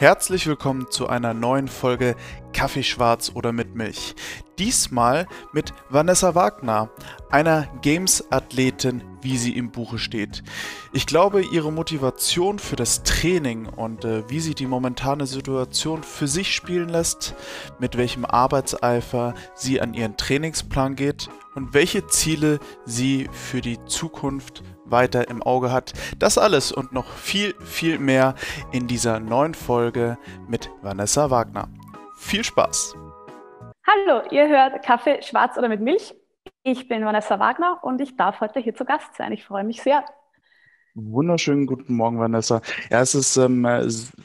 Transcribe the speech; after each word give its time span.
Herzlich 0.00 0.46
willkommen 0.46 0.86
zu 0.90 1.08
einer 1.08 1.34
neuen 1.34 1.68
Folge 1.68 2.16
Kaffee 2.54 2.82
schwarz 2.82 3.32
oder 3.34 3.52
mit 3.52 3.74
Milch. 3.74 4.14
Diesmal 4.58 5.26
mit 5.52 5.74
Vanessa 5.90 6.34
Wagner, 6.34 6.88
einer 7.28 7.68
Games-Athletin, 7.82 9.02
wie 9.20 9.36
sie 9.36 9.54
im 9.54 9.70
Buche 9.70 9.98
steht. 9.98 10.42
Ich 10.94 11.04
glaube, 11.04 11.42
ihre 11.42 11.70
Motivation 11.70 12.58
für 12.58 12.76
das 12.76 13.02
Training 13.02 13.66
und 13.66 14.06
äh, 14.06 14.26
wie 14.30 14.40
sie 14.40 14.54
die 14.54 14.64
momentane 14.64 15.26
Situation 15.26 16.02
für 16.02 16.28
sich 16.28 16.54
spielen 16.54 16.88
lässt, 16.88 17.34
mit 17.78 17.98
welchem 17.98 18.24
Arbeitseifer 18.24 19.34
sie 19.54 19.82
an 19.82 19.92
ihren 19.92 20.16
Trainingsplan 20.16 20.96
geht 20.96 21.28
und 21.54 21.74
welche 21.74 22.06
Ziele 22.06 22.58
sie 22.86 23.28
für 23.32 23.60
die 23.60 23.84
Zukunft 23.84 24.62
weiter 24.90 25.28
im 25.28 25.42
Auge 25.42 25.72
hat. 25.72 25.92
Das 26.18 26.38
alles 26.38 26.72
und 26.72 26.92
noch 26.92 27.06
viel, 27.06 27.54
viel 27.60 27.98
mehr 27.98 28.34
in 28.72 28.86
dieser 28.86 29.20
neuen 29.20 29.54
Folge 29.54 30.18
mit 30.48 30.70
Vanessa 30.82 31.30
Wagner. 31.30 31.68
Viel 32.16 32.44
Spaß! 32.44 32.94
Hallo, 33.86 34.22
ihr 34.30 34.48
hört 34.48 34.84
Kaffee 34.84 35.20
schwarz 35.22 35.56
oder 35.56 35.68
mit 35.68 35.80
Milch. 35.80 36.14
Ich 36.62 36.88
bin 36.88 37.04
Vanessa 37.04 37.38
Wagner 37.38 37.78
und 37.82 38.00
ich 38.00 38.16
darf 38.16 38.40
heute 38.40 38.60
hier 38.60 38.74
zu 38.74 38.84
Gast 38.84 39.14
sein. 39.16 39.32
Ich 39.32 39.44
freue 39.44 39.64
mich 39.64 39.82
sehr. 39.82 40.04
Wunderschönen 40.94 41.66
guten 41.66 41.94
Morgen, 41.94 42.18
Vanessa. 42.18 42.60
Ja, 42.90 43.00
es 43.00 43.14
ist 43.14 43.36
ähm, 43.36 43.66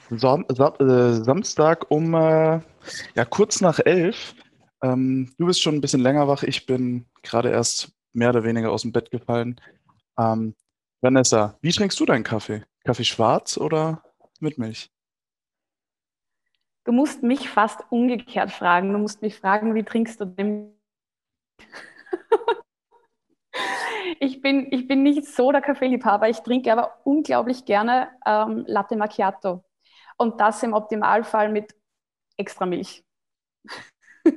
Sam 0.10 0.46
Sam 0.50 0.74
äh, 0.80 1.14
Samstag 1.14 1.90
um 1.90 2.14
äh, 2.14 2.60
ja, 3.16 3.26
kurz 3.30 3.62
nach 3.62 3.80
elf. 3.80 4.36
Ähm, 4.82 5.32
du 5.38 5.46
bist 5.46 5.62
schon 5.62 5.76
ein 5.76 5.82
bisschen 5.82 6.02
länger 6.02 6.28
wach. 6.28 6.44
Ich 6.44 6.66
bin 6.66 7.06
gerade 7.24 7.50
erst 7.50 7.94
mehr 8.14 8.30
oder 8.30 8.44
weniger 8.44 8.72
aus 8.72 8.82
dem 8.82 8.92
Bett 8.92 9.12
gefallen. 9.12 9.60
Ähm, 10.18 10.56
Vanessa, 11.02 11.58
wie 11.62 11.72
trinkst 11.72 12.00
du 12.00 12.06
deinen 12.06 12.24
Kaffee? 12.24 12.64
Kaffee 12.84 13.04
schwarz 13.04 13.58
oder 13.58 14.04
mit 14.40 14.58
Milch? 14.58 14.92
Du 16.84 16.92
musst 16.92 17.24
mich 17.24 17.50
fast 17.50 17.82
umgekehrt 17.90 18.52
fragen. 18.52 18.94
Du 18.94 19.00
musst 19.00 19.22
mich 19.22 19.36
fragen, 19.36 19.74
wie 19.76 19.84
trinkst 19.84 20.22
du 20.22 20.26
den? 20.26 20.80
ich, 24.20 24.42
bin, 24.42 24.72
ich 24.72 24.88
bin 24.88 25.02
nicht 25.04 25.26
so 25.26 25.52
der 25.52 25.62
Kaffeeliebhaber. 25.62 26.30
Ich 26.30 26.40
trinke 26.42 26.72
aber 26.72 27.00
unglaublich 27.04 27.66
gerne 27.66 28.10
ähm, 28.26 28.66
Latte 28.68 28.96
Macchiato. 28.96 29.64
Und 30.18 30.40
das 30.40 30.62
im 30.64 30.74
Optimalfall 30.74 31.50
mit 31.52 31.76
extra 32.38 32.66
Milch. 32.66 33.04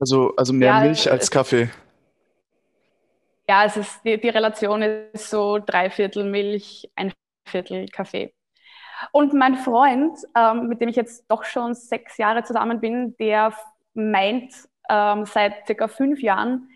also, 0.00 0.34
also 0.36 0.52
mehr 0.52 0.74
ja, 0.74 0.80
Milch 0.80 1.10
als 1.10 1.30
Kaffee 1.30 1.70
ja, 3.50 3.64
es 3.64 3.76
ist, 3.76 4.04
die, 4.04 4.20
die 4.20 4.28
Relation 4.28 4.80
ist 4.80 5.28
so 5.28 5.58
drei 5.58 5.90
Viertel 5.90 6.22
Milch, 6.22 6.88
ein 6.94 7.12
Viertel 7.44 7.88
Kaffee. 7.88 8.32
Und 9.10 9.34
mein 9.34 9.56
Freund, 9.56 10.16
ähm, 10.36 10.68
mit 10.68 10.80
dem 10.80 10.88
ich 10.88 10.94
jetzt 10.94 11.24
doch 11.28 11.42
schon 11.42 11.74
sechs 11.74 12.16
Jahre 12.16 12.44
zusammen 12.44 12.80
bin, 12.80 13.16
der 13.16 13.52
meint 13.94 14.52
ähm, 14.88 15.24
seit 15.24 15.66
circa 15.66 15.88
fünf 15.88 16.22
Jahren, 16.22 16.68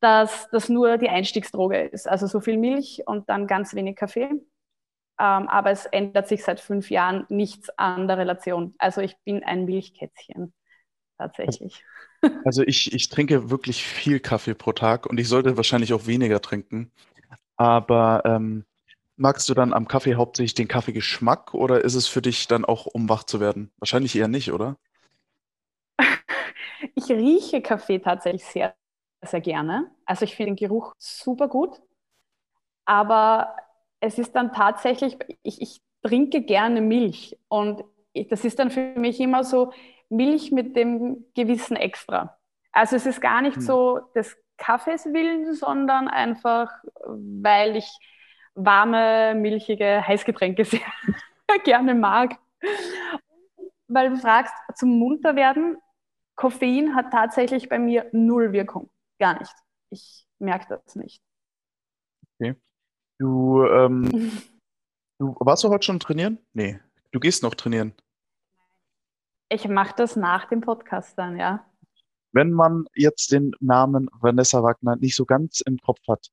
dass 0.00 0.48
das 0.50 0.70
nur 0.70 0.96
die 0.96 1.10
Einstiegsdroge 1.10 1.78
ist. 1.88 2.08
Also 2.08 2.26
so 2.26 2.40
viel 2.40 2.56
Milch 2.56 3.02
und 3.04 3.28
dann 3.28 3.46
ganz 3.46 3.74
wenig 3.74 3.96
Kaffee. 3.96 4.30
Ähm, 4.30 5.48
aber 5.48 5.72
es 5.72 5.84
ändert 5.84 6.28
sich 6.28 6.42
seit 6.42 6.58
fünf 6.58 6.90
Jahren 6.90 7.26
nichts 7.28 7.68
an 7.76 8.08
der 8.08 8.16
Relation. 8.16 8.74
Also 8.78 9.02
ich 9.02 9.14
bin 9.24 9.44
ein 9.44 9.66
Milchkätzchen 9.66 10.54
tatsächlich. 11.18 11.84
Also 12.44 12.62
ich, 12.62 12.92
ich 12.94 13.10
trinke 13.10 13.50
wirklich 13.50 13.84
viel 13.84 14.18
Kaffee 14.18 14.54
pro 14.54 14.72
Tag 14.72 15.04
und 15.04 15.18
ich 15.20 15.28
sollte 15.28 15.58
wahrscheinlich 15.58 15.92
auch 15.92 16.06
weniger 16.06 16.40
trinken. 16.40 16.90
Aber 17.56 18.22
ähm, 18.24 18.64
magst 19.16 19.48
du 19.48 19.54
dann 19.54 19.72
am 19.72 19.88
Kaffee 19.88 20.14
hauptsächlich 20.14 20.54
den 20.54 20.68
Kaffeegeschmack 20.68 21.54
oder 21.54 21.84
ist 21.84 21.94
es 21.94 22.06
für 22.06 22.22
dich 22.22 22.48
dann 22.48 22.64
auch, 22.64 22.86
um 22.86 23.08
wach 23.08 23.24
zu 23.24 23.40
werden? 23.40 23.70
Wahrscheinlich 23.78 24.16
eher 24.16 24.28
nicht, 24.28 24.52
oder? 24.52 24.76
Ich 26.94 27.08
rieche 27.10 27.62
Kaffee 27.62 27.98
tatsächlich 27.98 28.44
sehr, 28.44 28.74
sehr 29.22 29.40
gerne. 29.40 29.90
Also 30.04 30.24
ich 30.24 30.36
finde 30.36 30.52
den 30.52 30.56
Geruch 30.56 30.92
super 30.98 31.48
gut. 31.48 31.80
Aber 32.84 33.56
es 34.00 34.18
ist 34.18 34.32
dann 34.32 34.52
tatsächlich, 34.52 35.16
ich, 35.42 35.60
ich 35.62 35.80
trinke 36.02 36.42
gerne 36.42 36.80
Milch 36.80 37.38
und 37.48 37.84
das 38.30 38.44
ist 38.44 38.58
dann 38.58 38.70
für 38.70 38.94
mich 38.96 39.20
immer 39.20 39.42
so, 39.44 39.72
Milch 40.16 40.52
mit 40.52 40.76
dem 40.76 41.24
gewissen 41.34 41.76
Extra. 41.76 42.38
Also 42.72 42.96
es 42.96 43.06
ist 43.06 43.20
gar 43.20 43.42
nicht 43.42 43.56
hm. 43.56 43.62
so 43.62 44.00
des 44.14 44.36
Kaffees 44.56 45.06
willen, 45.06 45.54
sondern 45.54 46.08
einfach, 46.08 46.70
weil 47.06 47.76
ich 47.76 47.90
warme, 48.54 49.34
milchige 49.34 50.06
Heißgetränke 50.06 50.64
sehr 50.64 50.80
gerne 51.64 51.94
mag. 51.94 52.36
Weil 53.88 54.10
du 54.10 54.16
fragst, 54.16 54.54
zum 54.76 54.98
Munterwerden, 54.98 55.76
Koffein 56.36 56.94
hat 56.94 57.12
tatsächlich 57.12 57.68
bei 57.68 57.78
mir 57.78 58.08
null 58.12 58.52
Wirkung. 58.52 58.90
Gar 59.18 59.38
nicht. 59.38 59.54
Ich 59.90 60.26
merke 60.38 60.66
das 60.68 60.96
nicht. 60.96 61.22
Okay. 62.38 62.54
Du, 63.18 63.64
ähm, 63.64 64.32
du 65.18 65.36
warst 65.38 65.62
du 65.64 65.68
heute 65.68 65.84
schon 65.84 66.00
trainieren? 66.00 66.38
Nee, 66.52 66.80
du 67.12 67.20
gehst 67.20 67.42
noch 67.42 67.54
trainieren. 67.54 67.94
Ich 69.48 69.68
mache 69.68 69.94
das 69.96 70.16
nach 70.16 70.46
dem 70.46 70.60
Podcast 70.60 71.18
dann, 71.18 71.38
ja. 71.38 71.64
Wenn 72.32 72.52
man 72.52 72.86
jetzt 72.94 73.30
den 73.30 73.52
Namen 73.60 74.08
Vanessa 74.20 74.62
Wagner 74.62 74.96
nicht 74.96 75.14
so 75.14 75.24
ganz 75.24 75.60
im 75.60 75.78
Kopf 75.78 76.00
hat, 76.08 76.28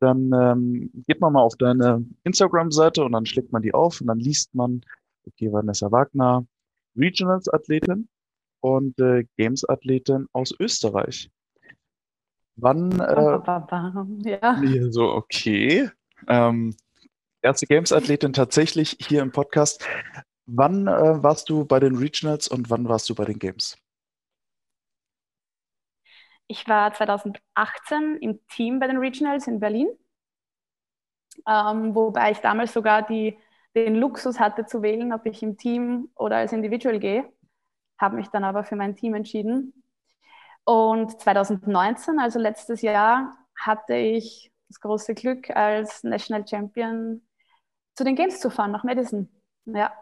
dann 0.00 0.32
ähm, 0.32 0.90
geht 1.06 1.20
man 1.20 1.32
mal 1.32 1.42
auf 1.42 1.56
deine 1.56 2.04
Instagram-Seite 2.24 3.04
und 3.04 3.12
dann 3.12 3.24
schlägt 3.24 3.52
man 3.52 3.62
die 3.62 3.72
auf 3.72 4.00
und 4.00 4.08
dann 4.08 4.18
liest 4.18 4.54
man, 4.54 4.82
okay, 5.26 5.52
Vanessa 5.52 5.90
Wagner, 5.92 6.44
Regionals-Athletin 6.96 8.08
und 8.60 8.98
äh, 8.98 9.24
Games-Athletin 9.36 10.26
aus 10.32 10.54
Österreich. 10.58 11.30
Wann? 12.56 12.90
Äh, 13.00 14.28
ja. 14.28 14.60
So, 14.90 15.04
okay. 15.12 15.88
Ähm, 16.28 16.74
erste 17.40 17.66
Games-Athletin 17.66 18.32
tatsächlich 18.32 18.96
hier 19.00 19.22
im 19.22 19.32
Podcast. 19.32 19.86
Wann 20.46 20.86
äh, 20.86 21.20
warst 21.24 21.48
du 21.48 21.64
bei 21.64 21.80
den 21.80 21.96
Regionals 21.96 22.46
und 22.46 22.70
wann 22.70 22.88
warst 22.88 23.10
du 23.10 23.14
bei 23.16 23.24
den 23.24 23.40
Games? 23.40 23.76
Ich 26.46 26.68
war 26.68 26.92
2018 26.94 28.16
im 28.20 28.46
Team 28.48 28.78
bei 28.78 28.86
den 28.86 28.98
Regionals 28.98 29.46
in 29.46 29.58
Berlin, 29.60 29.88
ähm, 31.46 31.94
wobei 31.94 32.32
ich 32.32 32.38
damals 32.38 32.72
sogar 32.72 33.02
die, 33.02 33.38
den 33.74 33.96
Luxus 33.96 34.38
hatte 34.40 34.66
zu 34.66 34.82
wählen, 34.82 35.12
ob 35.12 35.26
ich 35.26 35.42
im 35.42 35.56
Team 35.56 36.10
oder 36.16 36.36
als 36.36 36.52
Individual 36.52 36.98
gehe. 36.98 37.30
Habe 37.98 38.16
mich 38.16 38.28
dann 38.28 38.44
aber 38.44 38.64
für 38.64 38.76
mein 38.76 38.96
Team 38.96 39.14
entschieden. 39.14 39.74
Und 40.64 41.20
2019, 41.20 42.20
also 42.20 42.38
letztes 42.38 42.82
Jahr, 42.82 43.36
hatte 43.56 43.94
ich 43.96 44.52
das 44.68 44.80
große 44.80 45.14
Glück, 45.14 45.50
als 45.50 46.04
National 46.04 46.46
Champion 46.46 47.22
zu 47.96 48.04
den 48.04 48.16
Games 48.16 48.40
zu 48.40 48.50
fahren 48.50 48.72
nach 48.72 48.84
Madison. 48.84 49.28
Ja, 49.66 49.92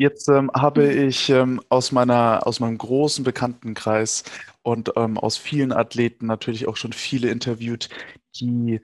Jetzt 0.00 0.30
ähm, 0.30 0.50
habe 0.54 0.86
mhm. 0.86 1.08
ich 1.08 1.28
ähm, 1.28 1.60
aus 1.68 1.92
meiner, 1.92 2.46
aus 2.46 2.58
meinem 2.58 2.78
großen 2.78 3.22
Bekanntenkreis 3.22 4.24
und 4.62 4.90
ähm, 4.96 5.18
aus 5.18 5.36
vielen 5.36 5.72
Athleten 5.72 6.24
natürlich 6.24 6.66
auch 6.66 6.78
schon 6.78 6.94
viele 6.94 7.28
interviewt, 7.28 7.90
die 8.34 8.80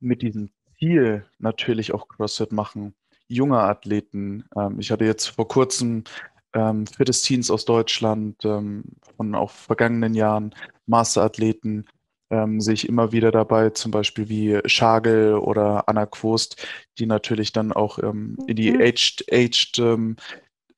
mit 0.00 0.22
diesem 0.22 0.50
Ziel 0.76 1.24
natürlich 1.38 1.94
auch 1.94 2.08
CrossFit 2.08 2.50
machen. 2.50 2.96
Junge 3.28 3.60
Athleten. 3.60 4.42
Ähm, 4.56 4.80
ich 4.80 4.90
hatte 4.90 5.04
jetzt 5.04 5.28
vor 5.28 5.46
kurzem 5.46 6.02
ähm, 6.52 6.88
Fittest 6.88 7.24
Teens 7.24 7.48
aus 7.48 7.64
Deutschland, 7.64 8.44
ähm, 8.44 8.82
von 9.16 9.36
auch 9.36 9.52
vergangenen 9.52 10.14
Jahren 10.14 10.52
Masterathleten, 10.86 11.86
ähm, 12.30 12.60
sehe 12.60 12.74
ich 12.74 12.88
immer 12.88 13.12
wieder 13.12 13.30
dabei, 13.30 13.70
zum 13.70 13.92
Beispiel 13.92 14.28
wie 14.28 14.58
Schagel 14.64 15.34
oder 15.34 15.88
Anna 15.88 16.06
Quost, 16.06 16.66
die 16.98 17.06
natürlich 17.06 17.52
dann 17.52 17.72
auch 17.72 18.00
ähm, 18.00 18.36
in 18.48 18.56
die 18.56 18.72
mhm. 18.72 18.80
Aged, 18.80 19.24
Aged 19.30 19.78
ähm, 19.78 20.16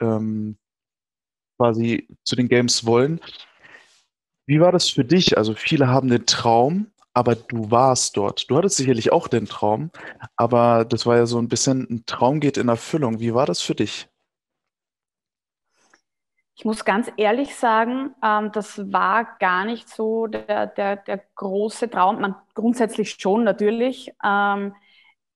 ähm, 0.00 0.56
quasi 1.56 2.08
zu 2.24 2.36
den 2.36 2.48
Games 2.48 2.86
wollen. 2.86 3.20
Wie 4.46 4.60
war 4.60 4.72
das 4.72 4.88
für 4.88 5.04
dich? 5.04 5.36
Also 5.36 5.54
viele 5.54 5.88
haben 5.88 6.08
den 6.08 6.24
Traum, 6.24 6.90
aber 7.12 7.34
du 7.34 7.70
warst 7.70 8.16
dort. 8.16 8.50
Du 8.50 8.56
hattest 8.56 8.76
sicherlich 8.76 9.12
auch 9.12 9.28
den 9.28 9.46
Traum, 9.46 9.90
aber 10.36 10.84
das 10.84 11.04
war 11.04 11.16
ja 11.16 11.26
so 11.26 11.38
ein 11.38 11.48
bisschen, 11.48 11.86
ein 11.90 12.06
Traum 12.06 12.40
geht 12.40 12.56
in 12.56 12.68
Erfüllung. 12.68 13.20
Wie 13.20 13.34
war 13.34 13.44
das 13.44 13.60
für 13.60 13.74
dich? 13.74 14.08
Ich 16.54 16.64
muss 16.64 16.84
ganz 16.84 17.08
ehrlich 17.16 17.54
sagen, 17.54 18.14
ähm, 18.22 18.50
das 18.52 18.90
war 18.92 19.36
gar 19.38 19.64
nicht 19.64 19.88
so 19.88 20.26
der, 20.26 20.66
der, 20.66 20.96
der 20.96 21.22
große 21.36 21.88
Traum. 21.88 22.20
Man, 22.20 22.34
grundsätzlich 22.54 23.16
schon 23.20 23.44
natürlich. 23.44 24.10
Ähm, 24.24 24.74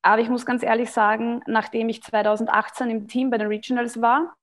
aber 0.02 0.20
ich 0.20 0.28
muss 0.28 0.44
ganz 0.44 0.64
ehrlich 0.64 0.90
sagen, 0.90 1.40
nachdem 1.46 1.88
ich 1.88 2.02
2018 2.02 2.90
im 2.90 3.06
Team 3.06 3.30
bei 3.30 3.38
den 3.38 3.46
Regionals 3.46 4.00
war, 4.00 4.34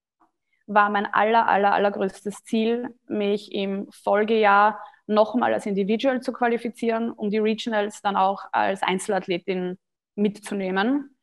war 0.70 0.90
mein 0.90 1.08
aller, 1.08 1.48
aller, 1.48 1.74
allergrößtes 1.74 2.44
Ziel, 2.44 2.96
mich 3.08 3.52
im 3.52 3.92
Folgejahr 3.92 4.80
nochmal 5.08 5.54
als 5.54 5.66
Individual 5.66 6.22
zu 6.22 6.32
qualifizieren, 6.32 7.12
um 7.12 7.32
die 7.32 7.40
Regionals 7.40 8.02
dann 8.02 8.16
auch 8.16 8.44
als 8.52 8.84
Einzelathletin 8.84 9.80
mitzunehmen. 10.16 11.18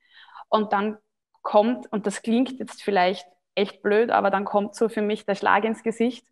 Und 0.49 0.73
dann 0.73 0.99
kommt, 1.43 1.91
und 1.93 2.07
das 2.07 2.23
klingt 2.23 2.59
jetzt 2.59 2.83
vielleicht 2.83 3.27
echt 3.55 3.83
blöd, 3.83 4.11
aber 4.11 4.31
dann 4.31 4.45
kommt 4.45 4.75
so 4.75 4.89
für 4.89 5.03
mich 5.03 5.25
der 5.25 5.37
Schlag 5.37 5.65
ins 5.65 5.85
Gesicht, 5.85 6.27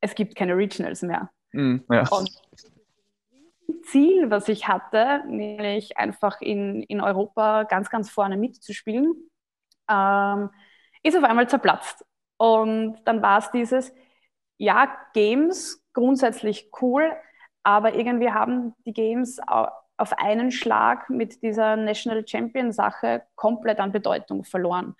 es 0.00 0.14
gibt 0.14 0.36
keine 0.36 0.56
Regionals 0.56 1.02
mehr. 1.02 1.30
Mm, 1.52 1.78
ja. 1.90 2.08
Und 2.08 2.30
Ziel, 3.84 4.30
was 4.30 4.48
ich 4.48 4.68
hatte, 4.68 5.24
nämlich 5.26 5.96
einfach 5.96 6.40
in, 6.40 6.82
in 6.84 7.00
Europa 7.00 7.64
ganz, 7.64 7.90
ganz 7.90 8.10
vorne 8.10 8.36
mitzuspielen, 8.36 9.28
ähm, 9.90 10.50
ist 11.02 11.16
auf 11.16 11.24
einmal 11.24 11.48
zerplatzt. 11.48 12.04
Und 12.36 12.96
dann 13.04 13.22
war 13.22 13.38
es 13.38 13.50
dieses, 13.50 13.92
ja, 14.56 14.96
Games 15.12 15.82
grundsätzlich 15.92 16.70
cool, 16.80 17.12
aber 17.62 17.94
irgendwie 17.94 18.30
haben 18.30 18.74
die 18.84 18.92
Games 18.92 19.40
auf 19.46 20.12
einen 20.16 20.50
Schlag 20.50 21.08
mit 21.08 21.42
dieser 21.42 21.76
National 21.76 22.26
Champion 22.26 22.72
Sache 22.72 23.22
komplett 23.36 23.80
an 23.80 23.92
Bedeutung 23.92 24.44
verloren, 24.44 24.94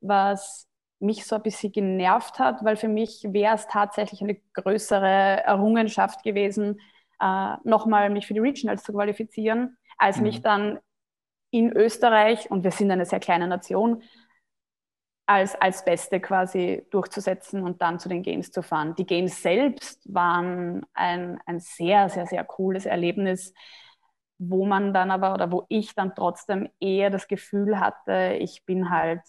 was 0.00 0.66
mich 0.98 1.24
so 1.24 1.36
ein 1.36 1.42
bisschen 1.42 1.72
genervt 1.72 2.38
hat, 2.38 2.62
weil 2.64 2.76
für 2.76 2.88
mich 2.88 3.22
wäre 3.28 3.54
es 3.54 3.66
tatsächlich 3.68 4.20
eine 4.20 4.36
größere 4.52 5.42
Errungenschaft 5.44 6.22
gewesen, 6.22 6.78
äh, 7.20 7.54
nochmal 7.64 8.10
mich 8.10 8.26
für 8.26 8.34
die 8.34 8.40
Regionals 8.40 8.82
zu 8.82 8.92
qualifizieren, 8.92 9.78
als 9.96 10.18
mhm. 10.18 10.22
mich 10.24 10.42
dann 10.42 10.78
in 11.50 11.72
Österreich, 11.72 12.50
und 12.50 12.64
wir 12.64 12.70
sind 12.70 12.90
eine 12.90 13.06
sehr 13.06 13.20
kleine 13.20 13.48
Nation, 13.48 14.02
als, 15.30 15.54
als 15.54 15.84
Beste 15.84 16.18
quasi 16.18 16.84
durchzusetzen 16.90 17.62
und 17.62 17.80
dann 17.80 18.00
zu 18.00 18.08
den 18.08 18.24
Games 18.24 18.50
zu 18.50 18.62
fahren. 18.62 18.96
Die 18.96 19.06
Games 19.06 19.40
selbst 19.40 20.02
waren 20.12 20.84
ein, 20.92 21.38
ein 21.46 21.60
sehr, 21.60 22.08
sehr, 22.08 22.26
sehr 22.26 22.42
cooles 22.42 22.84
Erlebnis, 22.84 23.54
wo 24.38 24.66
man 24.66 24.92
dann 24.92 25.12
aber 25.12 25.32
oder 25.32 25.52
wo 25.52 25.66
ich 25.68 25.94
dann 25.94 26.16
trotzdem 26.16 26.68
eher 26.80 27.10
das 27.10 27.28
Gefühl 27.28 27.78
hatte, 27.78 28.38
ich 28.40 28.64
bin 28.66 28.90
halt 28.90 29.20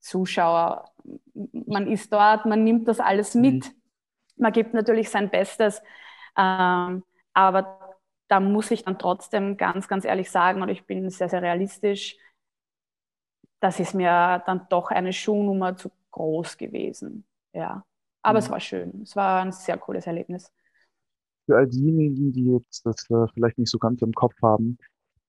Zuschauer. 0.00 0.90
Man 1.52 1.86
ist 1.86 2.12
dort, 2.12 2.44
man 2.44 2.64
nimmt 2.64 2.88
das 2.88 2.98
alles 2.98 3.36
mit. 3.36 3.66
Mhm. 3.66 3.74
Man 4.38 4.52
gibt 4.52 4.74
natürlich 4.74 5.10
sein 5.10 5.30
Bestes, 5.30 5.80
ähm, 6.36 7.04
aber 7.34 7.96
da 8.26 8.40
muss 8.40 8.72
ich 8.72 8.82
dann 8.82 8.98
trotzdem 8.98 9.56
ganz, 9.56 9.86
ganz 9.86 10.04
ehrlich 10.04 10.28
sagen, 10.28 10.60
und 10.60 10.70
ich 10.70 10.86
bin 10.86 11.08
sehr, 11.08 11.28
sehr 11.28 11.42
realistisch, 11.42 12.16
das 13.60 13.80
ist 13.80 13.94
mir 13.94 14.42
dann 14.46 14.66
doch 14.68 14.90
eine 14.90 15.12
Schuhnummer 15.12 15.76
zu 15.76 15.90
groß 16.10 16.56
gewesen. 16.56 17.24
Ja. 17.52 17.84
Aber 18.22 18.38
mhm. 18.38 18.44
es 18.44 18.50
war 18.50 18.60
schön. 18.60 19.02
Es 19.02 19.16
war 19.16 19.42
ein 19.42 19.52
sehr 19.52 19.78
cooles 19.78 20.06
Erlebnis. 20.06 20.52
Für 21.46 21.56
all 21.56 21.66
diejenigen, 21.66 22.32
die 22.32 22.52
jetzt 22.52 22.84
das 22.84 23.08
äh, 23.10 23.26
vielleicht 23.32 23.58
nicht 23.58 23.70
so 23.70 23.78
ganz 23.78 24.02
im 24.02 24.12
Kopf 24.12 24.34
haben, 24.42 24.78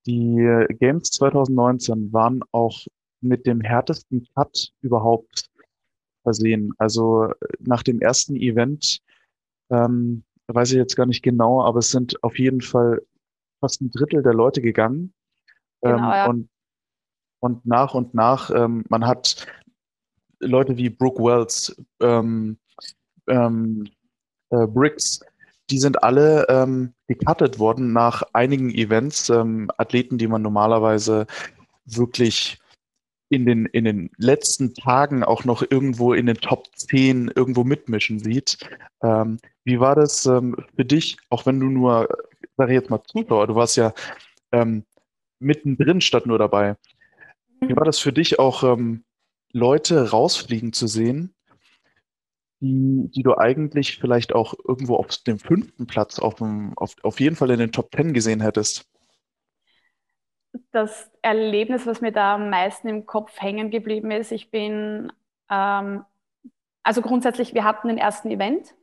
die 0.05 0.65
Games 0.79 1.11
2019 1.11 2.11
waren 2.11 2.41
auch 2.51 2.85
mit 3.21 3.45
dem 3.45 3.61
härtesten 3.61 4.27
Cut 4.33 4.71
überhaupt 4.81 5.49
versehen. 6.23 6.73
Also 6.77 7.31
nach 7.59 7.83
dem 7.83 7.99
ersten 8.01 8.35
Event 8.35 9.01
ähm, 9.69 10.23
weiß 10.47 10.71
ich 10.71 10.77
jetzt 10.77 10.95
gar 10.95 11.05
nicht 11.05 11.21
genau, 11.21 11.63
aber 11.63 11.79
es 11.79 11.91
sind 11.91 12.23
auf 12.23 12.39
jeden 12.39 12.61
Fall 12.61 13.01
fast 13.59 13.81
ein 13.81 13.91
Drittel 13.91 14.23
der 14.23 14.33
Leute 14.33 14.61
gegangen. 14.61 15.13
Genau, 15.81 15.95
ähm, 15.95 16.03
ja. 16.03 16.29
und, 16.29 16.49
und 17.39 17.65
nach 17.65 17.93
und 17.93 18.13
nach, 18.13 18.49
ähm, 18.51 18.85
man 18.89 19.05
hat 19.05 19.47
Leute 20.39 20.77
wie 20.77 20.89
Brooke 20.89 21.21
Wells, 21.21 21.75
ähm, 22.01 22.57
ähm, 23.27 23.89
äh, 24.49 24.67
Briggs, 24.67 25.19
die 25.69 25.79
sind 25.79 26.03
alle 26.03 26.47
ähm, 26.49 26.93
gecuttet 27.07 27.59
worden 27.59 27.93
nach 27.93 28.23
einigen 28.33 28.71
Events. 28.71 29.29
Ähm, 29.29 29.69
Athleten, 29.77 30.17
die 30.17 30.27
man 30.27 30.41
normalerweise 30.41 31.27
wirklich 31.85 32.59
in 33.29 33.45
den, 33.45 33.67
in 33.67 33.85
den 33.85 34.09
letzten 34.17 34.73
Tagen 34.73 35.23
auch 35.23 35.45
noch 35.45 35.63
irgendwo 35.69 36.13
in 36.13 36.25
den 36.25 36.37
Top 36.37 36.67
10 36.75 37.31
irgendwo 37.35 37.63
mitmischen 37.63 38.19
sieht. 38.19 38.57
Ähm, 39.03 39.37
wie 39.63 39.79
war 39.79 39.95
das 39.95 40.25
ähm, 40.25 40.55
für 40.75 40.85
dich, 40.85 41.17
auch 41.29 41.45
wenn 41.45 41.59
du 41.59 41.67
nur, 41.67 42.09
sage 42.57 42.73
ich 42.73 42.79
jetzt 42.79 42.89
mal 42.89 43.03
Zuschauer, 43.03 43.45
du 43.47 43.55
warst 43.55 43.77
ja 43.77 43.93
ähm, 44.51 44.83
mittendrin 45.39 46.01
statt 46.01 46.25
nur 46.25 46.39
dabei. 46.39 46.75
Wie 47.61 47.75
war 47.75 47.85
das 47.85 47.99
für 47.99 48.13
dich 48.13 48.39
auch, 48.39 48.63
ähm, 48.63 49.03
Leute 49.51 50.11
rausfliegen 50.11 50.73
zu 50.73 50.87
sehen, 50.87 51.33
die, 52.59 53.09
die 53.15 53.23
du 53.23 53.37
eigentlich 53.37 53.99
vielleicht 53.99 54.33
auch 54.33 54.53
irgendwo 54.67 54.95
auf 54.95 55.07
dem 55.25 55.39
fünften 55.39 55.87
Platz 55.87 56.19
auf, 56.19 56.35
dem, 56.35 56.77
auf, 56.77 56.95
auf 57.03 57.19
jeden 57.19 57.35
Fall 57.35 57.49
in 57.51 57.59
den 57.59 57.71
Top 57.71 57.89
10 57.95 58.13
gesehen 58.13 58.41
hättest? 58.41 58.89
das 60.71 61.11
Erlebnis, 61.21 61.85
was 61.85 62.01
mir 62.01 62.11
da 62.11 62.35
am 62.35 62.49
meisten 62.49 62.87
im 62.87 63.05
Kopf 63.05 63.39
hängen 63.39 63.69
geblieben 63.69 64.11
ist, 64.11 64.31
ich 64.31 64.51
bin, 64.51 65.11
ähm, 65.49 66.05
also 66.83 67.01
grundsätzlich, 67.01 67.53
wir 67.53 67.63
hatten 67.63 67.87
den 67.87 67.97
ersten 67.97 68.29
Event 68.29 68.75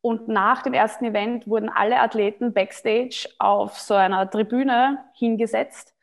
und 0.00 0.28
nach 0.28 0.62
dem 0.62 0.74
ersten 0.74 1.04
Event 1.04 1.46
wurden 1.46 1.68
alle 1.68 2.00
Athleten 2.00 2.52
backstage 2.52 3.28
auf 3.38 3.78
so 3.78 3.94
einer 3.94 4.30
Tribüne 4.30 5.04
hingesetzt 5.14 5.94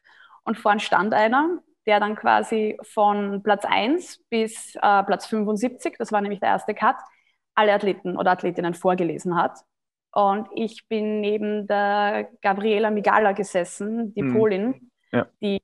und 0.43 0.57
vorn 0.57 0.79
stand 0.79 1.13
einer, 1.13 1.61
der 1.91 1.99
dann 1.99 2.15
quasi 2.15 2.77
von 2.83 3.43
Platz 3.43 3.65
1 3.65 4.23
bis 4.29 4.75
äh, 4.75 5.03
Platz 5.03 5.25
75, 5.25 5.97
das 5.97 6.13
war 6.13 6.21
nämlich 6.21 6.39
der 6.39 6.47
erste 6.47 6.73
Cut, 6.73 6.95
alle 7.53 7.73
Athleten 7.73 8.15
oder 8.15 8.31
Athletinnen 8.31 8.73
vorgelesen 8.73 9.35
hat. 9.35 9.59
Und 10.13 10.47
ich 10.55 10.87
bin 10.87 11.19
neben 11.19 11.67
der 11.67 12.29
Gabriela 12.41 12.91
Migala 12.91 13.33
gesessen, 13.33 14.13
die 14.13 14.23
mhm. 14.23 14.33
Polin, 14.33 14.91
ja. 15.11 15.27
die 15.41 15.61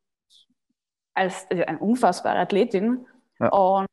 als 1.13 1.47
also 1.49 1.63
eine 1.63 1.79
unfassbare 1.79 2.39
Athletin. 2.39 3.07
Ja. 3.39 3.47
Und 3.47 3.87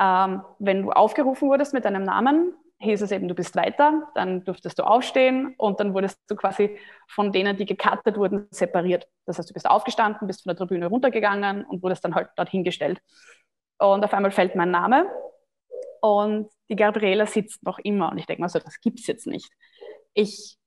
ähm, 0.00 0.40
wenn 0.58 0.84
du 0.84 0.90
aufgerufen 0.90 1.50
wurdest 1.50 1.74
mit 1.74 1.84
deinem 1.84 2.04
Namen, 2.04 2.54
hieß 2.80 3.02
es 3.02 3.12
eben, 3.12 3.28
du 3.28 3.34
bist 3.34 3.56
weiter, 3.56 4.08
dann 4.14 4.44
durftest 4.44 4.78
du 4.78 4.82
aufstehen 4.82 5.54
und 5.56 5.80
dann 5.80 5.94
wurdest 5.94 6.20
du 6.28 6.36
quasi 6.36 6.78
von 7.08 7.32
denen, 7.32 7.56
die 7.56 7.66
gekartet 7.66 8.16
wurden, 8.16 8.46
separiert. 8.50 9.08
Das 9.26 9.38
heißt, 9.38 9.48
du 9.48 9.54
bist 9.54 9.68
aufgestanden, 9.68 10.26
bist 10.26 10.42
von 10.42 10.50
der 10.50 10.56
Tribüne 10.56 10.86
runtergegangen 10.86 11.64
und 11.64 11.82
wurdest 11.82 12.04
dann 12.04 12.14
halt 12.14 12.30
dorthin 12.36 12.64
gestellt. 12.64 13.00
Und 13.78 14.04
auf 14.04 14.12
einmal 14.12 14.30
fällt 14.30 14.54
mein 14.54 14.70
Name 14.70 15.06
und 16.00 16.50
die 16.68 16.76
Gabriela 16.76 17.26
sitzt 17.26 17.62
noch 17.62 17.78
immer 17.78 18.10
und 18.10 18.18
ich 18.18 18.26
denke 18.26 18.42
mal 18.42 18.48
so, 18.48 18.58
das 18.58 18.80
gibt 18.80 19.00
es 19.00 19.06
jetzt 19.06 19.26
nicht. 19.26 19.50
Ich, 20.12 20.58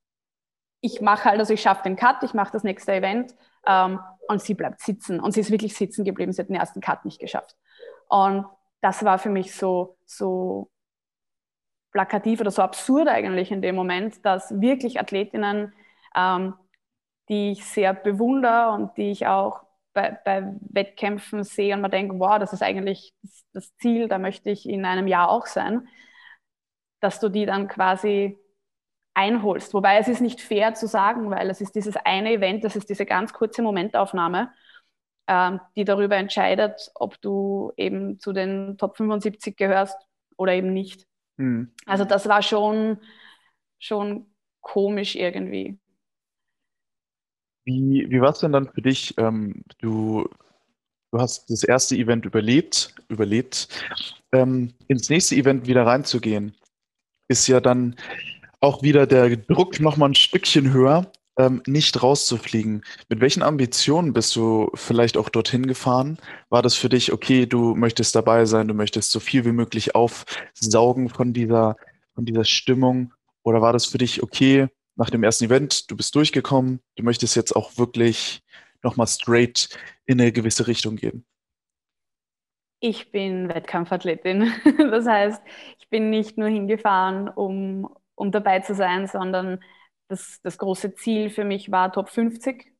ich 0.81 1.01
mache 1.01 1.25
halt, 1.25 1.39
also 1.39 1.53
ich 1.53 1.61
schaffe 1.61 1.83
den 1.83 1.95
Cut, 1.95 2.23
ich 2.23 2.33
mache 2.33 2.51
das 2.51 2.63
nächste 2.63 2.93
Event 2.93 3.35
ähm, 3.65 3.99
und 4.27 4.41
sie 4.41 4.53
bleibt 4.53 4.81
sitzen. 4.81 5.19
Und 5.19 5.33
sie 5.33 5.41
ist 5.41 5.51
wirklich 5.51 5.75
sitzen 5.75 6.05
geblieben. 6.05 6.33
Sie 6.33 6.41
hat 6.41 6.49
den 6.49 6.55
ersten 6.55 6.81
Cut 6.81 7.05
nicht 7.05 7.19
geschafft. 7.19 7.55
Und 8.09 8.45
das 8.81 9.03
war 9.03 9.19
für 9.19 9.29
mich 9.29 9.53
so, 9.53 9.97
so 10.05 10.69
plakativ 11.97 12.41
oder 12.41 12.51
so 12.51 12.61
absurd 12.61 13.07
eigentlich 13.07 13.51
in 13.51 13.63
dem 13.63 13.75
Moment, 13.75 14.23
dass 14.23 14.61
wirklich 14.61 14.99
Athletinnen, 14.99 15.73
ähm, 16.15 16.53
die 17.27 17.53
ich 17.53 17.65
sehr 17.65 17.95
bewundere 17.95 18.69
und 18.71 18.95
die 18.97 19.09
ich 19.09 19.25
auch 19.25 19.63
bei, 19.93 20.11
bei 20.23 20.43
Wettkämpfen 20.61 21.43
sehe 21.43 21.73
und 21.73 21.81
man 21.81 21.89
denkt, 21.89 22.13
wow, 22.19 22.37
das 22.37 22.53
ist 22.53 22.61
eigentlich 22.61 23.15
das, 23.51 23.75
Ziel, 23.77 24.07
da 24.07 24.19
möchte 24.19 24.51
ich 24.51 24.69
in 24.69 24.85
einem 24.85 25.07
Jahr 25.07 25.29
auch 25.31 25.47
sein, 25.47 25.87
dass 26.99 27.19
du 27.19 27.29
die 27.29 27.47
dann 27.47 27.67
quasi 27.67 28.37
einholst. 29.15 29.73
Wobei 29.73 29.97
es 29.97 30.07
ist 30.07 30.21
nicht 30.21 30.39
fair 30.39 30.75
zu 30.75 30.85
sagen, 30.87 31.31
weil 31.31 31.49
es 31.49 31.61
ist 31.61 31.73
dieses 31.73 31.97
eine 31.97 32.31
Event, 32.31 32.63
das 32.63 32.75
ist 32.75 32.89
diese 32.91 33.07
ganz 33.07 33.33
kurze 33.33 33.63
Momentaufnahme, 33.63 34.51
ähm, 35.27 35.59
die 35.75 35.83
darüber 35.83 36.17
entscheidet, 36.17 36.91
ob 36.93 37.19
du 37.21 37.73
eben 37.75 38.19
zu 38.19 38.33
den 38.33 38.77
Top 38.77 38.97
75 38.97 39.57
gehörst 39.57 39.97
oder 40.37 40.53
eben 40.53 40.73
nicht. 40.73 41.06
Mhm. 41.37 41.71
Also 41.85 42.05
das 42.05 42.27
war 42.27 42.41
schon, 42.41 42.99
schon 43.79 44.27
komisch 44.61 45.15
irgendwie. 45.15 45.79
Wie, 47.65 48.05
wie 48.09 48.21
war 48.21 48.31
es 48.31 48.39
denn 48.39 48.53
dann 48.53 48.69
für 48.71 48.81
dich? 48.81 49.13
Ähm, 49.17 49.63
du, 49.79 50.29
du 51.11 51.19
hast 51.19 51.49
das 51.49 51.63
erste 51.63 51.95
Event 51.95 52.25
überlebt, 52.25 52.95
überlebt. 53.09 53.67
Ähm, 54.31 54.73
ins 54.87 55.09
nächste 55.09 55.35
Event 55.35 55.67
wieder 55.67 55.85
reinzugehen, 55.85 56.55
ist 57.29 57.47
ja 57.47 57.59
dann 57.59 57.95
auch 58.59 58.83
wieder 58.83 59.05
der 59.05 59.35
Druck 59.35 59.79
noch 59.79 59.97
mal 59.97 60.09
ein 60.09 60.15
Stückchen 60.15 60.73
höher, 60.73 61.11
ähm, 61.37 61.61
nicht 61.67 62.01
rauszufliegen. 62.01 62.83
Mit 63.09 63.21
welchen 63.21 63.43
Ambitionen 63.43 64.13
bist 64.13 64.35
du 64.35 64.69
vielleicht 64.73 65.17
auch 65.17 65.29
dorthin 65.29 65.67
gefahren? 65.67 66.17
War 66.49 66.61
das 66.61 66.75
für 66.75 66.89
dich, 66.89 67.13
okay, 67.13 67.45
du 67.45 67.75
möchtest 67.75 68.15
dabei 68.15 68.45
sein, 68.45 68.67
du 68.67 68.73
möchtest 68.73 69.11
so 69.11 69.19
viel 69.19 69.45
wie 69.45 69.51
möglich 69.51 69.95
aufsaugen 69.95 71.09
von 71.09 71.33
dieser, 71.33 71.75
von 72.15 72.25
dieser 72.25 72.43
Stimmung? 72.43 73.13
Oder 73.43 73.61
war 73.61 73.73
das 73.73 73.85
für 73.85 73.97
dich, 73.97 74.23
okay, 74.23 74.67
nach 74.95 75.09
dem 75.09 75.23
ersten 75.23 75.45
Event, 75.45 75.89
du 75.91 75.95
bist 75.95 76.15
durchgekommen, 76.15 76.81
du 76.95 77.03
möchtest 77.03 77.35
jetzt 77.35 77.55
auch 77.55 77.77
wirklich 77.77 78.41
nochmal 78.81 79.07
straight 79.07 79.69
in 80.05 80.19
eine 80.19 80.31
gewisse 80.31 80.67
Richtung 80.67 80.95
gehen? 80.95 81.23
Ich 82.79 83.11
bin 83.11 83.49
Wettkampfathletin. 83.49 84.51
Das 84.91 85.05
heißt, 85.05 85.41
ich 85.79 85.89
bin 85.89 86.09
nicht 86.09 86.37
nur 86.37 86.47
hingefahren, 86.47 87.27
um, 87.29 87.89
um 88.15 88.31
dabei 88.31 88.59
zu 88.59 88.75
sein, 88.75 89.07
sondern 89.07 89.59
das, 90.07 90.39
das 90.41 90.57
große 90.57 90.95
Ziel 90.95 91.29
für 91.29 91.43
mich 91.43 91.71
war 91.71 91.91
Top 91.91 92.09
50. 92.09 92.73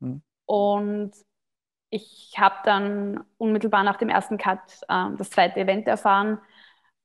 Mhm. 0.00 0.22
Und 0.46 1.12
ich 1.90 2.34
habe 2.36 2.56
dann 2.64 3.24
unmittelbar 3.38 3.84
nach 3.84 3.96
dem 3.96 4.08
ersten 4.08 4.36
Cut 4.36 4.60
äh, 4.88 5.10
das 5.16 5.30
zweite 5.30 5.60
Event 5.60 5.86
erfahren 5.86 6.40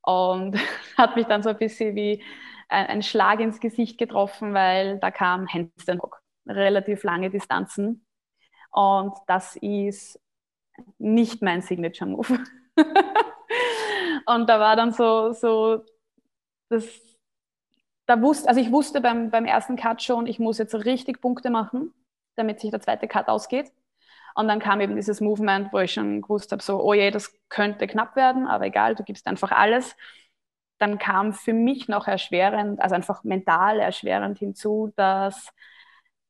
und 0.01 0.57
hat 0.97 1.15
mich 1.15 1.27
dann 1.27 1.43
so 1.43 1.49
ein 1.49 1.57
bisschen 1.57 1.95
wie 1.95 2.23
ein, 2.69 2.87
ein 2.87 3.03
Schlag 3.03 3.39
ins 3.39 3.59
Gesicht 3.59 3.97
getroffen, 3.97 4.53
weil 4.53 4.99
da 4.99 5.11
kam 5.11 5.47
Handstand 5.47 6.01
relativ 6.47 7.03
lange 7.03 7.29
Distanzen 7.29 8.05
und 8.71 9.13
das 9.27 9.55
ist 9.57 10.19
nicht 10.97 11.41
mein 11.41 11.61
Signature 11.61 12.09
Move. 12.09 12.39
und 14.25 14.49
da 14.49 14.59
war 14.59 14.75
dann 14.75 14.91
so, 14.91 15.33
so 15.33 15.83
das, 16.69 16.85
da 18.09 18.19
wusste, 18.23 18.49
also 18.49 18.59
ich 18.59 18.71
wusste 18.71 19.01
beim, 19.01 19.29
beim 19.29 19.45
ersten 19.45 19.75
Cut 19.75 20.01
schon, 20.01 20.25
ich 20.25 20.39
muss 20.39 20.57
jetzt 20.57 20.73
richtig 20.73 21.21
Punkte 21.21 21.51
machen, 21.51 21.93
damit 22.35 22.59
sich 22.59 22.71
der 22.71 22.81
zweite 22.81 23.07
Cut 23.07 23.27
ausgeht. 23.27 23.71
Und 24.33 24.47
dann 24.47 24.59
kam 24.59 24.81
eben 24.81 24.95
dieses 24.95 25.21
Movement, 25.21 25.71
wo 25.71 25.77
ich 25.77 25.93
schon 25.93 26.23
gewusst 26.23 26.51
habe, 26.51 26.63
so, 26.63 26.81
oh 26.81 26.93
je, 26.93 27.11
das 27.11 27.31
könnte 27.49 27.85
knapp 27.85 28.15
werden, 28.15 28.47
aber 28.47 28.65
egal, 28.65 28.95
du 28.95 29.03
gibst 29.03 29.27
einfach 29.27 29.51
alles. 29.51 29.95
Dann 30.79 30.97
kam 30.97 31.33
für 31.33 31.53
mich 31.53 31.87
noch 31.87 32.07
erschwerend, 32.07 32.81
also 32.81 32.95
einfach 32.95 33.23
mental 33.23 33.79
erschwerend 33.79 34.39
hinzu, 34.39 34.91
dass 34.95 35.51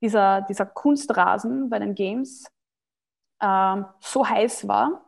dieser, 0.01 0.41
dieser 0.41 0.65
Kunstrasen 0.65 1.69
bei 1.69 1.79
den 1.79 1.95
Games 1.95 2.51
ähm, 3.41 3.85
so 4.01 4.27
heiß 4.27 4.67
war, 4.67 5.05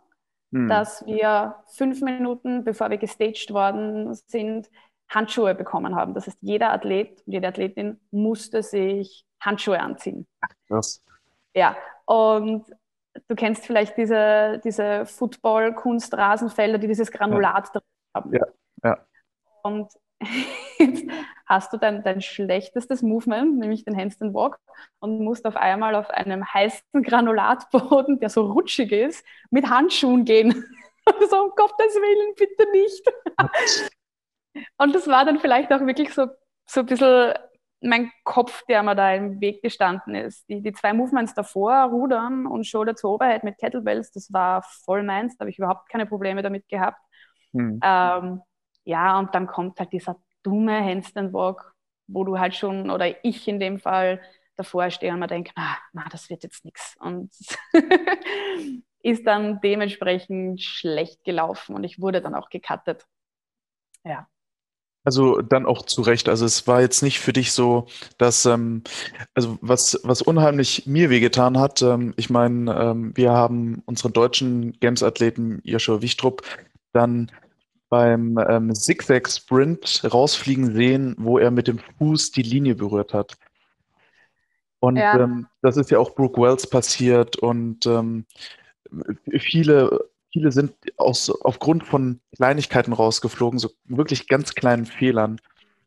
hm. 0.53 0.69
dass 0.69 1.05
wir 1.05 1.57
fünf 1.67 2.01
Minuten, 2.01 2.63
bevor 2.63 2.89
wir 2.89 2.97
gestaged 2.97 3.51
worden 3.51 4.13
sind, 4.13 4.69
Handschuhe 5.11 5.55
bekommen 5.55 5.95
haben. 5.95 6.13
Das 6.13 6.27
heißt, 6.27 6.39
jeder 6.41 6.71
Athlet 6.71 7.21
und 7.25 7.33
jede 7.33 7.47
Athletin 7.47 7.99
musste 8.11 8.63
sich 8.63 9.25
Handschuhe 9.39 9.79
anziehen. 9.79 10.25
Krass. 10.67 11.03
Ja, 11.53 11.75
und 12.05 12.65
du 13.27 13.35
kennst 13.35 13.65
vielleicht 13.65 13.97
diese, 13.97 14.61
diese 14.63 15.05
Football-Kunstrasenfelder, 15.05 16.77
die 16.77 16.87
dieses 16.87 17.11
Granulat 17.11 17.67
ja. 17.67 17.71
drin 17.71 17.81
haben. 18.15 18.33
Ja, 18.33 18.45
ja. 18.83 19.05
Und 19.63 19.91
jetzt 20.79 21.05
hast 21.45 21.73
du 21.73 21.77
dein, 21.77 22.03
dein 22.03 22.21
schlechtestes 22.21 23.01
Movement, 23.01 23.59
nämlich 23.59 23.83
den 23.83 23.97
Handstand 23.97 24.33
Walk, 24.33 24.59
und 24.99 25.19
musst 25.19 25.45
auf 25.45 25.57
einmal 25.57 25.95
auf 25.95 26.09
einem 26.09 26.45
heißen 26.45 27.03
Granulatboden, 27.03 28.19
der 28.19 28.29
so 28.29 28.49
rutschig 28.49 28.91
ist, 28.91 29.25
mit 29.49 29.69
Handschuhen 29.69 30.23
gehen. 30.23 30.51
so, 31.29 31.43
um 31.43 31.51
Gottes 31.55 31.95
Willen, 31.95 32.35
bitte 32.35 32.71
nicht. 32.71 33.91
und 34.77 34.95
das 34.95 35.07
war 35.07 35.25
dann 35.25 35.39
vielleicht 35.39 35.71
auch 35.71 35.81
wirklich 35.81 36.13
so, 36.13 36.27
so 36.65 36.81
ein 36.81 36.85
bisschen 36.85 37.33
mein 37.81 38.11
Kopf, 38.23 38.63
der 38.69 38.83
mir 38.83 38.95
da 38.95 39.13
im 39.13 39.41
Weg 39.41 39.61
gestanden 39.63 40.13
ist. 40.13 40.47
Die, 40.47 40.61
die 40.61 40.71
zwei 40.71 40.93
Movements 40.93 41.33
davor, 41.33 41.85
Rudern 41.85 42.45
und 42.45 42.65
Shoulder 42.67 42.95
to 42.95 43.15
Overhead 43.15 43.43
mit 43.43 43.57
Kettlebells, 43.57 44.11
das 44.11 44.31
war 44.31 44.61
voll 44.85 45.03
meins, 45.03 45.35
da 45.35 45.43
habe 45.43 45.49
ich 45.49 45.57
überhaupt 45.57 45.89
keine 45.89 46.05
Probleme 46.05 46.43
damit 46.43 46.67
gehabt. 46.67 46.99
Hm. 47.53 47.79
Ähm, 47.83 48.41
ja, 48.83 49.19
und 49.19 49.33
dann 49.33 49.47
kommt 49.47 49.79
halt 49.79 49.91
dieser 49.93 50.17
dumme 50.43 50.83
Handstand 50.83 51.33
Walk, 51.33 51.73
wo 52.07 52.23
du 52.23 52.39
halt 52.39 52.55
schon, 52.55 52.89
oder 52.91 53.23
ich 53.25 53.47
in 53.47 53.59
dem 53.59 53.79
Fall, 53.79 54.21
davor 54.55 54.91
stehe 54.91 55.11
und 55.13 55.19
mir 55.19 55.27
denke, 55.27 55.51
na, 55.55 55.77
na, 55.93 56.05
das 56.11 56.29
wird 56.29 56.43
jetzt 56.43 56.65
nichts. 56.65 56.95
Und 56.99 57.31
ist 59.03 59.25
dann 59.25 59.59
dementsprechend 59.61 60.61
schlecht 60.61 61.23
gelaufen 61.23 61.75
und 61.75 61.83
ich 61.83 61.99
wurde 61.99 62.21
dann 62.21 62.35
auch 62.35 62.49
gecuttet. 62.49 63.05
Ja. 64.03 64.27
Also 65.03 65.41
dann 65.41 65.65
auch 65.65 65.83
zu 65.85 66.01
Recht. 66.01 66.29
Also 66.29 66.45
es 66.45 66.67
war 66.67 66.81
jetzt 66.81 67.01
nicht 67.01 67.19
für 67.19 67.33
dich 67.33 67.53
so, 67.53 67.87
dass, 68.19 68.45
ähm, 68.45 68.83
also 69.33 69.57
was, 69.61 69.99
was 70.03 70.21
unheimlich 70.21 70.85
mir 70.85 71.09
wehgetan 71.09 71.59
hat, 71.59 71.81
ähm, 71.81 72.13
ich 72.17 72.29
meine, 72.29 72.71
ähm, 72.75 73.11
wir 73.15 73.31
haben 73.31 73.81
unseren 73.85 74.13
deutschen 74.13 74.73
Games-Athleten 74.73 75.59
Joshua 75.63 76.01
Wichtrup 76.01 76.43
dann 76.93 77.31
beim 77.89 78.37
ähm, 78.47 78.73
Zigzag-Sprint 78.73 80.03
rausfliegen 80.13 80.73
sehen, 80.73 81.15
wo 81.17 81.39
er 81.39 81.51
mit 81.51 81.67
dem 81.67 81.79
Fuß 81.97 82.31
die 82.31 82.43
Linie 82.43 82.75
berührt 82.75 83.13
hat. 83.13 83.37
Und 84.79 84.95
ja. 84.97 85.19
ähm, 85.19 85.47
das 85.61 85.77
ist 85.77 85.91
ja 85.91 85.99
auch 85.99 86.15
Brooke 86.15 86.41
Wells 86.41 86.67
passiert 86.67 87.35
und 87.37 87.85
ähm, 87.85 88.25
viele, 89.39 90.10
viele 90.31 90.51
sind 90.51 90.73
aus, 90.97 91.29
aufgrund 91.29 91.85
von 91.85 92.19
Kleinigkeiten 92.35 92.93
rausgeflogen, 92.93 93.59
so 93.59 93.69
wirklich 93.85 94.27
ganz 94.27 94.55
kleinen 94.55 94.85
Fehlern. 94.85 95.39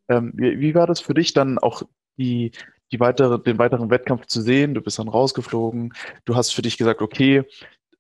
Ähm, 0.08 0.32
wie, 0.34 0.60
wie, 0.60 0.74
war 0.74 0.86
das 0.86 1.00
für 1.00 1.14
dich 1.14 1.32
dann 1.32 1.58
auch 1.58 1.82
die, 2.16 2.52
die 2.92 3.00
weitere, 3.00 3.42
den 3.42 3.58
weiteren 3.58 3.90
Wettkampf 3.90 4.26
zu 4.26 4.40
sehen? 4.40 4.74
Du 4.74 4.82
bist 4.82 4.98
dann 4.98 5.08
rausgeflogen, 5.08 5.94
du 6.24 6.36
hast 6.36 6.54
für 6.54 6.62
dich 6.62 6.76
gesagt, 6.76 7.02
okay, 7.02 7.44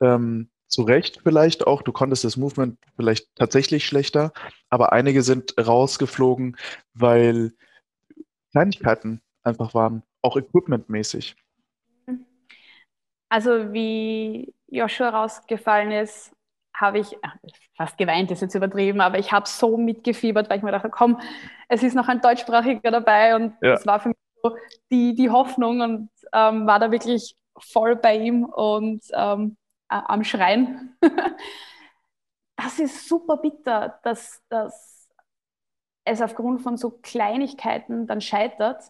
ähm, 0.00 0.50
zu 0.66 0.82
Recht 0.82 1.20
vielleicht 1.22 1.66
auch, 1.66 1.82
du 1.82 1.92
konntest 1.92 2.24
das 2.24 2.36
Movement 2.36 2.78
vielleicht 2.96 3.34
tatsächlich 3.36 3.86
schlechter, 3.86 4.32
aber 4.70 4.92
einige 4.92 5.22
sind 5.22 5.54
rausgeflogen, 5.58 6.56
weil 6.94 7.52
Kleinigkeiten 8.50 9.20
einfach 9.42 9.74
waren, 9.74 10.02
auch 10.22 10.36
equipmentmäßig. 10.36 11.36
Also 13.28 13.72
wie 13.72 14.52
Joshua 14.68 15.10
rausgefallen 15.10 15.92
ist, 15.92 16.33
habe 16.74 16.98
ich 16.98 17.16
fast 17.76 17.96
geweint, 17.96 18.30
ist 18.30 18.42
jetzt 18.42 18.54
übertrieben, 18.54 19.00
aber 19.00 19.18
ich 19.18 19.32
habe 19.32 19.48
so 19.48 19.76
mitgefiebert, 19.76 20.50
weil 20.50 20.58
ich 20.58 20.64
mir 20.64 20.72
dachte, 20.72 20.90
komm, 20.90 21.20
es 21.68 21.82
ist 21.82 21.94
noch 21.94 22.08
ein 22.08 22.20
deutschsprachiger 22.20 22.90
dabei 22.90 23.36
und 23.36 23.54
ja. 23.62 23.72
das 23.72 23.86
war 23.86 24.00
für 24.00 24.08
mich 24.08 24.18
so 24.42 24.56
die, 24.90 25.14
die 25.14 25.30
Hoffnung 25.30 25.80
und 25.80 26.10
ähm, 26.32 26.66
war 26.66 26.78
da 26.78 26.90
wirklich 26.90 27.36
voll 27.56 27.96
bei 27.96 28.16
ihm 28.16 28.44
und 28.44 29.02
ähm, 29.12 29.56
äh, 29.88 30.00
am 30.04 30.24
Schreien. 30.24 30.96
das 32.56 32.78
ist 32.78 33.08
super 33.08 33.36
bitter, 33.36 34.00
dass, 34.02 34.42
dass 34.48 35.08
es 36.04 36.20
aufgrund 36.20 36.62
von 36.62 36.76
so 36.76 36.90
Kleinigkeiten 36.90 38.06
dann 38.06 38.20
scheitert. 38.20 38.82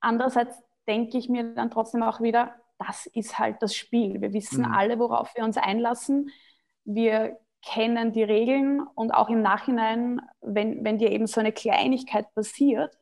Andererseits 0.00 0.62
denke 0.88 1.18
ich 1.18 1.28
mir 1.28 1.54
dann 1.54 1.70
trotzdem 1.70 2.02
auch 2.02 2.20
wieder, 2.20 2.54
das 2.78 3.06
ist 3.06 3.38
halt 3.38 3.62
das 3.62 3.74
Spiel. 3.74 4.20
Wir 4.20 4.32
wissen 4.32 4.64
mhm. 4.64 4.72
alle, 4.72 4.98
worauf 4.98 5.34
wir 5.34 5.44
uns 5.44 5.56
einlassen. 5.56 6.30
Wir 6.86 7.38
kennen 7.62 8.12
die 8.12 8.22
Regeln 8.22 8.80
und 8.94 9.10
auch 9.10 9.28
im 9.28 9.42
Nachhinein, 9.42 10.20
wenn, 10.40 10.84
wenn 10.84 10.98
dir 10.98 11.10
eben 11.10 11.26
so 11.26 11.40
eine 11.40 11.52
Kleinigkeit 11.52 12.32
passiert, 12.34 12.96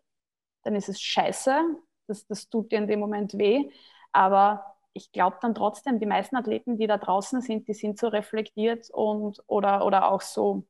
dann 0.62 0.74
ist 0.74 0.88
es 0.88 1.00
scheiße. 1.00 1.60
Das, 2.06 2.26
das 2.26 2.48
tut 2.48 2.72
dir 2.72 2.78
in 2.78 2.88
dem 2.88 3.00
Moment 3.00 3.34
weh. 3.38 3.70
Aber 4.12 4.64
ich 4.94 5.12
glaube 5.12 5.38
dann 5.42 5.54
trotzdem, 5.54 6.00
die 6.00 6.06
meisten 6.06 6.36
Athleten, 6.36 6.78
die 6.78 6.86
da 6.86 6.96
draußen 6.96 7.40
sind, 7.40 7.68
die 7.68 7.74
sind 7.74 7.98
so 7.98 8.08
reflektiert 8.08 8.88
und 8.90 9.42
oder, 9.46 9.84
oder 9.84 10.10
auch 10.10 10.20
so, 10.20 10.64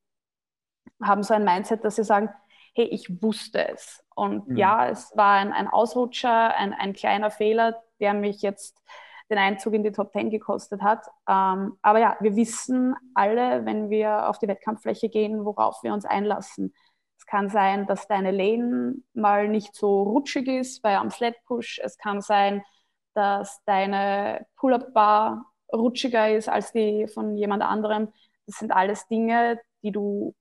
haben 1.02 1.22
so 1.22 1.34
ein 1.34 1.44
Mindset, 1.44 1.84
dass 1.84 1.96
sie 1.96 2.04
sagen, 2.04 2.30
hey, 2.74 2.86
ich 2.86 3.22
wusste 3.22 3.68
es. 3.68 4.02
Und 4.14 4.48
mhm. 4.48 4.56
ja, 4.56 4.88
es 4.88 5.16
war 5.16 5.34
ein, 5.34 5.52
ein 5.52 5.68
Ausrutscher, 5.68 6.56
ein, 6.56 6.72
ein 6.72 6.92
kleiner 6.94 7.30
Fehler, 7.30 7.82
der 8.00 8.14
mich 8.14 8.42
jetzt 8.42 8.82
den 9.30 9.38
Einzug 9.38 9.74
in 9.74 9.82
die 9.82 9.92
Top 9.92 10.12
10 10.12 10.30
gekostet 10.30 10.82
hat. 10.82 11.06
Ähm, 11.28 11.78
aber 11.82 11.98
ja, 11.98 12.16
wir 12.20 12.36
wissen 12.36 12.94
alle, 13.14 13.64
wenn 13.64 13.90
wir 13.90 14.28
auf 14.28 14.38
die 14.38 14.48
Wettkampffläche 14.48 15.08
gehen, 15.08 15.44
worauf 15.44 15.82
wir 15.82 15.92
uns 15.92 16.04
einlassen. 16.04 16.74
Es 17.18 17.26
kann 17.26 17.48
sein, 17.48 17.86
dass 17.86 18.06
deine 18.06 18.30
Lane 18.30 18.96
mal 19.14 19.48
nicht 19.48 19.74
so 19.74 20.02
rutschig 20.02 20.46
ist 20.48 20.82
bei 20.82 20.98
einem 20.98 21.10
Sled 21.10 21.36
Push. 21.46 21.80
Es 21.82 21.96
kann 21.96 22.20
sein, 22.20 22.62
dass 23.14 23.62
deine 23.64 24.46
Pull-up-Bar 24.56 25.46
rutschiger 25.72 26.30
ist 26.30 26.48
als 26.48 26.72
die 26.72 27.06
von 27.08 27.36
jemand 27.36 27.62
anderem. 27.62 28.12
Das 28.46 28.58
sind 28.58 28.72
alles 28.72 29.06
Dinge, 29.08 29.60
die 29.82 29.92
du 29.92 30.34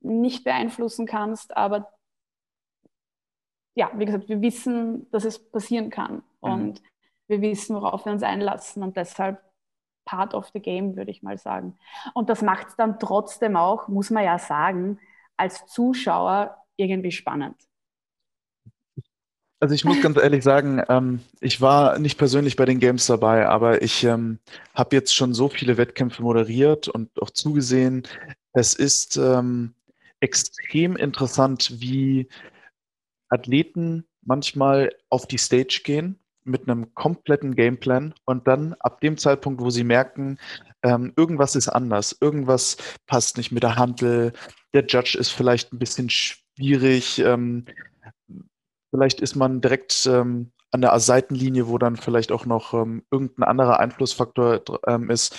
nicht 0.00 0.44
beeinflussen 0.44 1.06
kannst, 1.06 1.56
aber 1.56 1.90
ja, 3.74 3.90
wie 3.94 4.06
gesagt, 4.06 4.28
wir 4.28 4.40
wissen, 4.40 5.10
dass 5.10 5.24
es 5.24 5.50
passieren 5.50 5.90
kann 5.90 6.22
mhm. 6.40 6.52
und 6.52 6.82
wir 7.28 7.40
wissen, 7.40 7.76
worauf 7.76 8.04
wir 8.04 8.12
uns 8.12 8.22
einlassen 8.22 8.82
und 8.82 8.96
deshalb 8.96 9.40
part 10.04 10.34
of 10.34 10.50
the 10.54 10.60
game, 10.60 10.96
würde 10.96 11.10
ich 11.10 11.22
mal 11.22 11.36
sagen. 11.36 11.76
Und 12.14 12.30
das 12.30 12.40
macht 12.40 12.68
es 12.68 12.76
dann 12.76 12.98
trotzdem 12.98 13.56
auch, 13.56 13.88
muss 13.88 14.10
man 14.10 14.24
ja 14.24 14.38
sagen, 14.38 14.98
als 15.36 15.66
Zuschauer 15.66 16.56
irgendwie 16.76 17.12
spannend. 17.12 17.56
Also 19.58 19.74
ich 19.74 19.84
muss 19.84 20.00
ganz 20.02 20.18
ehrlich 20.18 20.44
sagen, 20.44 20.82
ähm, 20.88 21.20
ich 21.40 21.60
war 21.60 21.98
nicht 21.98 22.18
persönlich 22.18 22.56
bei 22.56 22.66
den 22.66 22.78
Games 22.78 23.06
dabei, 23.06 23.48
aber 23.48 23.82
ich 23.82 24.04
ähm, 24.04 24.38
habe 24.74 24.94
jetzt 24.94 25.14
schon 25.14 25.32
so 25.32 25.48
viele 25.48 25.78
Wettkämpfe 25.78 26.22
moderiert 26.22 26.88
und 26.88 27.10
auch 27.20 27.30
zugesehen. 27.30 28.06
Es 28.52 28.74
ist 28.74 29.16
ähm, 29.16 29.74
extrem 30.20 30.96
interessant, 30.96 31.80
wie 31.80 32.28
Athleten 33.28 34.06
manchmal 34.22 34.94
auf 35.08 35.26
die 35.26 35.38
Stage 35.38 35.80
gehen 35.84 36.18
mit 36.46 36.68
einem 36.68 36.94
kompletten 36.94 37.54
Gameplan. 37.54 38.14
Und 38.24 38.46
dann 38.46 38.74
ab 38.80 39.00
dem 39.00 39.18
Zeitpunkt, 39.18 39.60
wo 39.60 39.70
sie 39.70 39.84
merken, 39.84 40.38
ähm, 40.82 41.12
irgendwas 41.16 41.56
ist 41.56 41.68
anders, 41.68 42.16
irgendwas 42.20 42.76
passt 43.06 43.36
nicht 43.36 43.52
mit 43.52 43.62
der 43.62 43.76
Handel, 43.76 44.32
der 44.74 44.86
Judge 44.86 45.16
ist 45.18 45.30
vielleicht 45.30 45.72
ein 45.72 45.78
bisschen 45.78 46.10
schwierig, 46.10 47.18
ähm, 47.18 47.66
Vielleicht 48.96 49.20
ist 49.20 49.34
man 49.34 49.60
direkt 49.60 50.06
ähm, 50.06 50.52
an 50.70 50.80
der 50.80 50.98
Seitenlinie, 50.98 51.68
wo 51.68 51.76
dann 51.76 51.96
vielleicht 51.96 52.32
auch 52.32 52.46
noch 52.46 52.72
ähm, 52.72 53.02
irgendein 53.10 53.44
anderer 53.44 53.78
Einflussfaktor 53.78 54.62
ähm, 54.86 55.10
ist, 55.10 55.36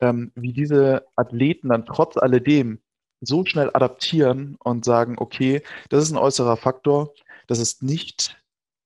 ähm, 0.00 0.32
wie 0.34 0.52
diese 0.52 1.06
Athleten 1.16 1.70
dann 1.70 1.86
trotz 1.86 2.18
alledem 2.18 2.80
so 3.20 3.46
schnell 3.46 3.70
adaptieren 3.72 4.56
und 4.58 4.84
sagen, 4.84 5.16
okay, 5.18 5.62
das 5.88 6.04
ist 6.04 6.10
ein 6.10 6.18
äußerer 6.18 6.58
Faktor, 6.58 7.14
das 7.46 7.60
ist 7.60 7.82
nicht 7.82 8.41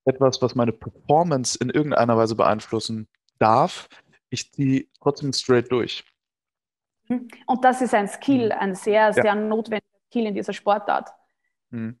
etwas, 0.07 0.41
was 0.41 0.55
meine 0.55 0.71
Performance 0.71 1.57
in 1.59 1.69
irgendeiner 1.69 2.17
Weise 2.17 2.35
beeinflussen 2.35 3.07
darf. 3.39 3.87
Ich 4.29 4.51
ziehe 4.51 4.87
trotzdem 5.01 5.33
straight 5.33 5.71
durch. 5.71 6.03
Mhm. 7.07 7.27
Und 7.45 7.63
das 7.63 7.81
ist 7.81 7.93
ein 7.93 8.07
Skill, 8.07 8.47
mhm. 8.47 8.59
ein 8.59 8.75
sehr, 8.75 9.13
sehr 9.13 9.25
ja. 9.25 9.35
notwendiger 9.35 9.85
Skill 10.09 10.27
in 10.27 10.35
dieser 10.35 10.53
Sportart. 10.53 11.09
Mhm. 11.69 11.99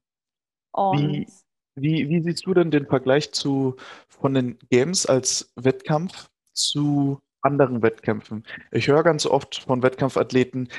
Wie, 0.73 1.27
wie, 1.75 2.09
wie, 2.09 2.21
siehst 2.21 2.45
du 2.45 2.53
denn 2.53 2.71
den 2.71 2.85
Vergleich 2.85 3.31
zu 3.31 3.75
von 4.07 4.33
den 4.33 4.59
Games 4.69 5.05
als 5.05 5.51
Wettkampf 5.55 6.29
zu 6.53 7.19
anderen 7.41 7.81
Wettkämpfen? 7.81 8.45
Ich 8.71 8.87
höre 8.87 9.03
ganz 9.03 9.25
oft 9.25 9.63
von 9.63 9.81
Wettkampfathleten, 9.81 10.69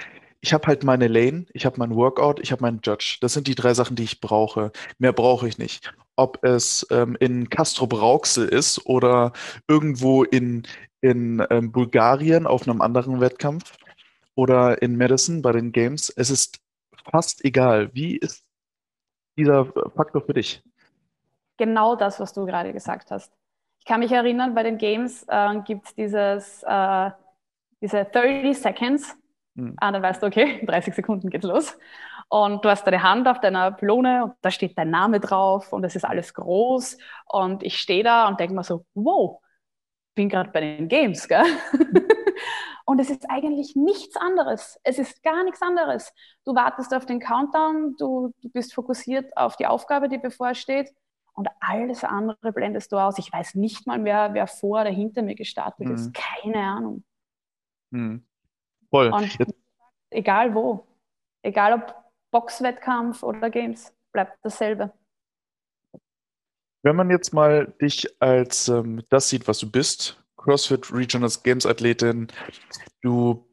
ich 0.40 0.52
habe 0.52 0.66
halt 0.68 0.84
meine 0.84 1.08
Lane, 1.08 1.46
ich 1.52 1.66
habe 1.66 1.78
mein 1.78 1.94
Workout, 1.94 2.40
ich 2.40 2.52
habe 2.52 2.62
meinen 2.62 2.80
Judge. 2.82 3.18
Das 3.20 3.32
sind 3.32 3.48
die 3.48 3.56
drei 3.56 3.74
Sachen, 3.74 3.96
die 3.96 4.04
ich 4.04 4.20
brauche. 4.20 4.70
Mehr 4.98 5.12
brauche 5.12 5.48
ich 5.48 5.58
nicht. 5.58 5.92
Ob 6.18 6.44
es 6.44 6.84
ähm, 6.90 7.16
in 7.20 7.48
Castro 7.48 7.86
Brauxel 7.86 8.48
ist 8.48 8.84
oder 8.86 9.32
irgendwo 9.68 10.24
in, 10.24 10.64
in 11.00 11.46
ähm, 11.48 11.70
Bulgarien 11.70 12.46
auf 12.46 12.66
einem 12.66 12.80
anderen 12.82 13.20
Wettkampf 13.20 13.76
oder 14.34 14.82
in 14.82 14.96
Madison 14.96 15.42
bei 15.42 15.52
den 15.52 15.70
Games. 15.70 16.12
Es 16.16 16.30
ist 16.30 16.60
fast 17.10 17.44
egal. 17.44 17.94
Wie 17.94 18.16
ist 18.16 18.44
dieser 19.36 19.66
Faktor 19.94 20.22
für 20.22 20.34
dich? 20.34 20.62
Genau 21.56 21.94
das, 21.94 22.18
was 22.18 22.32
du 22.32 22.44
gerade 22.46 22.72
gesagt 22.72 23.10
hast. 23.10 23.32
Ich 23.78 23.84
kann 23.84 24.00
mich 24.00 24.12
erinnern, 24.12 24.54
bei 24.54 24.64
den 24.64 24.76
Games 24.76 25.24
äh, 25.28 25.60
gibt 25.64 25.86
es 25.86 25.94
dieses, 25.94 26.62
äh, 26.64 27.10
diese 27.80 28.04
30 28.04 28.58
Seconds. 28.58 29.16
Hm. 29.56 29.74
Ah, 29.76 29.92
dann 29.92 30.02
weißt 30.02 30.22
du, 30.22 30.26
okay, 30.26 30.60
30 30.66 30.94
Sekunden 30.94 31.30
geht's 31.30 31.46
los. 31.46 31.78
Und 32.30 32.64
du 32.64 32.68
hast 32.68 32.86
deine 32.86 33.02
Hand 33.02 33.26
auf 33.26 33.40
deiner 33.40 33.72
Pylone 33.72 34.24
und 34.24 34.34
da 34.42 34.50
steht 34.50 34.76
dein 34.76 34.90
Name 34.90 35.18
drauf 35.18 35.72
und 35.72 35.84
es 35.84 35.96
ist 35.96 36.04
alles 36.04 36.34
groß. 36.34 36.98
Und 37.24 37.62
ich 37.62 37.78
stehe 37.78 38.04
da 38.04 38.28
und 38.28 38.38
denke 38.38 38.54
mir 38.54 38.64
so, 38.64 38.84
wow, 38.94 39.40
bin 40.14 40.28
gerade 40.28 40.50
bei 40.50 40.60
den 40.60 40.88
Games, 40.88 41.26
gell? 41.28 41.44
Und 42.84 43.00
es 43.00 43.10
ist 43.10 43.28
eigentlich 43.28 43.76
nichts 43.76 44.16
anderes. 44.16 44.80
Es 44.82 44.98
ist 44.98 45.22
gar 45.22 45.44
nichts 45.44 45.60
anderes. 45.60 46.10
Du 46.46 46.54
wartest 46.54 46.94
auf 46.94 47.04
den 47.04 47.20
Countdown, 47.20 47.96
du, 47.98 48.32
du 48.40 48.48
bist 48.48 48.72
fokussiert 48.72 49.36
auf 49.36 49.56
die 49.56 49.66
Aufgabe, 49.66 50.08
die 50.08 50.16
bevorsteht. 50.16 50.90
Und 51.34 51.48
alles 51.60 52.02
andere 52.02 52.50
blendest 52.50 52.90
du 52.90 52.96
aus. 52.96 53.18
Ich 53.18 53.30
weiß 53.30 53.56
nicht 53.56 53.86
mal 53.86 53.98
mehr, 53.98 54.30
wer 54.32 54.46
vor 54.46 54.80
oder 54.80 54.90
hinter 54.90 55.20
mir 55.20 55.34
gestartet 55.34 55.86
mhm. 55.86 55.94
ist. 55.94 56.14
Keine 56.14 56.62
Ahnung. 56.62 57.04
Mhm. 57.90 58.26
Voll. 58.88 59.12
Und 59.12 59.36
egal 60.08 60.54
wo, 60.54 60.86
egal 61.42 61.74
ob 61.74 61.94
Boxwettkampf 62.30 63.22
oder 63.22 63.50
Games, 63.50 63.92
bleibt 64.12 64.38
dasselbe. 64.42 64.92
Wenn 66.82 66.96
man 66.96 67.10
jetzt 67.10 67.32
mal 67.32 67.74
dich 67.80 68.20
als 68.20 68.68
ähm, 68.68 69.02
das 69.08 69.28
sieht, 69.28 69.48
was 69.48 69.58
du 69.58 69.70
bist, 69.70 70.22
CrossFit 70.38 70.92
Regional 70.92 71.30
Games 71.42 71.66
Athletin. 71.66 72.28
Du 73.02 73.46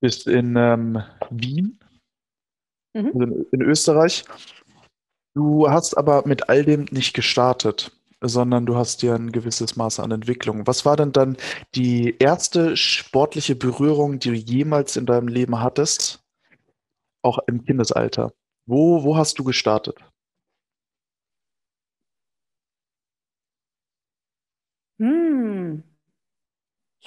bist 0.00 0.28
in 0.28 0.54
ähm, 0.56 1.02
Wien, 1.30 1.80
mhm. 2.94 3.06
also 3.06 3.22
in, 3.22 3.46
in 3.50 3.62
Österreich. 3.62 4.24
Du 5.34 5.68
hast 5.68 5.94
aber 5.94 6.26
mit 6.26 6.48
all 6.48 6.64
dem 6.64 6.86
nicht 6.90 7.14
gestartet, 7.14 7.92
sondern 8.20 8.66
du 8.66 8.76
hast 8.76 9.02
ja 9.02 9.14
ein 9.14 9.32
gewisses 9.32 9.76
Maß 9.76 10.00
an 10.00 10.10
Entwicklung. 10.10 10.66
Was 10.66 10.84
war 10.84 10.96
denn 10.96 11.12
dann 11.12 11.36
die 11.74 12.16
erste 12.18 12.76
sportliche 12.76 13.56
Berührung, 13.56 14.18
die 14.18 14.30
du 14.30 14.34
jemals 14.36 14.96
in 14.96 15.06
deinem 15.06 15.28
Leben 15.28 15.60
hattest, 15.60 16.24
auch 17.22 17.38
im 17.46 17.64
Kindesalter? 17.64 18.32
Wo, 18.66 19.04
wo 19.04 19.16
hast 19.16 19.38
du 19.38 19.44
gestartet? 19.44 19.98
Hm 24.98 25.88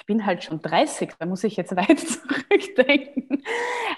ich 0.02 0.06
bin 0.06 0.26
halt 0.26 0.42
schon 0.42 0.60
30, 0.60 1.14
da 1.16 1.26
muss 1.26 1.44
ich 1.44 1.56
jetzt 1.56 1.76
weit 1.76 2.00
zurückdenken. 2.00 3.44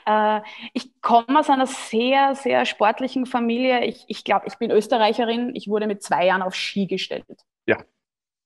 Äh, 0.04 0.40
ich 0.74 1.00
komme 1.00 1.40
aus 1.40 1.48
einer 1.48 1.66
sehr, 1.66 2.34
sehr 2.34 2.66
sportlichen 2.66 3.24
Familie. 3.24 3.84
Ich, 3.84 4.04
ich 4.08 4.22
glaube, 4.22 4.46
ich 4.46 4.58
bin 4.58 4.70
Österreicherin. 4.70 5.54
Ich 5.54 5.66
wurde 5.66 5.86
mit 5.86 6.02
zwei 6.02 6.26
Jahren 6.26 6.42
auf 6.42 6.54
Ski 6.54 6.86
gestellt. 6.86 7.24
Ja. 7.66 7.78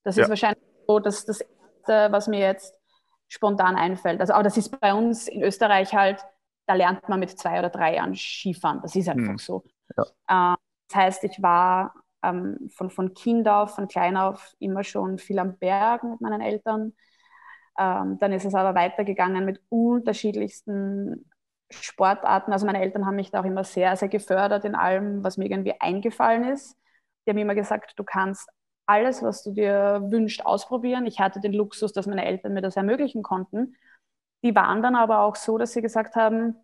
Das 0.05 0.17
ist 0.17 0.23
ja. 0.23 0.29
wahrscheinlich 0.29 0.63
so 0.87 1.01
das, 1.01 1.25
das 1.25 1.41
Erste, 1.41 2.13
was 2.13 2.29
mir 2.29 2.39
jetzt 2.39 2.75
spontan 3.27 3.75
einfällt. 3.75 4.21
Also, 4.21 4.35
aber 4.35 4.45
das 4.45 4.57
ist 4.57 4.81
bei 4.81 4.95
uns 4.95 5.27
in 5.27 5.43
Österreich 5.43 5.93
halt, 5.95 6.25
da 6.69 6.75
lernt 6.75 7.09
man 7.09 7.19
mit 7.19 7.31
zwei 7.31 7.59
oder 7.59 7.71
drei 7.71 7.97
Jahren 7.97 8.15
Skifahren. 8.15 8.81
Das 8.83 8.95
ist 8.95 9.09
einfach 9.09 9.31
hm. 9.31 9.39
so. 9.39 9.65
Ja. 9.97 10.53
Äh, 10.53 10.57
das 10.89 10.97
heißt, 10.97 11.25
ich 11.25 11.43
war 11.43 11.95
ähm, 12.23 12.69
von, 12.75 12.91
von 12.91 13.15
Kind 13.15 13.49
auf, 13.49 13.75
von 13.75 13.89
klein 13.89 14.17
auf 14.17 14.55
immer 14.59 14.85
schon 14.85 15.19
viel 15.19 15.39
am 15.39 15.57
Berg 15.57 16.05
mit 16.05 16.21
meinen 16.21 16.43
Eltern. 16.43 16.93
Ähm, 17.79 18.19
dann 18.21 18.33
ist 18.33 18.45
es 18.45 18.55
aber 18.55 18.79
weitergegangen 18.79 19.47
mit 19.47 19.63
unterschiedlichsten 19.71 21.31
Sportarten. 21.71 22.53
Also 22.53 22.67
meine 22.67 22.83
Eltern 22.83 23.07
haben 23.07 23.17
mich 23.17 23.31
da 23.31 23.41
auch 23.41 23.45
immer 23.47 23.65
sehr, 23.65 23.97
sehr 23.97 24.09
gefördert 24.09 24.67
in 24.67 24.75
allem, 24.75 25.25
was 25.25 25.39
mir 25.39 25.51
irgendwie 25.51 25.81
eingefallen 25.81 26.45
ist. 26.45 26.77
Die 27.25 27.31
haben 27.31 27.39
immer 27.39 27.55
gesagt, 27.55 27.95
du 27.97 28.05
kannst 28.05 28.51
alles, 28.87 29.23
was 29.23 29.43
du 29.43 29.53
dir 29.53 30.03
wünschst, 30.05 30.45
ausprobieren. 30.45 31.07
Ich 31.07 31.19
hatte 31.19 31.41
den 31.41 31.55
Luxus, 31.55 31.93
dass 31.95 32.07
meine 32.07 32.27
Eltern 32.27 32.53
mir 32.53 32.63
das 32.63 32.77
ermöglichen 32.77 33.23
konnten. 33.23 33.75
Die 34.43 34.55
waren 34.55 34.83
dann 34.83 34.95
aber 34.95 35.21
auch 35.21 35.37
so, 35.37 35.59
dass 35.59 35.73
sie 35.73 35.83
gesagt 35.83 36.17
haben, 36.17 36.57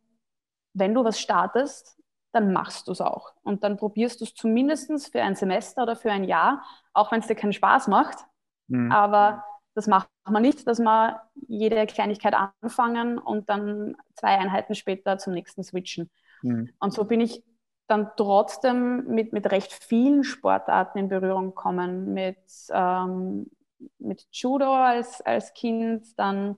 wenn 0.75 0.95
du 0.95 1.05
was 1.05 1.21
startest, 1.21 1.99
dann 2.33 2.53
machst 2.53 2.89
du 2.89 2.93
es 2.93 3.01
auch. 3.01 3.33
Und 3.43 3.63
dann 3.63 3.77
probierst 3.77 4.21
du 4.21 4.25
es 4.25 4.35
zumindest 4.35 5.13
für 5.13 5.23
ein 5.23 5.37
Semester 5.37 5.85
oder 5.85 5.97
für 5.97 6.11
ein 6.11 6.25
Jahr, 6.25 6.65
auch 6.93 7.13
wenn 7.13 7.21
es 7.21 7.29
dir 7.29 7.37
keinen 7.37 7.53
Spaß 7.53 7.89
macht. 7.89 8.19
Mhm. 8.67 8.91
Aber 8.91 9.45
das 9.75 9.87
macht 9.87 10.09
man 10.29 10.43
nicht, 10.43 10.67
dass 10.67 10.79
man 10.79 11.17
jede 11.49 11.87
Kleinigkeit 11.87 12.35
anfangen 12.35 13.19
und 13.19 13.49
dann 13.49 13.97
zwei 14.15 14.39
Einheiten 14.39 14.75
später 14.75 15.19
zum 15.19 15.33
nächsten 15.33 15.63
switchen. 15.63 16.11
Mhm. 16.43 16.71
Und 16.79 16.93
so 16.93 17.05
bin 17.05 17.21
ich 17.21 17.43
dann 17.87 18.11
trotzdem 18.17 19.07
mit, 19.07 19.33
mit 19.33 19.51
recht 19.51 19.73
vielen 19.73 20.25
Sportarten 20.25 20.99
in 20.99 21.09
Berührung 21.09 21.49
gekommen. 21.49 22.15
Mit, 22.15 22.39
ähm, 22.71 23.51
mit 23.99 24.27
Judo 24.33 24.73
als, 24.73 25.21
als 25.21 25.53
Kind, 25.55 26.19
dann 26.19 26.57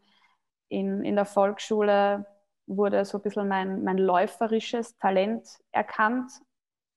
in, 0.68 1.04
in 1.04 1.14
der 1.14 1.24
Volksschule 1.24 2.26
wurde 2.66 3.04
so 3.04 3.18
ein 3.18 3.22
bisschen 3.22 3.48
mein, 3.48 3.84
mein 3.84 3.98
läuferisches 3.98 4.96
Talent 4.98 5.46
erkannt. 5.72 6.30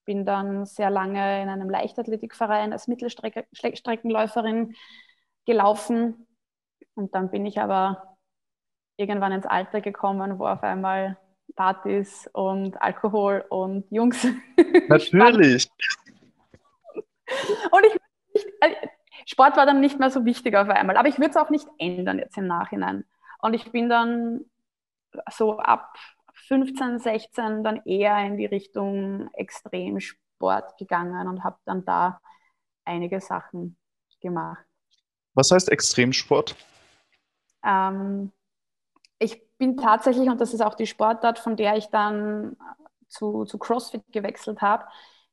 Bin 0.05 0.25
dann 0.25 0.65
sehr 0.65 0.89
lange 0.89 1.41
in 1.41 1.49
einem 1.49 1.69
Leichtathletikverein 1.69 2.73
als 2.73 2.88
Mittelstreckenläuferin 2.88 4.75
gelaufen. 5.45 6.27
Und 6.95 7.13
dann 7.13 7.29
bin 7.29 7.45
ich 7.45 7.60
aber 7.60 8.17
irgendwann 8.97 9.32
ins 9.32 9.45
Alter 9.45 9.82
gekommen, 9.82 10.39
wo 10.39 10.47
auf 10.47 10.63
einmal 10.63 11.17
Partys 11.55 12.29
und 12.34 12.82
Alkohol 12.82 13.45
und 13.49 13.86
Jungs. 13.91 14.25
Natürlich. 14.88 15.69
und 17.71 17.86
ich 17.86 17.99
also 18.62 18.75
Sport 19.25 19.58
war 19.58 19.65
dann 19.65 19.79
nicht 19.79 19.99
mehr 19.99 20.10
so 20.10 20.25
wichtig 20.25 20.55
auf 20.55 20.69
einmal, 20.69 20.97
aber 20.97 21.08
ich 21.08 21.17
würde 21.19 21.29
es 21.29 21.38
auch 21.38 21.49
nicht 21.49 21.67
ändern 21.77 22.19
jetzt 22.19 22.38
im 22.38 22.47
Nachhinein. 22.47 23.05
Und 23.41 23.54
ich 23.54 23.71
bin 23.71 23.89
dann 23.89 24.45
so 25.32 25.58
ab 25.58 25.95
15, 26.47 26.99
16 26.99 27.63
dann 27.63 27.82
eher 27.86 28.17
in 28.25 28.38
die 28.38 28.45
Richtung 28.45 29.30
Extremsport 29.34 30.78
gegangen 30.78 31.28
und 31.28 31.43
habe 31.43 31.58
dann 31.65 31.86
da 31.86 32.19
einige 32.86 33.21
Sachen 33.21 33.78
gemacht. 34.21 34.65
Was 35.34 35.52
heißt 35.52 35.69
Extremsport? 35.69 36.56
Ähm, 37.63 38.32
ich 39.19 39.41
bin 39.58 39.78
tatsächlich, 39.78 40.30
und 40.30 40.39
das 40.41 40.54
ist 40.54 40.62
auch 40.62 40.75
die 40.75 40.88
Sportart, 40.88 41.39
von 41.39 41.56
der 41.56 41.78
ich 41.78 41.88
dann 41.88 42.58
zu, 43.08 43.45
zu 43.45 43.58
CrossFit 43.58 44.04
gewechselt 44.12 44.62
habe, 44.62 44.86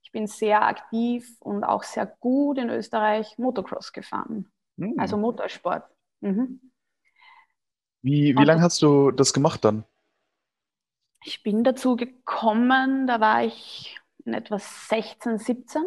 ich 0.03 0.13
bin 0.13 0.27
sehr 0.27 0.63
aktiv 0.63 1.37
und 1.41 1.65
auch 1.65 1.83
sehr 1.83 2.07
gut 2.07 2.59
in 2.59 2.71
Österreich 2.71 3.39
Motocross 3.39 3.93
gefahren. 3.93 4.51
Hm. 4.79 4.95
Also 4.99 5.17
Motorsport. 5.17 5.85
Mhm. 6.21 6.61
Wie, 8.07 8.39
wie 8.39 8.45
lange 8.45 8.63
hast 8.63 8.83
du 8.83 9.11
das 9.11 9.33
gemacht 9.33 9.65
dann? 9.65 9.85
Ich 11.25 11.43
bin 11.43 11.65
dazu 11.65 11.97
gekommen, 11.97 13.09
da 13.09 13.19
war 13.19 13.43
ich 13.43 13.99
in 14.25 14.33
etwa 14.33 14.61
16, 14.61 15.39
17. 15.39 15.83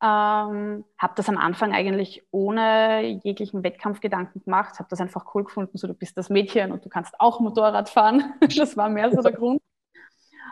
Ähm, 0.00 0.84
habe 0.98 1.14
das 1.16 1.28
am 1.28 1.36
Anfang 1.36 1.72
eigentlich 1.72 2.22
ohne 2.30 3.20
jeglichen 3.24 3.64
Wettkampfgedanken 3.64 4.44
gemacht, 4.44 4.78
habe 4.78 4.88
das 4.88 5.00
einfach 5.00 5.34
cool 5.34 5.42
gefunden, 5.42 5.76
so 5.76 5.88
du 5.88 5.94
bist 5.94 6.16
das 6.16 6.30
Mädchen 6.30 6.70
und 6.70 6.84
du 6.84 6.88
kannst 6.88 7.18
auch 7.18 7.40
Motorrad 7.40 7.88
fahren. 7.88 8.34
das 8.56 8.76
war 8.76 8.88
mehr 8.88 9.10
so 9.10 9.20
der 9.20 9.32
Grund. 9.36 9.60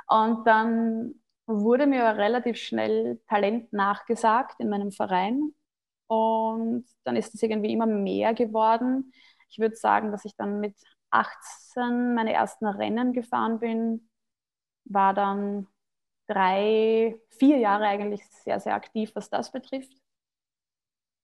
Und 0.09 0.44
dann 0.44 1.14
wurde 1.46 1.87
mir 1.87 2.03
relativ 2.03 2.57
schnell 2.57 3.20
Talent 3.29 3.73
nachgesagt 3.73 4.59
in 4.59 4.70
meinem 4.70 4.90
Verein 4.90 5.55
und 6.09 6.85
dann 7.05 7.14
ist 7.14 7.33
es 7.33 7.42
irgendwie 7.44 7.73
immer 7.73 7.87
mehr 7.87 8.35
geworden. 8.35 9.12
Ich 9.51 9.59
würde 9.59 9.77
sagen, 9.77 10.13
dass 10.13 10.25
ich 10.25 10.37
dann 10.37 10.61
mit 10.61 10.77
18 11.11 12.15
meine 12.15 12.33
ersten 12.33 12.67
Rennen 12.67 13.13
gefahren 13.13 13.59
bin, 13.59 14.09
war 14.85 15.13
dann 15.15 15.67
drei, 16.29 17.21
vier 17.31 17.59
Jahre 17.59 17.87
eigentlich 17.87 18.25
sehr, 18.45 18.61
sehr 18.61 18.75
aktiv, 18.75 19.11
was 19.15 19.29
das 19.29 19.51
betrifft. 19.51 19.93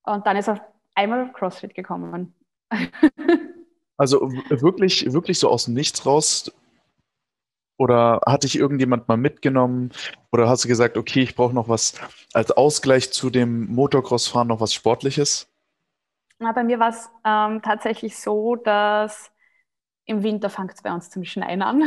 Und 0.04 0.26
dann 0.26 0.36
ist 0.36 0.48
auf 0.48 0.60
einmal 0.94 1.32
CrossFit 1.32 1.74
gekommen. 1.74 2.34
also 3.96 4.20
wirklich, 4.48 5.12
wirklich 5.12 5.38
so 5.38 5.48
aus 5.48 5.66
dem 5.66 5.74
Nichts 5.74 6.04
raus. 6.04 6.52
Oder 7.78 8.20
hat 8.26 8.44
dich 8.44 8.58
irgendjemand 8.58 9.06
mal 9.06 9.16
mitgenommen? 9.18 9.92
Oder 10.32 10.48
hast 10.48 10.64
du 10.64 10.68
gesagt, 10.68 10.96
okay, 10.96 11.22
ich 11.22 11.34
brauche 11.34 11.54
noch 11.54 11.68
was 11.68 11.94
als 12.32 12.50
Ausgleich 12.50 13.12
zu 13.12 13.30
dem 13.30 13.66
Motocross-Fahren, 13.66 14.48
noch 14.48 14.60
was 14.60 14.72
Sportliches? 14.72 15.48
Na, 16.38 16.52
bei 16.52 16.64
mir 16.64 16.78
war 16.78 16.90
es 16.90 17.10
ähm, 17.24 17.62
tatsächlich 17.62 18.18
so, 18.18 18.56
dass 18.56 19.32
im 20.04 20.22
Winter 20.22 20.50
fängt 20.50 20.72
es 20.72 20.82
bei 20.82 20.92
uns 20.92 21.10
zum 21.10 21.24
Schneien 21.24 21.62
an. 21.62 21.82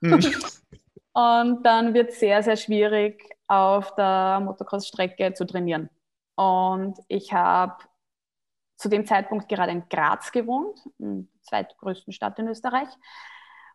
Mhm. 0.00 0.20
Und 1.14 1.62
dann 1.64 1.94
wird 1.94 2.10
es 2.10 2.20
sehr, 2.20 2.42
sehr 2.42 2.56
schwierig, 2.56 3.22
auf 3.46 3.94
der 3.96 4.40
Motocross-Strecke 4.42 5.34
zu 5.34 5.46
trainieren. 5.46 5.90
Und 6.36 6.98
ich 7.08 7.32
habe 7.32 7.84
zu 8.76 8.88
dem 8.88 9.06
Zeitpunkt 9.06 9.48
gerade 9.48 9.72
in 9.72 9.88
Graz 9.88 10.32
gewohnt, 10.32 10.78
der 10.98 11.24
zweitgrößten 11.42 12.12
Stadt 12.12 12.38
in 12.38 12.48
Österreich. 12.48 12.88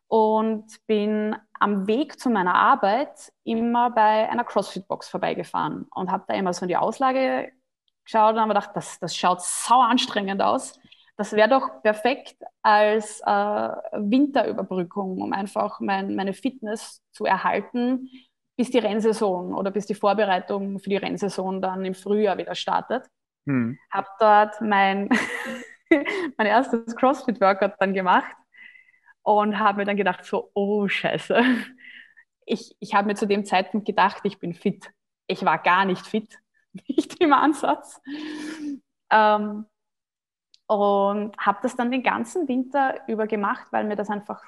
Und 0.07 0.65
bin 0.87 1.35
am 1.59 1.85
Weg 1.85 2.19
zu 2.19 2.29
meiner 2.29 2.55
Arbeit 2.55 3.31
immer 3.43 3.91
bei 3.91 4.29
einer 4.29 4.43
CrossFit-Box 4.43 5.09
vorbeigefahren 5.09 5.85
und 5.93 6.11
habe 6.11 6.23
da 6.27 6.33
immer 6.33 6.53
so 6.53 6.63
in 6.63 6.69
die 6.69 6.77
Auslage 6.77 7.51
geschaut 8.07 8.33
und 8.33 8.39
habe 8.39 8.53
gedacht, 8.53 8.71
das, 8.73 8.99
das 8.99 9.15
schaut 9.15 9.41
sau 9.41 9.81
anstrengend 9.81 10.41
aus. 10.41 10.79
Das 11.17 11.33
wäre 11.33 11.49
doch 11.49 11.81
perfekt 11.81 12.37
als 12.61 13.21
äh, 13.21 13.25
Winterüberbrückung, 13.25 15.21
um 15.21 15.33
einfach 15.33 15.79
mein, 15.79 16.15
meine 16.15 16.33
Fitness 16.33 17.01
zu 17.11 17.25
erhalten, 17.25 18.09
bis 18.55 18.71
die 18.71 18.77
Rennsaison 18.79 19.53
oder 19.53 19.71
bis 19.71 19.85
die 19.85 19.95
Vorbereitung 19.95 20.79
für 20.79 20.89
die 20.89 20.97
Rennsaison 20.97 21.61
dann 21.61 21.83
im 21.85 21.95
Frühjahr 21.95 22.37
wieder 22.37 22.55
startet. 22.55 23.05
Hm. 23.45 23.77
Habe 23.91 24.07
dort 24.19 24.61
mein, 24.61 25.09
mein 26.37 26.47
erstes 26.47 26.95
CrossFit-Workout 26.95 27.73
dann 27.79 27.93
gemacht 27.93 28.35
und 29.23 29.59
habe 29.59 29.79
mir 29.79 29.85
dann 29.85 29.97
gedacht, 29.97 30.23
so, 30.23 30.51
oh 30.53 30.87
Scheiße. 30.87 31.43
Ich, 32.45 32.75
ich 32.79 32.93
habe 32.93 33.07
mir 33.07 33.15
zu 33.15 33.27
dem 33.27 33.43
Zeitpunkt 33.43 33.85
gedacht, 33.85 34.21
ich 34.23 34.39
bin 34.39 34.53
fit. 34.53 34.89
Ich 35.27 35.43
war 35.43 35.57
gar 35.57 35.83
nicht 35.83 36.05
fit, 36.05 36.39
nicht 36.87 37.19
im 37.21 37.33
Ansatz. 37.33 38.01
Ähm, 39.11 39.65
und 40.67 41.37
habe 41.37 41.59
das 41.61 41.75
dann 41.75 41.91
den 41.91 42.03
ganzen 42.03 42.47
Winter 42.47 42.99
über 43.07 43.25
gemacht, 43.25 43.67
weil 43.71 43.85
mir 43.85 43.95
das 43.95 44.09
einfach, 44.09 44.43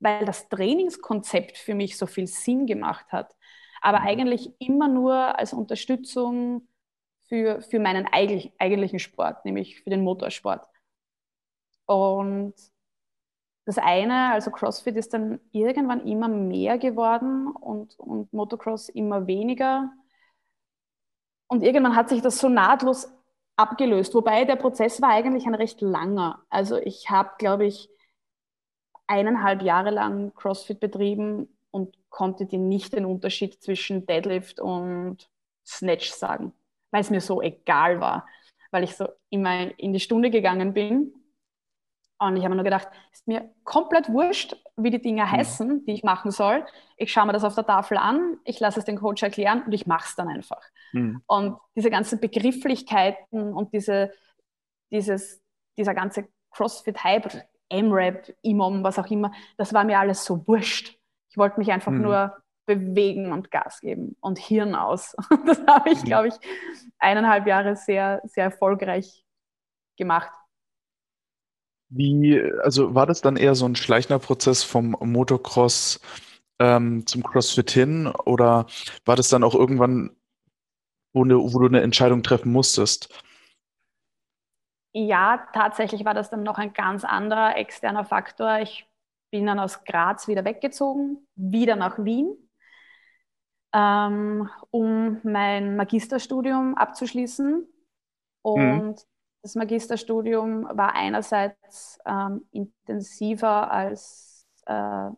weil 0.00 0.24
das 0.24 0.48
Trainingskonzept 0.48 1.58
für 1.58 1.74
mich 1.74 1.96
so 1.96 2.06
viel 2.06 2.26
Sinn 2.26 2.66
gemacht 2.66 3.12
hat. 3.12 3.36
Aber 3.80 4.00
mhm. 4.00 4.06
eigentlich 4.06 4.60
immer 4.60 4.88
nur 4.88 5.38
als 5.38 5.52
Unterstützung 5.52 6.68
für, 7.28 7.62
für 7.62 7.78
meinen 7.78 8.06
eigentlich, 8.10 8.52
eigentlichen 8.58 8.98
Sport, 8.98 9.44
nämlich 9.44 9.80
für 9.82 9.90
den 9.90 10.02
Motorsport. 10.02 10.66
Und 11.86 12.54
das 13.64 13.78
eine, 13.78 14.32
also 14.32 14.50
CrossFit, 14.50 14.96
ist 14.96 15.14
dann 15.14 15.38
irgendwann 15.52 16.06
immer 16.06 16.28
mehr 16.28 16.78
geworden 16.78 17.48
und, 17.48 17.98
und 18.00 18.32
Motocross 18.32 18.88
immer 18.88 19.26
weniger. 19.28 19.92
Und 21.50 21.64
irgendwann 21.64 21.96
hat 21.96 22.08
sich 22.08 22.22
das 22.22 22.38
so 22.38 22.48
nahtlos 22.48 23.12
abgelöst. 23.56 24.14
Wobei 24.14 24.44
der 24.44 24.54
Prozess 24.54 25.02
war 25.02 25.10
eigentlich 25.10 25.46
ein 25.46 25.54
recht 25.56 25.80
langer. 25.80 26.44
Also 26.48 26.76
ich 26.76 27.10
habe, 27.10 27.30
glaube 27.38 27.66
ich, 27.66 27.90
eineinhalb 29.08 29.62
Jahre 29.62 29.90
lang 29.90 30.32
CrossFit 30.34 30.78
betrieben 30.78 31.48
und 31.72 31.96
konnte 32.08 32.46
dir 32.46 32.60
nicht 32.60 32.92
den 32.92 33.04
Unterschied 33.04 33.60
zwischen 33.60 34.06
Deadlift 34.06 34.60
und 34.60 35.28
Snatch 35.66 36.12
sagen, 36.12 36.52
weil 36.92 37.00
es 37.00 37.10
mir 37.10 37.20
so 37.20 37.42
egal 37.42 38.00
war, 38.00 38.28
weil 38.70 38.84
ich 38.84 38.94
so 38.96 39.08
immer 39.30 39.76
in 39.76 39.92
die 39.92 40.00
Stunde 40.00 40.30
gegangen 40.30 40.72
bin 40.72 41.12
und 42.20 42.36
ich 42.36 42.44
habe 42.44 42.50
mir 42.50 42.62
nur 42.62 42.64
gedacht, 42.64 42.88
ist 43.12 43.26
mir 43.26 43.50
komplett 43.64 44.08
wurscht, 44.08 44.56
wie 44.82 44.90
die 44.90 45.00
Dinge 45.00 45.30
heißen, 45.30 45.84
die 45.84 45.92
ich 45.92 46.02
machen 46.02 46.30
soll. 46.30 46.64
Ich 46.96 47.12
schaue 47.12 47.26
mir 47.26 47.32
das 47.32 47.44
auf 47.44 47.54
der 47.54 47.66
Tafel 47.66 47.96
an, 47.96 48.38
ich 48.44 48.60
lasse 48.60 48.78
es 48.78 48.84
den 48.84 48.98
Coach 48.98 49.22
erklären 49.22 49.62
und 49.64 49.72
ich 49.72 49.86
mache 49.86 50.06
es 50.06 50.16
dann 50.16 50.28
einfach. 50.28 50.62
Mhm. 50.92 51.22
Und 51.26 51.58
diese 51.76 51.90
ganzen 51.90 52.20
Begrifflichkeiten 52.20 53.52
und 53.52 53.72
diese, 53.72 54.12
dieses, 54.90 55.40
dieser 55.76 55.94
ganze 55.94 56.28
CrossFit-Hype, 56.52 57.44
M-Rap, 57.68 58.34
Imom, 58.42 58.82
was 58.82 58.98
auch 58.98 59.10
immer, 59.10 59.32
das 59.56 59.72
war 59.72 59.84
mir 59.84 59.98
alles 59.98 60.24
so 60.24 60.46
wurscht. 60.46 60.98
Ich 61.30 61.36
wollte 61.36 61.58
mich 61.58 61.70
einfach 61.70 61.92
mhm. 61.92 62.02
nur 62.02 62.36
bewegen 62.66 63.32
und 63.32 63.50
Gas 63.50 63.80
geben 63.80 64.16
und 64.20 64.38
Hirn 64.38 64.74
aus. 64.74 65.16
Das 65.46 65.60
habe 65.66 65.90
ich, 65.90 66.04
glaube 66.04 66.28
ich, 66.28 66.34
eineinhalb 66.98 67.46
Jahre 67.46 67.76
sehr, 67.76 68.20
sehr 68.24 68.44
erfolgreich 68.44 69.24
gemacht. 69.96 70.30
Wie, 71.90 72.40
also 72.62 72.94
war 72.94 73.06
das 73.06 73.20
dann 73.20 73.36
eher 73.36 73.56
so 73.56 73.66
ein 73.66 73.74
schleichender 73.74 74.20
Prozess 74.20 74.62
vom 74.62 74.96
Motocross 75.00 76.00
ähm, 76.60 77.04
zum 77.06 77.22
CrossFit 77.24 77.70
hin 77.70 78.06
oder 78.06 78.66
war 79.04 79.16
das 79.16 79.28
dann 79.28 79.42
auch 79.42 79.54
irgendwann, 79.54 80.16
wo, 81.12 81.24
ne, 81.24 81.36
wo 81.36 81.58
du 81.58 81.66
eine 81.66 81.80
Entscheidung 81.80 82.22
treffen 82.22 82.52
musstest? 82.52 83.12
Ja, 84.92 85.48
tatsächlich 85.52 86.04
war 86.04 86.14
das 86.14 86.30
dann 86.30 86.44
noch 86.44 86.58
ein 86.58 86.72
ganz 86.72 87.04
anderer 87.04 87.56
externer 87.56 88.04
Faktor. 88.04 88.60
Ich 88.60 88.86
bin 89.32 89.46
dann 89.46 89.58
aus 89.58 89.84
Graz 89.84 90.28
wieder 90.28 90.44
weggezogen, 90.44 91.26
wieder 91.34 91.76
nach 91.76 92.04
Wien, 92.04 92.36
ähm, 93.72 94.48
um 94.70 95.20
mein 95.24 95.76
Magisterstudium 95.76 96.76
abzuschließen. 96.76 97.54
Mhm. 97.54 97.66
Und 98.42 98.88
mhm. 98.88 98.96
Das 99.42 99.54
Magisterstudium 99.54 100.68
war 100.70 100.94
einerseits 100.94 101.98
ähm, 102.04 102.46
intensiver 102.52 103.70
als 103.70 104.46
äh, 104.66 105.10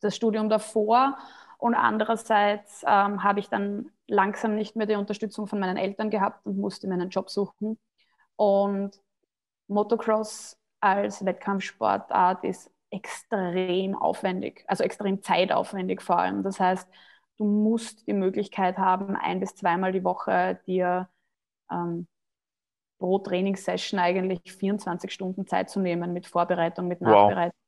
das 0.00 0.16
Studium 0.16 0.48
davor 0.48 1.18
und 1.58 1.74
andererseits 1.74 2.82
ähm, 2.86 3.22
habe 3.22 3.40
ich 3.40 3.48
dann 3.48 3.90
langsam 4.06 4.54
nicht 4.54 4.76
mehr 4.76 4.86
die 4.86 4.96
Unterstützung 4.96 5.46
von 5.46 5.58
meinen 5.60 5.76
Eltern 5.76 6.10
gehabt 6.10 6.44
und 6.46 6.58
musste 6.58 6.86
mir 6.86 6.94
einen 6.94 7.10
Job 7.10 7.30
suchen. 7.30 7.78
Und 8.36 9.00
Motocross 9.68 10.58
als 10.80 11.24
Wettkampfsportart 11.24 12.44
ist 12.44 12.70
extrem 12.90 13.96
aufwendig, 13.96 14.64
also 14.68 14.84
extrem 14.84 15.22
zeitaufwendig 15.22 16.02
vor 16.02 16.18
allem. 16.18 16.42
Das 16.42 16.60
heißt, 16.60 16.88
du 17.38 17.44
musst 17.44 18.06
die 18.06 18.12
Möglichkeit 18.12 18.78
haben, 18.78 19.16
ein 19.16 19.40
bis 19.40 19.54
zweimal 19.54 19.92
die 19.92 20.04
Woche 20.04 20.60
dir 20.66 21.08
ähm, 21.70 22.06
pro 23.04 23.18
Trainingssession 23.18 24.00
eigentlich 24.00 24.40
24 24.50 25.12
Stunden 25.12 25.46
Zeit 25.46 25.68
zu 25.68 25.78
nehmen 25.78 26.14
mit 26.14 26.26
Vorbereitung, 26.26 26.88
mit 26.88 27.02
Nachbereitung. 27.02 27.58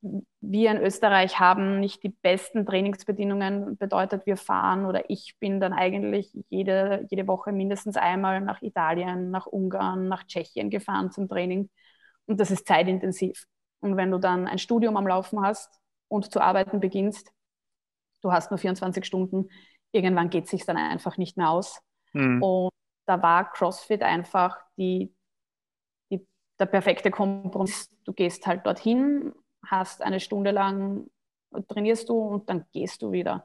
Wow. 0.00 0.22
Wir 0.40 0.70
in 0.70 0.76
Österreich 0.76 1.40
haben 1.40 1.80
nicht 1.80 2.04
die 2.04 2.10
besten 2.10 2.64
Trainingsbedingungen, 2.64 3.76
bedeutet 3.78 4.26
wir 4.26 4.36
fahren 4.36 4.86
oder 4.86 5.10
ich 5.10 5.34
bin 5.40 5.58
dann 5.58 5.72
eigentlich 5.72 6.30
jede, 6.50 7.04
jede 7.10 7.26
Woche 7.26 7.50
mindestens 7.50 7.96
einmal 7.96 8.42
nach 8.42 8.62
Italien, 8.62 9.32
nach 9.32 9.46
Ungarn, 9.46 10.06
nach 10.06 10.22
Tschechien 10.24 10.70
gefahren 10.70 11.10
zum 11.10 11.28
Training 11.28 11.68
und 12.26 12.38
das 12.38 12.52
ist 12.52 12.68
zeitintensiv. 12.68 13.46
Und 13.80 13.96
wenn 13.96 14.12
du 14.12 14.18
dann 14.18 14.46
ein 14.46 14.58
Studium 14.58 14.96
am 14.96 15.08
Laufen 15.08 15.40
hast 15.40 15.80
und 16.06 16.30
zu 16.32 16.40
arbeiten 16.40 16.78
beginnst, 16.78 17.32
du 18.22 18.30
hast 18.30 18.52
nur 18.52 18.58
24 18.58 19.04
Stunden, 19.04 19.48
irgendwann 19.90 20.30
geht 20.30 20.44
es 20.44 20.50
sich 20.50 20.64
dann 20.64 20.76
einfach 20.76 21.16
nicht 21.16 21.36
mehr 21.36 21.50
aus. 21.50 21.80
Mhm. 22.12 22.40
Und 22.40 22.70
da 23.06 23.22
war 23.22 23.50
CrossFit 23.52 24.02
einfach 24.02 24.58
die, 24.76 25.14
die, 26.10 26.26
der 26.58 26.66
perfekte 26.66 27.10
Kompromiss. 27.10 27.90
Du 28.04 28.12
gehst 28.12 28.46
halt 28.46 28.66
dorthin, 28.66 29.32
hast 29.66 30.02
eine 30.02 30.20
Stunde 30.20 30.50
lang, 30.50 31.08
trainierst 31.68 32.08
du 32.08 32.18
und 32.18 32.48
dann 32.48 32.66
gehst 32.72 33.02
du 33.02 33.12
wieder. 33.12 33.44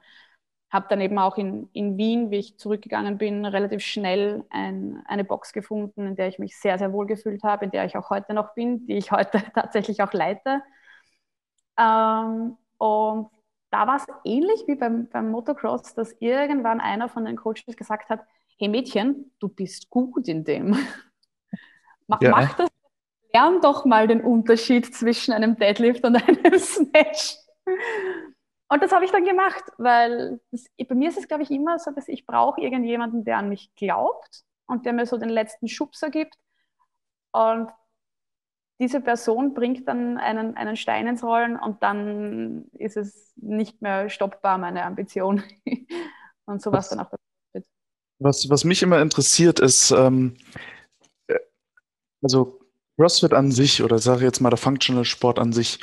Habe 0.71 0.87
dann 0.89 1.01
eben 1.01 1.17
auch 1.17 1.37
in, 1.37 1.69
in 1.73 1.97
Wien, 1.97 2.29
wie 2.31 2.37
ich 2.37 2.57
zurückgegangen 2.59 3.17
bin, 3.17 3.45
relativ 3.45 3.83
schnell 3.83 4.45
ein, 4.51 5.01
eine 5.07 5.23
Box 5.23 5.51
gefunden, 5.53 6.05
in 6.07 6.15
der 6.15 6.27
ich 6.27 6.37
mich 6.39 6.57
sehr, 6.59 6.77
sehr 6.77 6.93
wohl 6.93 7.07
gefühlt 7.07 7.43
habe, 7.43 7.65
in 7.65 7.71
der 7.71 7.85
ich 7.85 7.97
auch 7.97 8.09
heute 8.11 8.33
noch 8.33 8.53
bin, 8.53 8.85
die 8.85 8.97
ich 8.97 9.11
heute 9.13 9.43
tatsächlich 9.53 10.01
auch 10.03 10.13
leite. 10.13 10.61
Ähm, 11.77 12.57
und 12.77 13.29
da 13.71 13.87
war 13.87 13.97
es 13.97 14.07
ähnlich 14.25 14.63
wie 14.67 14.75
beim, 14.75 15.07
beim 15.09 15.31
Motocross, 15.31 15.93
dass 15.93 16.13
irgendwann 16.19 16.81
einer 16.81 17.09
von 17.09 17.25
den 17.25 17.35
Coaches 17.37 17.77
gesagt 17.77 18.09
hat, 18.09 18.21
hey 18.59 18.67
Mädchen, 18.67 19.31
du 19.39 19.47
bist 19.47 19.89
gut 19.89 20.27
in 20.27 20.43
dem. 20.43 20.71
mach, 22.07 22.21
ja. 22.21 22.31
mach 22.31 22.53
das, 22.55 22.69
lern 23.33 23.61
doch 23.61 23.85
mal 23.85 24.07
den 24.07 24.21
Unterschied 24.21 24.93
zwischen 24.93 25.33
einem 25.33 25.55
Deadlift 25.55 26.03
und 26.03 26.15
einem 26.27 26.59
Snatch. 26.59 27.37
Und 28.67 28.83
das 28.83 28.91
habe 28.91 29.05
ich 29.05 29.11
dann 29.11 29.23
gemacht, 29.23 29.63
weil 29.77 30.41
das, 30.51 30.65
bei 30.87 30.93
mir 30.93 31.09
ist 31.09 31.17
es, 31.17 31.27
glaube 31.27 31.43
ich, 31.43 31.51
immer 31.51 31.79
so, 31.79 31.91
dass 31.91 32.09
ich 32.09 32.25
brauche 32.25 32.59
irgendjemanden, 32.59 33.23
der 33.23 33.37
an 33.37 33.47
mich 33.47 33.73
glaubt 33.75 34.43
und 34.67 34.85
der 34.85 34.93
mir 34.93 35.05
so 35.05 35.17
den 35.17 35.29
letzten 35.29 35.69
Schubser 35.69 36.09
gibt. 36.09 36.35
Und 37.31 37.71
diese 38.79 38.99
Person 38.99 39.53
bringt 39.53 39.87
dann 39.87 40.17
einen, 40.17 40.55
einen 40.57 40.75
Stein 40.75 41.07
ins 41.07 41.23
Rollen 41.23 41.57
und 41.57 41.81
dann 41.81 42.65
ist 42.73 42.97
es 42.97 43.33
nicht 43.37 43.81
mehr 43.81 44.09
stoppbar, 44.09 44.57
meine 44.57 44.83
Ambition. 44.83 45.43
und 46.45 46.61
sowas 46.61 46.89
dann 46.89 46.99
auch 46.99 47.09
was, 48.19 48.49
was 48.49 48.63
mich 48.63 48.83
immer 48.83 49.01
interessiert 49.01 49.59
ist, 49.59 49.91
ähm, 49.91 50.35
äh, 51.27 51.39
also 52.21 52.59
CrossFit 52.97 53.33
an 53.33 53.51
sich 53.51 53.81
oder 53.81 53.99
sage 53.99 54.19
ich 54.19 54.23
jetzt 54.23 54.41
mal 54.41 54.49
der 54.49 54.57
Functional 54.57 55.05
Sport 55.05 55.39
an 55.39 55.53
sich 55.53 55.79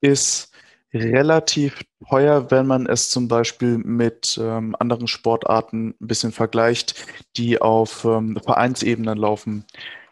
ist 0.00 0.52
relativ 0.92 1.82
teuer, 2.08 2.50
wenn 2.50 2.66
man 2.66 2.86
es 2.86 3.10
zum 3.10 3.28
Beispiel 3.28 3.78
mit 3.78 4.38
ähm, 4.40 4.74
anderen 4.78 5.08
Sportarten 5.08 5.94
ein 6.00 6.06
bisschen 6.06 6.32
vergleicht, 6.32 7.06
die 7.36 7.60
auf 7.60 8.04
ähm, 8.04 8.38
Vereinsebenen 8.42 9.18
laufen. 9.18 9.64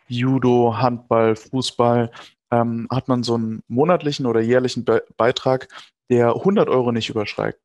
Judo, 0.09 0.77
Handball, 0.77 1.37
Fußball, 1.37 2.11
ähm, 2.51 2.87
hat 2.91 3.09
man 3.09 3.23
so 3.23 3.35
einen 3.35 3.63
monatlichen 3.69 4.27
oder 4.27 4.41
jährlichen 4.41 4.85
Be 4.85 5.05
Beitrag, 5.17 5.69
der 6.11 6.35
100 6.35 6.69
Euro 6.69 6.93
nicht 6.93 7.09
überschreitet. 7.09 7.64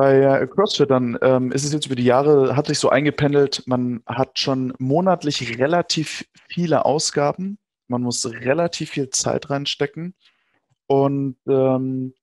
Bei 0.00 0.46
CrossFit 0.46 0.90
dann 0.90 1.18
ähm, 1.20 1.52
ist 1.52 1.62
es 1.62 1.74
jetzt 1.74 1.84
über 1.84 1.94
die 1.94 2.06
Jahre, 2.06 2.56
hat 2.56 2.68
sich 2.68 2.78
so 2.78 2.88
eingependelt, 2.88 3.64
man 3.66 4.02
hat 4.06 4.38
schon 4.38 4.72
monatlich 4.78 5.58
relativ 5.58 6.24
viele 6.48 6.86
Ausgaben, 6.86 7.58
man 7.86 8.00
muss 8.00 8.24
relativ 8.24 8.88
viel 8.92 9.10
Zeit 9.10 9.50
reinstecken. 9.50 10.14
Und 10.86 11.36
ähm, 11.46 12.14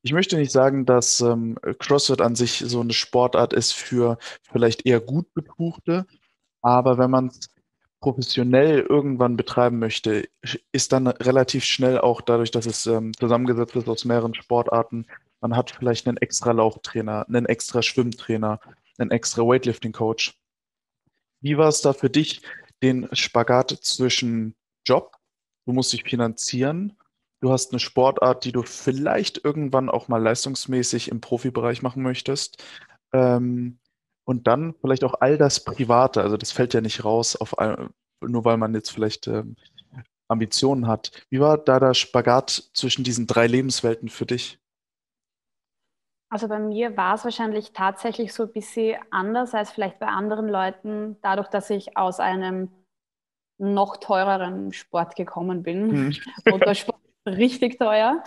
ich 0.00 0.14
möchte 0.14 0.38
nicht 0.38 0.50
sagen, 0.50 0.86
dass 0.86 1.20
ähm, 1.20 1.58
CrossFit 1.78 2.22
an 2.22 2.36
sich 2.36 2.64
so 2.66 2.80
eine 2.80 2.94
Sportart 2.94 3.52
ist 3.52 3.72
für 3.72 4.16
vielleicht 4.50 4.86
eher 4.86 5.00
gut 5.00 5.26
betuchte, 5.34 6.06
aber 6.62 6.96
wenn 6.96 7.10
man 7.10 7.26
es 7.26 7.50
professionell 8.00 8.80
irgendwann 8.80 9.36
betreiben 9.36 9.78
möchte, 9.78 10.26
ist 10.72 10.90
dann 10.90 11.06
relativ 11.06 11.64
schnell 11.64 11.98
auch 11.98 12.22
dadurch, 12.22 12.50
dass 12.50 12.64
es 12.64 12.86
ähm, 12.86 13.12
zusammengesetzt 13.12 13.76
ist 13.76 13.90
aus 13.90 14.06
mehreren 14.06 14.32
Sportarten, 14.32 15.04
man 15.46 15.56
hat 15.56 15.70
vielleicht 15.70 16.08
einen 16.08 16.16
extra 16.16 16.50
Lauftrainer, 16.50 17.24
einen 17.28 17.46
extra 17.46 17.80
Schwimmtrainer, 17.80 18.58
einen 18.98 19.12
extra 19.12 19.42
Weightlifting-Coach. 19.42 20.36
Wie 21.40 21.56
war 21.56 21.68
es 21.68 21.82
da 21.82 21.92
für 21.92 22.10
dich, 22.10 22.42
den 22.82 23.08
Spagat 23.12 23.70
zwischen 23.70 24.56
Job, 24.84 25.16
du 25.64 25.72
musst 25.72 25.92
dich 25.92 26.02
finanzieren, 26.02 26.98
du 27.40 27.52
hast 27.52 27.70
eine 27.70 27.78
Sportart, 27.78 28.44
die 28.44 28.50
du 28.50 28.62
vielleicht 28.64 29.44
irgendwann 29.44 29.88
auch 29.88 30.08
mal 30.08 30.20
leistungsmäßig 30.20 31.12
im 31.12 31.20
Profibereich 31.20 31.80
machen 31.80 32.02
möchtest, 32.02 32.64
ähm, 33.12 33.78
und 34.24 34.48
dann 34.48 34.74
vielleicht 34.80 35.04
auch 35.04 35.14
all 35.20 35.38
das 35.38 35.62
Private, 35.62 36.22
also 36.22 36.36
das 36.36 36.50
fällt 36.50 36.74
ja 36.74 36.80
nicht 36.80 37.04
raus, 37.04 37.36
auf, 37.36 37.54
nur 38.20 38.44
weil 38.44 38.56
man 38.56 38.74
jetzt 38.74 38.90
vielleicht 38.90 39.28
ähm, 39.28 39.54
Ambitionen 40.26 40.88
hat. 40.88 41.12
Wie 41.30 41.38
war 41.38 41.56
da 41.56 41.78
der 41.78 41.94
Spagat 41.94 42.70
zwischen 42.74 43.04
diesen 43.04 43.28
drei 43.28 43.46
Lebenswelten 43.46 44.08
für 44.08 44.26
dich? 44.26 44.58
Also 46.28 46.48
bei 46.48 46.58
mir 46.58 46.96
war 46.96 47.14
es 47.14 47.24
wahrscheinlich 47.24 47.72
tatsächlich 47.72 48.32
so 48.32 48.44
ein 48.44 48.52
bisschen 48.52 49.00
anders 49.10 49.54
als 49.54 49.70
vielleicht 49.70 49.98
bei 49.98 50.06
anderen 50.06 50.48
Leuten, 50.48 51.16
dadurch, 51.22 51.48
dass 51.48 51.70
ich 51.70 51.96
aus 51.96 52.18
einem 52.18 52.70
noch 53.58 53.96
teureren 53.96 54.72
Sport 54.72 55.16
gekommen 55.16 55.62
bin. 55.62 55.90
Hm. 55.90 56.16
Und 56.52 56.64
der 56.64 56.74
Sport 56.74 57.00
ist 57.24 57.36
richtig 57.36 57.78
teuer. 57.78 58.22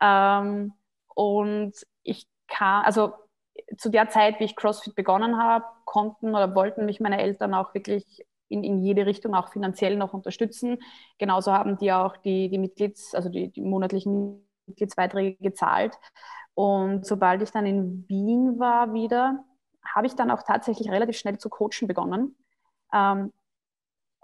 Ähm, 0.00 0.72
und 1.14 1.72
ich 2.02 2.26
kam, 2.48 2.84
also 2.84 3.12
zu 3.76 3.90
der 3.90 4.08
Zeit, 4.08 4.40
wie 4.40 4.44
ich 4.44 4.56
CrossFit 4.56 4.94
begonnen 4.94 5.36
habe, 5.36 5.64
konnten 5.84 6.30
oder 6.30 6.54
wollten 6.54 6.86
mich 6.86 7.00
meine 7.00 7.20
Eltern 7.20 7.52
auch 7.52 7.74
wirklich 7.74 8.24
in, 8.48 8.64
in 8.64 8.78
jede 8.78 9.06
Richtung 9.06 9.34
auch 9.34 9.48
finanziell 9.48 9.96
noch 9.96 10.14
unterstützen. 10.14 10.78
Genauso 11.18 11.52
haben 11.52 11.76
die 11.76 11.92
auch 11.92 12.16
die, 12.16 12.48
die 12.48 12.58
Mitglieds-, 12.58 13.14
also 13.14 13.28
die, 13.28 13.50
die 13.50 13.60
monatlichen 13.60 14.48
Mitgliedsbeiträge 14.70 15.36
gezahlt. 15.40 15.98
Und 16.54 17.06
sobald 17.06 17.42
ich 17.42 17.50
dann 17.50 17.66
in 17.66 18.04
Wien 18.08 18.58
war 18.58 18.92
wieder, 18.92 19.44
habe 19.84 20.06
ich 20.06 20.14
dann 20.14 20.30
auch 20.30 20.42
tatsächlich 20.42 20.90
relativ 20.90 21.16
schnell 21.16 21.38
zu 21.38 21.48
coachen 21.48 21.86
begonnen. 21.86 22.36
Ähm, 22.92 23.32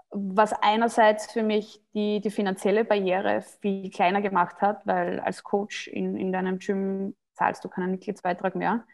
was 0.09 0.53
einerseits 0.53 1.31
für 1.31 1.43
mich 1.43 1.81
die, 1.93 2.21
die 2.21 2.31
finanzielle 2.31 2.85
Barriere 2.85 3.41
viel 3.41 3.89
kleiner 3.89 4.21
gemacht 4.21 4.61
hat, 4.61 4.85
weil 4.85 5.19
als 5.19 5.43
Coach 5.43 5.87
in, 5.87 6.15
in 6.15 6.31
deinem 6.31 6.59
Gym 6.59 7.15
zahlst 7.33 7.63
du 7.63 7.69
keinen 7.69 7.91
Mitgliedsbeitrag 7.91 8.55
mehr, 8.55 8.85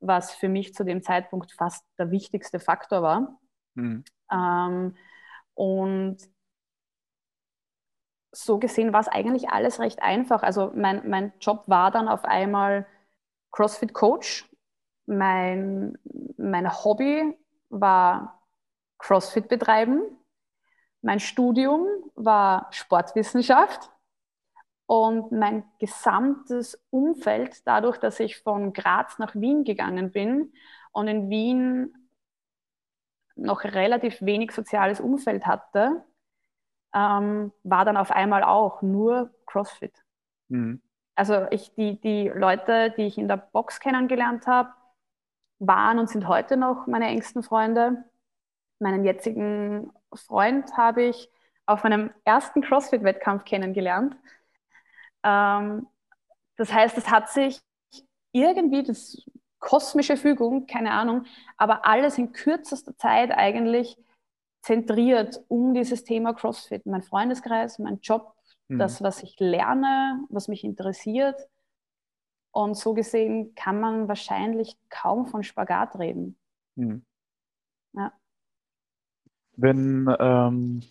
was 0.00 0.34
für 0.34 0.48
mich 0.48 0.74
zu 0.74 0.84
dem 0.84 1.02
Zeitpunkt 1.02 1.52
fast 1.52 1.84
der 1.98 2.10
wichtigste 2.10 2.60
Faktor 2.60 3.02
war. 3.02 3.40
Mhm. 3.74 4.04
Ähm, 4.30 4.94
und 5.54 6.18
so 8.32 8.58
gesehen 8.58 8.92
war 8.92 9.00
es 9.00 9.08
eigentlich 9.08 9.50
alles 9.50 9.78
recht 9.78 10.02
einfach. 10.02 10.42
Also 10.42 10.72
mein, 10.74 11.08
mein 11.08 11.32
Job 11.40 11.64
war 11.66 11.90
dann 11.90 12.08
auf 12.08 12.24
einmal 12.24 12.86
CrossFit 13.52 13.92
Coach. 13.92 14.48
Mein, 15.06 15.98
mein 16.38 16.72
Hobby 16.72 17.36
war 17.68 18.42
CrossFit 18.98 19.48
betreiben. 19.48 20.02
Mein 21.02 21.20
Studium 21.20 21.86
war 22.14 22.68
Sportwissenschaft. 22.70 23.90
Und 24.86 25.32
mein 25.32 25.64
gesamtes 25.78 26.82
Umfeld, 26.90 27.66
dadurch, 27.66 27.98
dass 27.98 28.20
ich 28.20 28.38
von 28.38 28.72
Graz 28.72 29.18
nach 29.18 29.34
Wien 29.34 29.64
gegangen 29.64 30.10
bin 30.10 30.52
und 30.92 31.08
in 31.08 31.30
Wien 31.30 32.08
noch 33.34 33.64
relativ 33.64 34.20
wenig 34.20 34.52
soziales 34.52 35.00
Umfeld 35.00 35.46
hatte, 35.46 36.04
ähm, 36.94 37.52
war 37.62 37.84
dann 37.84 37.96
auf 37.96 38.10
einmal 38.10 38.42
auch 38.44 38.82
nur 38.82 39.30
CrossFit. 39.46 39.94
Mhm. 40.48 40.82
Also 41.14 41.46
ich, 41.50 41.74
die, 41.74 42.00
die 42.00 42.28
Leute, 42.28 42.92
die 42.96 43.06
ich 43.06 43.18
in 43.18 43.28
der 43.28 43.36
Box 43.36 43.80
kennengelernt 43.80 44.46
habe, 44.46 44.70
waren 45.58 45.98
und 45.98 46.08
sind 46.08 46.26
heute 46.26 46.56
noch 46.56 46.86
meine 46.86 47.06
engsten 47.06 47.42
Freunde. 47.42 48.04
Meinen 48.78 49.04
jetzigen 49.04 49.92
Freund 50.14 50.76
habe 50.76 51.04
ich 51.04 51.30
auf 51.66 51.84
meinem 51.84 52.10
ersten 52.24 52.62
CrossFit-Wettkampf 52.62 53.44
kennengelernt. 53.44 54.16
Ähm, 55.22 55.86
das 56.56 56.72
heißt, 56.72 56.98
es 56.98 57.10
hat 57.10 57.30
sich 57.30 57.60
irgendwie 58.32 58.82
das 58.82 59.22
kosmische 59.58 60.16
Fügung, 60.16 60.66
keine 60.66 60.90
Ahnung, 60.90 61.24
aber 61.56 61.86
alles 61.86 62.18
in 62.18 62.32
kürzester 62.32 62.96
Zeit 62.96 63.30
eigentlich 63.30 63.96
zentriert 64.62 65.44
um 65.48 65.74
dieses 65.74 66.04
Thema 66.04 66.32
CrossFit. 66.32 66.86
Mein 66.86 67.02
Freundeskreis, 67.02 67.78
mein 67.78 67.98
Job, 68.00 68.34
mhm. 68.68 68.78
das, 68.78 69.02
was 69.02 69.22
ich 69.22 69.38
lerne, 69.38 70.24
was 70.30 70.48
mich 70.48 70.64
interessiert. 70.64 71.36
Und 72.52 72.76
so 72.76 72.94
gesehen 72.94 73.54
kann 73.54 73.80
man 73.80 74.08
wahrscheinlich 74.08 74.76
kaum 74.88 75.26
von 75.26 75.42
Spagat 75.42 75.98
reden. 75.98 76.36
Mhm. 76.76 77.04
Ja. 77.94 78.12
Wenn, 79.56 80.14
ähm, 80.18 80.82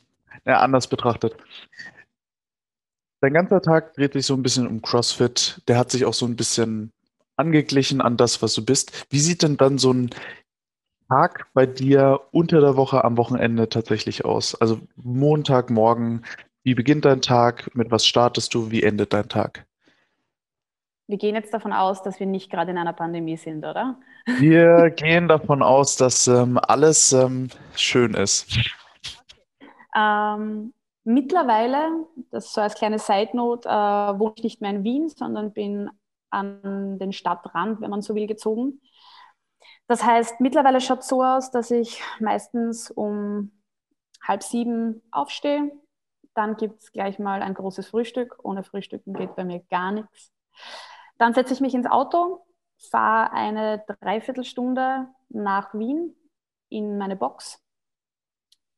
ja, 0.45 0.59
anders 0.59 0.87
betrachtet, 0.87 1.35
dein 3.21 3.33
ganzer 3.33 3.61
Tag 3.61 3.93
dreht 3.93 4.13
sich 4.13 4.25
so 4.25 4.33
ein 4.33 4.43
bisschen 4.43 4.67
um 4.67 4.81
CrossFit. 4.81 5.61
Der 5.67 5.77
hat 5.77 5.91
sich 5.91 6.05
auch 6.05 6.13
so 6.13 6.25
ein 6.25 6.35
bisschen 6.35 6.91
angeglichen 7.37 8.01
an 8.01 8.17
das, 8.17 8.41
was 8.41 8.53
du 8.53 8.65
bist. 8.65 9.05
Wie 9.09 9.19
sieht 9.19 9.43
denn 9.43 9.57
dann 9.57 9.77
so 9.77 9.93
ein 9.93 10.09
Tag 11.11 11.47
bei 11.53 11.65
dir 11.65 12.21
unter 12.31 12.61
der 12.61 12.77
Woche 12.77 13.03
am 13.03 13.17
Wochenende 13.17 13.67
tatsächlich 13.67 14.23
aus? 14.23 14.55
Also 14.55 14.79
Montagmorgen, 14.95 16.23
wie 16.63 16.73
beginnt 16.73 17.03
dein 17.03 17.21
Tag? 17.21 17.69
Mit 17.75 17.91
was 17.91 18.05
startest 18.05 18.53
du? 18.53 18.71
Wie 18.71 18.81
endet 18.81 19.11
dein 19.11 19.27
Tag? 19.27 19.65
Wir 21.07 21.17
gehen 21.17 21.35
jetzt 21.35 21.53
davon 21.53 21.73
aus, 21.73 22.01
dass 22.01 22.21
wir 22.21 22.27
nicht 22.27 22.49
gerade 22.49 22.71
in 22.71 22.77
einer 22.77 22.93
Pandemie 22.93 23.35
sind, 23.35 23.65
oder? 23.65 23.99
Wir 24.39 24.89
gehen 24.91 25.27
davon 25.27 25.61
aus, 25.61 25.97
dass 25.97 26.29
ähm, 26.29 26.57
alles 26.57 27.11
ähm, 27.11 27.49
schön 27.75 28.13
ist. 28.13 28.47
Okay. 28.49 28.69
Ähm, 29.93 30.73
mittlerweile, 31.03 32.05
das 32.29 32.53
so 32.53 32.61
als 32.61 32.75
kleine 32.75 32.99
Side-Note, 32.99 33.67
äh, 33.67 33.71
wohne 34.17 34.33
ich 34.37 34.43
nicht 34.43 34.61
mehr 34.61 34.71
in 34.71 34.85
Wien, 34.85 35.09
sondern 35.09 35.51
bin 35.51 35.89
an 36.29 36.97
den 36.99 37.11
Stadtrand, 37.11 37.81
wenn 37.81 37.89
man 37.89 38.01
so 38.01 38.15
will, 38.15 38.27
gezogen. 38.27 38.79
Das 39.87 40.03
heißt, 40.03 40.39
mittlerweile 40.39 40.79
schaut 40.79 40.99
es 40.99 41.07
so 41.07 41.23
aus, 41.23 41.51
dass 41.51 41.71
ich 41.71 42.01
meistens 42.19 42.91
um 42.91 43.51
halb 44.21 44.43
sieben 44.43 45.01
aufstehe. 45.11 45.71
Dann 46.33 46.55
gibt 46.55 46.81
es 46.81 46.91
gleich 46.91 47.19
mal 47.19 47.41
ein 47.41 47.53
großes 47.53 47.87
Frühstück. 47.87 48.37
Ohne 48.43 48.63
Frühstücken 48.63 49.13
geht 49.13 49.35
bei 49.35 49.43
mir 49.43 49.59
gar 49.69 49.91
nichts. 49.91 50.31
Dann 51.17 51.33
setze 51.33 51.53
ich 51.53 51.61
mich 51.61 51.73
ins 51.75 51.87
Auto, 51.87 52.45
fahre 52.89 53.31
eine 53.33 53.83
Dreiviertelstunde 54.01 55.07
nach 55.29 55.73
Wien 55.73 56.15
in 56.69 56.97
meine 56.97 57.15
Box, 57.15 57.61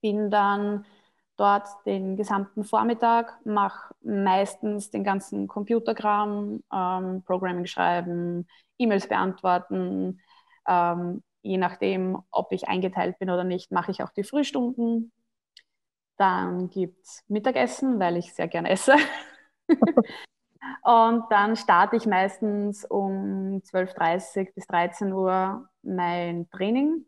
bin 0.01 0.29
dann 0.29 0.85
dort 1.37 1.67
den 1.85 2.17
gesamten 2.17 2.63
Vormittag, 2.63 3.39
mache 3.45 3.95
meistens 4.01 4.91
den 4.91 5.03
ganzen 5.03 5.47
Computerkram, 5.47 6.63
ähm, 6.71 7.23
Programming 7.23 7.65
schreiben, 7.65 8.47
E-Mails 8.77 9.07
beantworten, 9.07 10.19
ähm, 10.67 11.23
je 11.41 11.57
nachdem, 11.57 12.21
ob 12.31 12.51
ich 12.51 12.67
eingeteilt 12.67 13.19
bin 13.19 13.29
oder 13.29 13.43
nicht, 13.43 13.71
mache 13.71 13.91
ich 13.91 14.03
auch 14.03 14.11
die 14.11 14.23
Frühstunden. 14.23 15.11
Dann 16.17 16.69
gibt 16.69 17.05
es 17.05 17.23
Mittagessen, 17.27 17.99
weil 17.99 18.17
ich 18.17 18.33
sehr 18.33 18.47
gerne 18.47 18.69
esse. 18.69 18.95
Und 20.83 21.25
dann 21.29 21.55
starte 21.55 21.95
ich 21.95 22.05
meistens 22.05 22.85
um 22.85 23.61
12.30 23.65 24.53
bis 24.53 24.67
13 24.67 25.11
Uhr 25.11 25.67
mein 25.81 26.49
Training. 26.49 27.05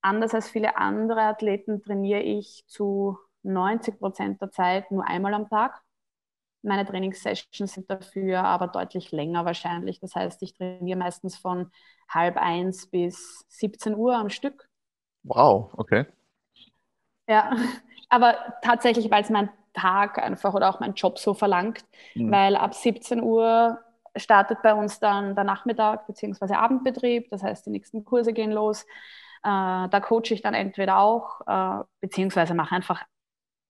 Anders 0.00 0.34
als 0.34 0.48
viele 0.48 0.76
andere 0.76 1.22
Athleten 1.22 1.82
trainiere 1.82 2.20
ich 2.20 2.64
zu 2.66 3.18
90 3.42 3.98
Prozent 3.98 4.40
der 4.40 4.50
Zeit 4.50 4.90
nur 4.90 5.06
einmal 5.06 5.34
am 5.34 5.48
Tag. 5.48 5.82
Meine 6.62 6.84
Trainingssessions 6.84 7.72
sind 7.72 7.90
dafür 7.90 8.44
aber 8.44 8.68
deutlich 8.68 9.12
länger 9.12 9.44
wahrscheinlich. 9.44 10.00
Das 10.00 10.14
heißt, 10.14 10.42
ich 10.42 10.54
trainiere 10.54 10.98
meistens 10.98 11.36
von 11.36 11.70
halb 12.08 12.36
eins 12.36 12.88
bis 12.88 13.44
17 13.48 13.94
Uhr 13.94 14.16
am 14.16 14.30
Stück. 14.30 14.68
Wow, 15.22 15.72
okay. 15.76 16.06
Ja, 17.28 17.56
aber 18.08 18.36
tatsächlich, 18.62 19.10
weil 19.10 19.22
es 19.22 19.30
mein 19.30 19.50
Tag 19.74 20.18
einfach 20.18 20.54
oder 20.54 20.68
auch 20.70 20.80
mein 20.80 20.94
Job 20.94 21.18
so 21.18 21.34
verlangt, 21.34 21.84
mhm. 22.14 22.30
weil 22.32 22.56
ab 22.56 22.74
17 22.74 23.22
Uhr 23.22 23.78
startet 24.16 24.62
bei 24.62 24.74
uns 24.74 24.98
dann 24.98 25.34
der 25.34 25.44
Nachmittag 25.44 26.06
bzw. 26.06 26.54
Abendbetrieb. 26.54 27.30
Das 27.30 27.42
heißt, 27.42 27.66
die 27.66 27.70
nächsten 27.70 28.04
Kurse 28.04 28.32
gehen 28.32 28.50
los. 28.50 28.82
Äh, 29.44 29.88
da 29.88 30.00
coache 30.00 30.32
ich 30.34 30.42
dann 30.42 30.54
entweder 30.54 30.98
auch, 30.98 31.40
äh, 31.46 31.84
beziehungsweise 32.00 32.54
mache 32.54 32.74
einfach 32.74 33.04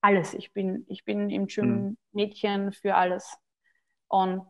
alles. 0.09 0.33
Ich 0.33 0.53
bin, 0.55 0.87
ich 0.89 1.05
bin 1.05 1.29
im 1.29 1.47
Gym 1.47 1.67
mhm. 1.69 1.99
Mädchen 2.13 2.73
für 2.73 2.95
alles. 2.95 3.37
Und 4.09 4.47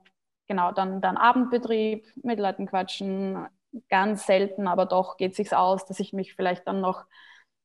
genau, 0.47 0.71
dann, 0.73 1.01
dann 1.01 1.17
Abendbetrieb, 1.17 2.07
mit 2.23 2.39
Leuten 2.39 2.67
quatschen. 2.67 3.47
Ganz 3.91 4.25
selten, 4.25 4.67
aber 4.67 4.87
doch 4.87 5.19
geht 5.19 5.33
es 5.33 5.37
sich 5.37 5.55
aus, 5.55 5.85
dass 5.85 6.01
ich 6.01 6.13
mich 6.15 6.35
vielleicht 6.35 6.67
dann 6.67 6.81
noch 6.81 7.05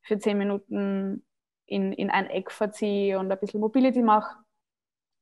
für 0.01 0.19
zehn 0.19 0.37
Minuten 0.37 1.23
in, 1.65 1.93
in 1.93 2.09
ein 2.09 2.29
Eck 2.29 2.51
verziehe 2.51 3.19
und 3.19 3.31
ein 3.31 3.39
bisschen 3.39 3.61
Mobility 3.61 4.01
mache. 4.01 4.35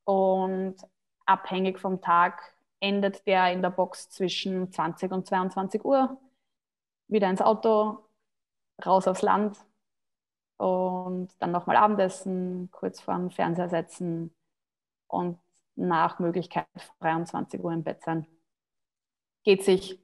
Und 0.06 0.78
abhängig 1.26 1.78
vom 1.78 2.02
Tag 2.02 2.42
endet 2.80 3.28
der 3.28 3.52
in 3.52 3.62
der 3.62 3.70
Box 3.70 4.10
zwischen 4.10 4.72
20 4.72 5.12
und 5.12 5.28
22 5.28 5.86
Uhr. 5.86 6.18
Wieder 7.10 7.30
ins 7.30 7.42
Auto, 7.42 8.00
raus 8.84 9.08
aufs 9.08 9.22
Land 9.22 9.58
und 10.62 11.30
dann 11.40 11.50
nochmal 11.50 11.76
Abendessen, 11.76 12.70
kurz 12.72 13.02
vor 13.02 13.16
dem 13.16 13.32
Fernseher 13.32 13.68
setzen 13.68 14.32
und 15.08 15.40
nach 15.76 16.20
Möglichkeit 16.20 16.68
23 17.00 17.60
Uhr 17.64 17.74
im 17.74 17.84
Bett 17.84 18.04
sein. 18.04 18.28
Geht 19.44 19.64
sich 19.64 20.00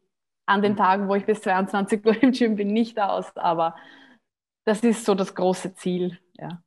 an 0.47 0.63
den 0.63 0.75
Tagen, 0.75 1.07
wo 1.09 1.13
ich 1.13 1.27
bis 1.27 1.41
22 1.41 2.03
Uhr 2.03 2.23
im 2.23 2.31
Gym 2.31 2.55
bin, 2.55 2.73
nicht 2.73 2.99
aus, 2.99 3.37
aber 3.37 3.75
das 4.65 4.83
ist 4.83 5.05
so 5.05 5.13
das 5.13 5.35
große 5.35 5.75
Ziel, 5.75 6.17
ja. 6.39 6.63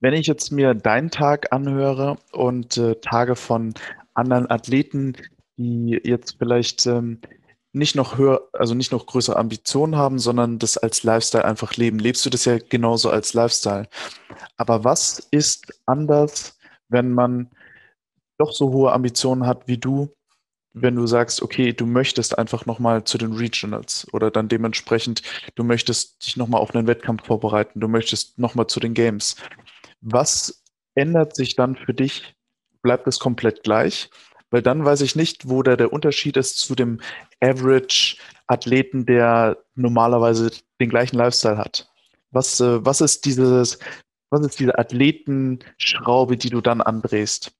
Wenn 0.00 0.12
ich 0.12 0.26
jetzt 0.26 0.50
mir 0.50 0.74
deinen 0.74 1.10
Tag 1.10 1.50
anhöre 1.50 2.18
und 2.32 2.76
äh, 2.76 2.96
Tage 2.96 3.36
von 3.36 3.72
anderen 4.12 4.50
Athleten, 4.50 5.16
die 5.56 5.98
jetzt 6.04 6.36
vielleicht 6.38 6.86
ähm, 6.86 7.22
nicht 7.72 7.96
noch 7.96 8.18
höher, 8.18 8.48
also 8.52 8.74
nicht 8.74 8.92
noch 8.92 9.06
größere 9.06 9.36
Ambitionen 9.36 9.96
haben, 9.96 10.18
sondern 10.18 10.58
das 10.58 10.76
als 10.76 11.02
Lifestyle 11.02 11.44
einfach 11.44 11.74
leben. 11.76 11.98
Lebst 11.98 12.24
du 12.26 12.30
das 12.30 12.44
ja 12.44 12.58
genauso 12.58 13.10
als 13.10 13.34
Lifestyle. 13.34 13.88
Aber 14.56 14.84
was 14.84 15.18
ist 15.30 15.72
anders, 15.86 16.58
wenn 16.88 17.12
man 17.12 17.50
doch 18.38 18.52
so 18.52 18.72
hohe 18.72 18.92
Ambitionen 18.92 19.46
hat 19.46 19.68
wie 19.68 19.78
du, 19.78 20.10
wenn 20.74 20.96
du 20.96 21.06
sagst, 21.06 21.42
okay, 21.42 21.72
du 21.72 21.86
möchtest 21.86 22.38
einfach 22.38 22.66
nochmal 22.66 23.04
zu 23.04 23.18
den 23.18 23.32
Regionals 23.32 24.06
oder 24.12 24.30
dann 24.30 24.48
dementsprechend, 24.48 25.22
du 25.54 25.64
möchtest 25.64 26.26
dich 26.26 26.36
nochmal 26.36 26.60
auf 26.60 26.74
einen 26.74 26.86
Wettkampf 26.86 27.26
vorbereiten, 27.26 27.80
du 27.80 27.88
möchtest 27.88 28.38
nochmal 28.38 28.66
zu 28.66 28.80
den 28.80 28.94
Games. 28.94 29.36
Was 30.00 30.62
ändert 30.94 31.36
sich 31.36 31.56
dann 31.56 31.76
für 31.76 31.94
dich? 31.94 32.34
Bleibt 32.82 33.06
es 33.06 33.18
komplett 33.18 33.62
gleich? 33.62 34.10
Weil 34.52 34.62
dann 34.62 34.84
weiß 34.84 35.00
ich 35.00 35.16
nicht, 35.16 35.48
wo 35.48 35.62
da 35.62 35.76
der 35.76 35.92
Unterschied 35.92 36.36
ist 36.36 36.58
zu 36.58 36.74
dem 36.74 37.00
Average-Athleten, 37.40 39.06
der 39.06 39.56
normalerweise 39.74 40.50
den 40.78 40.90
gleichen 40.90 41.16
Lifestyle 41.16 41.56
hat. 41.56 41.90
Was, 42.30 42.60
äh, 42.60 42.84
was 42.84 43.00
ist 43.00 43.24
dieses, 43.24 43.78
was 44.30 44.42
ist 44.42 44.60
diese 44.60 44.78
Athletenschraube, 44.78 46.36
die 46.36 46.50
du 46.50 46.60
dann 46.60 46.82
andrehst? 46.82 47.52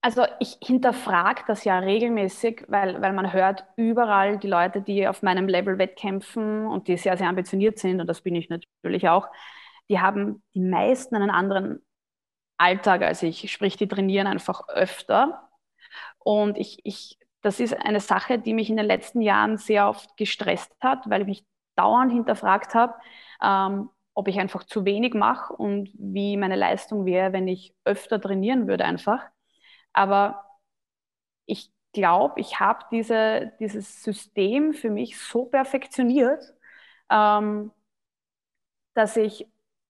Also 0.00 0.24
ich 0.40 0.56
hinterfrage 0.62 1.42
das 1.46 1.64
ja 1.64 1.78
regelmäßig, 1.80 2.64
weil, 2.68 3.02
weil 3.02 3.12
man 3.12 3.32
hört 3.32 3.64
überall 3.76 4.38
die 4.38 4.46
Leute, 4.46 4.80
die 4.80 5.06
auf 5.06 5.22
meinem 5.22 5.48
Level 5.48 5.76
wettkämpfen 5.76 6.66
und 6.66 6.88
die 6.88 6.96
sehr, 6.96 7.18
sehr 7.18 7.28
ambitioniert 7.28 7.78
sind, 7.78 8.00
und 8.00 8.06
das 8.06 8.22
bin 8.22 8.34
ich 8.34 8.48
natürlich 8.48 9.08
auch, 9.08 9.28
die 9.90 10.00
haben 10.00 10.42
die 10.54 10.60
meisten 10.60 11.16
einen 11.16 11.30
anderen 11.30 11.80
Alltag 12.58 13.02
als 13.02 13.22
ich. 13.22 13.50
Sprich, 13.50 13.76
die 13.76 13.88
trainieren 13.88 14.26
einfach 14.26 14.68
öfter. 14.68 15.48
Und 16.18 16.58
ich, 16.58 16.80
ich, 16.84 17.18
das 17.42 17.60
ist 17.60 17.74
eine 17.74 18.00
Sache, 18.00 18.38
die 18.38 18.54
mich 18.54 18.70
in 18.70 18.76
den 18.76 18.86
letzten 18.86 19.20
Jahren 19.22 19.56
sehr 19.58 19.88
oft 19.88 20.16
gestresst 20.16 20.74
hat, 20.80 21.08
weil 21.10 21.22
ich 21.22 21.26
mich 21.28 21.46
dauernd 21.76 22.12
hinterfragt 22.12 22.74
habe, 22.74 22.94
ähm, 23.42 23.90
ob 24.14 24.28
ich 24.28 24.38
einfach 24.40 24.64
zu 24.64 24.84
wenig 24.84 25.14
mache 25.14 25.54
und 25.54 25.90
wie 25.94 26.36
meine 26.36 26.56
Leistung 26.56 27.06
wäre, 27.06 27.32
wenn 27.32 27.48
ich 27.48 27.74
öfter 27.84 28.20
trainieren 28.20 28.66
würde 28.66 28.84
einfach. 28.84 29.22
Aber 29.92 30.44
ich 31.46 31.72
glaube, 31.92 32.40
ich 32.40 32.60
habe 32.60 32.84
diese, 32.90 33.52
dieses 33.60 34.02
System 34.02 34.74
für 34.74 34.90
mich 34.90 35.18
so 35.18 35.46
perfektioniert, 35.46 36.42
ähm, 37.10 37.72
dass 38.94 39.16
ich 39.16 39.46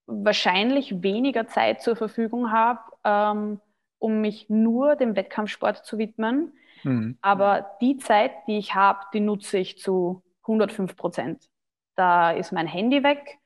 wahrscheinlich 0.08 1.02
weniger 1.02 1.46
Zeit 1.46 1.82
zur 1.82 1.94
Verfügung 1.94 2.50
habe, 2.50 2.80
ähm, 3.04 3.60
um 3.98 4.20
mich 4.20 4.48
nur 4.48 4.96
dem 4.96 5.14
Wettkampfsport 5.14 5.84
zu 5.84 5.98
widmen. 5.98 6.54
Mhm. 6.82 7.18
Aber 7.20 7.76
die 7.80 7.98
Zeit, 7.98 8.32
die 8.46 8.58
ich 8.58 8.74
habe, 8.74 9.00
die 9.12 9.20
nutze 9.20 9.58
ich 9.58 9.78
zu 9.78 10.22
105 10.42 10.96
Prozent. 10.96 11.48
Da 11.94 12.30
ist 12.30 12.52
mein 12.52 12.66
Handy 12.66 13.02
weg, 13.02 13.38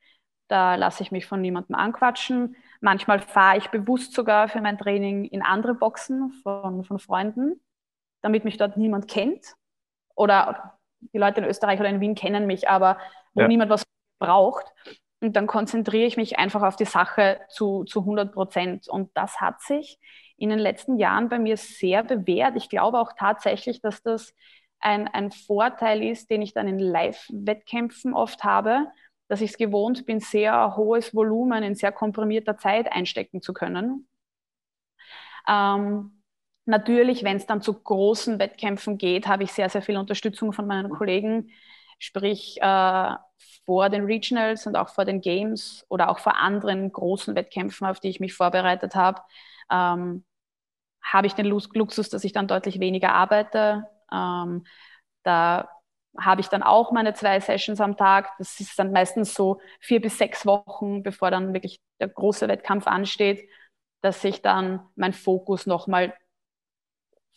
da 0.47 0.75
lasse 0.75 1.03
ich 1.03 1.11
mich 1.11 1.25
von 1.25 1.41
niemandem 1.41 1.75
anquatschen. 1.75 2.55
Manchmal 2.79 3.19
fahre 3.19 3.57
ich 3.57 3.69
bewusst 3.69 4.13
sogar 4.13 4.47
für 4.47 4.61
mein 4.61 4.77
Training 4.77 5.25
in 5.25 5.41
andere 5.41 5.73
Boxen 5.73 6.31
von, 6.43 6.83
von 6.83 6.99
Freunden, 6.99 7.59
damit 8.21 8.45
mich 8.45 8.57
dort 8.57 8.77
niemand 8.77 9.07
kennt. 9.07 9.55
Oder 10.15 10.77
die 11.13 11.17
Leute 11.17 11.41
in 11.41 11.47
Österreich 11.47 11.79
oder 11.79 11.89
in 11.89 11.99
Wien 11.99 12.15
kennen 12.15 12.45
mich, 12.45 12.69
aber 12.69 12.99
wo 13.33 13.41
ja. 13.41 13.47
niemand 13.47 13.69
was 13.69 13.83
braucht. 14.19 14.65
Und 15.23 15.37
dann 15.37 15.47
konzentriere 15.47 16.05
ich 16.05 16.17
mich 16.17 16.37
einfach 16.37 16.63
auf 16.63 16.75
die 16.75 16.83
Sache 16.83 17.39
zu, 17.47 17.85
zu 17.85 18.01
100 18.01 18.33
Prozent. 18.33 18.89
Und 18.89 19.09
das 19.15 19.39
hat 19.39 19.61
sich 19.61 19.97
in 20.35 20.49
den 20.49 20.59
letzten 20.59 20.97
Jahren 20.97 21.29
bei 21.29 21.39
mir 21.39 21.55
sehr 21.55 22.03
bewährt. 22.03 22.57
Ich 22.57 22.67
glaube 22.67 22.99
auch 22.99 23.13
tatsächlich, 23.17 23.79
dass 23.81 24.03
das 24.03 24.33
ein, 24.81 25.07
ein 25.07 25.31
Vorteil 25.31 26.03
ist, 26.03 26.29
den 26.29 26.41
ich 26.41 26.53
dann 26.53 26.67
in 26.67 26.77
Live-Wettkämpfen 26.77 28.13
oft 28.13 28.43
habe, 28.43 28.87
dass 29.29 29.39
ich 29.39 29.51
es 29.51 29.57
gewohnt 29.57 30.05
bin, 30.05 30.19
sehr 30.19 30.75
hohes 30.75 31.15
Volumen 31.15 31.63
in 31.63 31.75
sehr 31.75 31.93
komprimierter 31.93 32.57
Zeit 32.57 32.91
einstecken 32.91 33.41
zu 33.41 33.53
können. 33.53 34.09
Ähm, 35.47 36.21
natürlich, 36.65 37.23
wenn 37.23 37.37
es 37.37 37.45
dann 37.45 37.61
zu 37.61 37.73
großen 37.73 38.39
Wettkämpfen 38.39 38.97
geht, 38.97 39.25
habe 39.27 39.43
ich 39.43 39.53
sehr, 39.53 39.69
sehr 39.69 39.81
viel 39.81 39.95
Unterstützung 39.95 40.51
von 40.51 40.67
meinen 40.67 40.89
Kollegen, 40.89 41.49
sprich 42.03 42.57
äh, 42.61 43.15
vor 43.65 43.89
den 43.89 44.03
Regionals 44.03 44.67
und 44.67 44.75
auch 44.75 44.89
vor 44.89 45.05
den 45.05 45.21
Games 45.21 45.85
oder 45.87 46.09
auch 46.09 46.19
vor 46.19 46.35
anderen 46.35 46.91
großen 46.91 47.33
Wettkämpfen, 47.33 47.87
auf 47.87 48.01
die 48.01 48.09
ich 48.09 48.19
mich 48.19 48.33
vorbereitet 48.33 48.93
habe, 48.93 49.21
ähm, 49.71 50.25
habe 51.01 51.27
ich 51.27 51.33
den 51.33 51.45
Luxus, 51.45 52.09
dass 52.09 52.25
ich 52.25 52.33
dann 52.33 52.47
deutlich 52.47 52.81
weniger 52.81 53.13
arbeite. 53.13 53.87
Ähm, 54.11 54.65
da 55.23 55.69
habe 56.19 56.41
ich 56.41 56.49
dann 56.49 56.61
auch 56.61 56.91
meine 56.91 57.13
zwei 57.13 57.39
Sessions 57.39 57.79
am 57.79 57.95
Tag. 57.95 58.31
Das 58.37 58.59
ist 58.59 58.77
dann 58.77 58.91
meistens 58.91 59.33
so 59.33 59.61
vier 59.79 60.01
bis 60.01 60.17
sechs 60.17 60.45
Wochen, 60.45 61.03
bevor 61.03 61.31
dann 61.31 61.53
wirklich 61.53 61.79
der 62.01 62.09
große 62.09 62.49
Wettkampf 62.49 62.85
ansteht, 62.85 63.49
dass 64.01 64.21
sich 64.21 64.41
dann 64.41 64.85
mein 64.95 65.13
Fokus 65.13 65.65
nochmal 65.67 66.13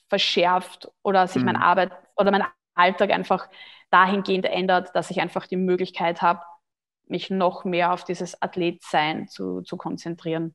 verschärft 0.08 0.90
oder 1.04 1.28
sich 1.28 1.42
mhm. 1.42 1.46
mein 1.46 1.56
Arbeit 1.56 1.92
oder 2.16 2.32
mein 2.32 2.44
Alltag 2.76 3.10
einfach 3.10 3.48
dahingehend 3.90 4.46
ändert, 4.46 4.94
dass 4.94 5.10
ich 5.10 5.20
einfach 5.20 5.46
die 5.46 5.56
Möglichkeit 5.56 6.22
habe, 6.22 6.42
mich 7.06 7.30
noch 7.30 7.64
mehr 7.64 7.92
auf 7.92 8.04
dieses 8.04 8.40
Athletsein 8.42 9.28
zu, 9.28 9.62
zu 9.62 9.76
konzentrieren. 9.76 10.54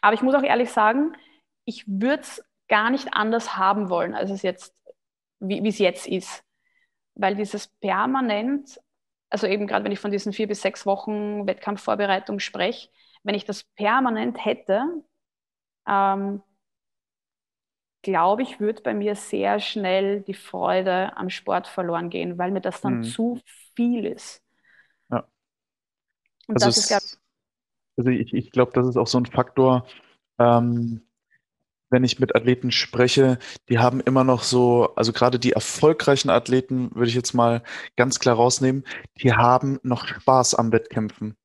Aber 0.00 0.14
ich 0.14 0.22
muss 0.22 0.34
auch 0.34 0.42
ehrlich 0.42 0.70
sagen, 0.70 1.16
ich 1.64 1.84
würde 1.86 2.22
es 2.22 2.44
gar 2.68 2.90
nicht 2.90 3.14
anders 3.14 3.56
haben 3.56 3.90
wollen, 3.90 4.14
als 4.14 4.30
es 4.30 4.42
jetzt, 4.42 4.74
wie 5.38 5.66
es 5.66 5.78
jetzt 5.78 6.06
ist. 6.06 6.42
Weil 7.14 7.36
dieses 7.36 7.68
permanent, 7.80 8.80
also 9.28 9.46
eben 9.46 9.66
gerade 9.66 9.84
wenn 9.84 9.92
ich 9.92 10.00
von 10.00 10.10
diesen 10.10 10.32
vier 10.32 10.48
bis 10.48 10.62
sechs 10.62 10.86
Wochen 10.86 11.46
Wettkampfvorbereitung 11.46 12.38
spreche, 12.38 12.88
wenn 13.22 13.34
ich 13.34 13.44
das 13.44 13.64
permanent 13.76 14.44
hätte, 14.44 14.82
ähm, 15.86 16.42
glaube 18.02 18.42
ich, 18.42 18.60
würde 18.60 18.82
bei 18.82 18.94
mir 18.94 19.14
sehr 19.14 19.60
schnell 19.60 20.22
die 20.22 20.34
Freude 20.34 21.16
am 21.16 21.30
Sport 21.30 21.66
verloren 21.66 22.10
gehen, 22.10 22.38
weil 22.38 22.50
mir 22.50 22.60
das 22.60 22.80
dann 22.80 22.98
mhm. 22.98 23.04
zu 23.04 23.40
viel 23.74 24.06
ist. 24.06 24.42
Ja. 25.10 25.26
Und 26.46 26.56
also 26.56 26.66
das 26.66 26.78
ist, 26.78 26.88
glaub, 26.88 27.02
also 27.96 28.10
ich, 28.10 28.32
ich 28.32 28.50
glaube, 28.50 28.72
das 28.74 28.86
ist 28.86 28.96
auch 28.96 29.06
so 29.06 29.18
ein 29.18 29.26
Faktor, 29.26 29.86
ähm, 30.38 31.02
wenn 31.90 32.04
ich 32.04 32.20
mit 32.20 32.34
Athleten 32.36 32.70
spreche, 32.70 33.38
die 33.68 33.78
haben 33.78 34.00
immer 34.00 34.24
noch 34.24 34.44
so, 34.44 34.94
also 34.94 35.12
gerade 35.12 35.38
die 35.38 35.52
erfolgreichen 35.52 36.30
Athleten, 36.30 36.94
würde 36.94 37.08
ich 37.08 37.16
jetzt 37.16 37.34
mal 37.34 37.62
ganz 37.96 38.20
klar 38.20 38.36
rausnehmen, 38.36 38.84
die 39.20 39.32
haben 39.32 39.78
noch 39.82 40.06
Spaß 40.06 40.54
am 40.54 40.72
Wettkämpfen. 40.72 41.36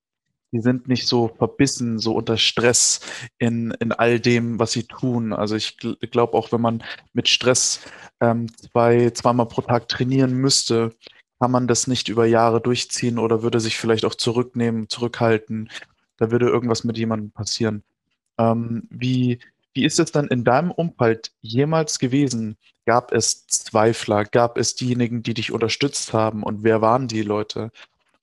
Die 0.56 0.62
sind 0.62 0.88
nicht 0.88 1.06
so 1.06 1.28
verbissen, 1.38 2.00
so 2.00 2.16
unter 2.16 2.38
Stress 2.38 3.02
in, 3.40 3.72
in 3.82 3.92
all 3.92 4.22
dem, 4.22 4.58
was 4.58 4.72
sie 4.72 4.84
tun. 4.84 5.34
Also 5.34 5.58
ich 5.58 5.78
gl 5.78 5.98
glaube 6.10 6.38
auch, 6.38 6.54
wenn 6.54 6.62
man 6.62 6.82
mit 7.12 7.28
Stress 7.28 7.82
ähm, 8.22 8.48
zwei, 8.56 9.10
zweimal 9.10 9.50
pro 9.50 9.64
Tag 9.64 9.90
trainieren 9.90 10.32
müsste, 10.32 10.96
kann 11.42 11.52
man 11.52 11.68
das 11.68 11.88
nicht 11.88 12.08
über 12.08 12.26
Jahre 12.26 12.62
durchziehen 12.62 13.20
oder 13.20 13.44
würde 13.44 13.60
sich 13.60 13.76
vielleicht 13.76 14.06
auch 14.06 14.16
zurücknehmen, 14.16 14.88
zurückhalten. 14.88 15.70
Da 16.16 16.32
würde 16.32 16.48
irgendwas 16.48 16.86
mit 16.86 16.98
jemandem 16.98 17.32
passieren. 17.32 17.84
Ähm, 18.38 18.88
wie, 18.90 19.40
wie 19.74 19.84
ist 19.84 20.00
es 20.00 20.14
dann 20.14 20.30
in 20.30 20.46
deinem 20.46 20.72
Umfeld 20.72 21.34
jemals 21.42 22.00
gewesen? 22.00 22.56
Gab 22.86 23.12
es 23.12 23.46
Zweifler? 23.48 24.24
Gab 24.24 24.58
es 24.58 24.76
diejenigen, 24.76 25.22
die 25.22 25.34
dich 25.34 25.52
unterstützt 25.52 26.14
haben? 26.14 26.44
Und 26.44 26.64
wer 26.64 26.82
waren 26.82 27.10
die 27.10 27.24
Leute? 27.24 27.72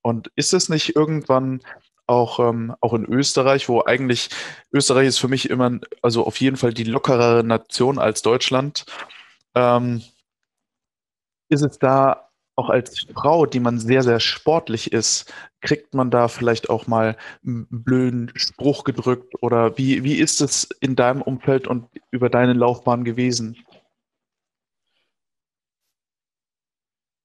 Und 0.01 0.33
ist 0.35 0.55
es 0.55 0.69
nicht 0.69 0.97
irgendwann 0.97 1.61
auch, 2.07 2.39
ähm, 2.41 2.75
auch 2.81 2.95
in 2.95 3.05
Österreich, 3.05 3.69
wo 3.69 3.83
eigentlich 3.85 4.31
Österreich 4.73 5.09
ist 5.09 5.19
für 5.19 5.29
mich 5.29 5.51
immer, 5.51 5.79
also 6.03 6.27
auf 6.27 6.39
jeden 6.39 6.57
Fall 6.57 6.75
die 6.75 6.85
lockerere 6.85 7.45
Nation 7.45 7.99
als 7.99 8.23
Deutschland, 8.23 8.85
ähm, 9.55 10.03
ist 11.49 11.63
es 11.63 11.79
da 11.79 12.29
auch 12.57 12.69
als 12.69 13.07
Frau, 13.15 13.47
die 13.47 13.61
man 13.61 13.79
sehr, 13.79 14.03
sehr 14.03 14.21
sportlich 14.21 14.93
ist, 14.93 15.33
kriegt 15.61 15.95
man 15.95 16.11
da 16.11 16.29
vielleicht 16.29 16.69
auch 16.69 16.87
mal 16.87 17.17
einen 17.45 17.67
blöden 17.71 18.31
Spruch 18.35 18.85
gedrückt? 18.85 19.35
Oder 19.41 19.79
wie, 19.79 20.05
wie 20.05 20.17
ist 20.17 20.41
es 20.41 20.69
in 20.81 20.97
deinem 20.97 21.23
Umfeld 21.23 21.67
und 21.67 21.89
über 22.11 22.29
deine 22.29 22.53
Laufbahn 22.53 23.05
gewesen? 23.05 23.57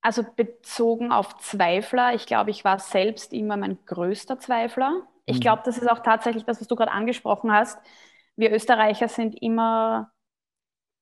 Also 0.07 0.23
bezogen 0.23 1.11
auf 1.11 1.37
Zweifler, 1.39 2.13
ich 2.13 2.27
glaube, 2.27 2.49
ich 2.49 2.63
war 2.63 2.79
selbst 2.79 3.33
immer 3.33 3.57
mein 3.57 3.77
größter 3.85 4.39
Zweifler. 4.39 5.05
Ich 5.25 5.39
mhm. 5.39 5.41
glaube, 5.41 5.63
das 5.65 5.77
ist 5.77 5.91
auch 5.91 5.99
tatsächlich 5.99 6.45
das, 6.45 6.61
was 6.61 6.67
du 6.69 6.77
gerade 6.77 6.93
angesprochen 6.93 7.51
hast. 7.51 7.77
Wir 8.37 8.53
Österreicher 8.53 9.09
sind 9.09 9.35
immer 9.41 10.13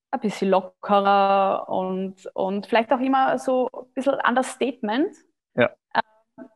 ein 0.09 0.19
bisschen 0.21 0.49
lockerer 0.49 1.69
und, 1.69 2.15
und 2.33 2.65
vielleicht 2.65 2.91
auch 2.91 2.99
immer 2.99 3.37
so 3.37 3.69
ein 3.71 3.93
bisschen 3.93 4.15
Understatement. 4.27 5.15
Ja. 5.53 5.69
Ähm, 5.93 6.49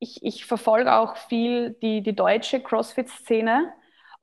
ich, 0.00 0.20
ich 0.24 0.46
verfolge 0.46 0.92
auch 0.96 1.16
viel 1.16 1.74
die, 1.80 2.02
die 2.02 2.16
deutsche 2.16 2.60
CrossFit-Szene 2.60 3.72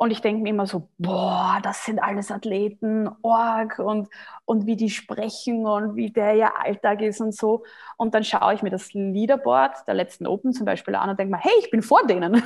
und 0.01 0.09
ich 0.09 0.21
denke 0.21 0.41
mir 0.41 0.49
immer 0.49 0.65
so, 0.65 0.89
boah, 0.97 1.59
das 1.61 1.85
sind 1.85 1.99
alles 1.99 2.31
Athleten, 2.31 3.07
org 3.21 3.77
und, 3.77 4.09
und 4.45 4.65
wie 4.65 4.75
die 4.75 4.89
sprechen 4.89 5.67
und 5.67 5.95
wie 5.95 6.09
der 6.09 6.35
ihr 6.35 6.59
Alltag 6.59 7.03
ist 7.03 7.21
und 7.21 7.35
so. 7.35 7.63
Und 7.97 8.15
dann 8.15 8.23
schaue 8.23 8.55
ich 8.55 8.63
mir 8.63 8.71
das 8.71 8.93
Leaderboard 8.93 9.87
der 9.87 9.93
letzten 9.93 10.25
Open 10.25 10.53
zum 10.53 10.65
Beispiel 10.65 10.95
an 10.95 11.11
und 11.11 11.19
denke 11.19 11.35
mir, 11.35 11.39
hey, 11.39 11.51
ich 11.59 11.69
bin 11.69 11.83
vor 11.83 12.07
denen. 12.07 12.33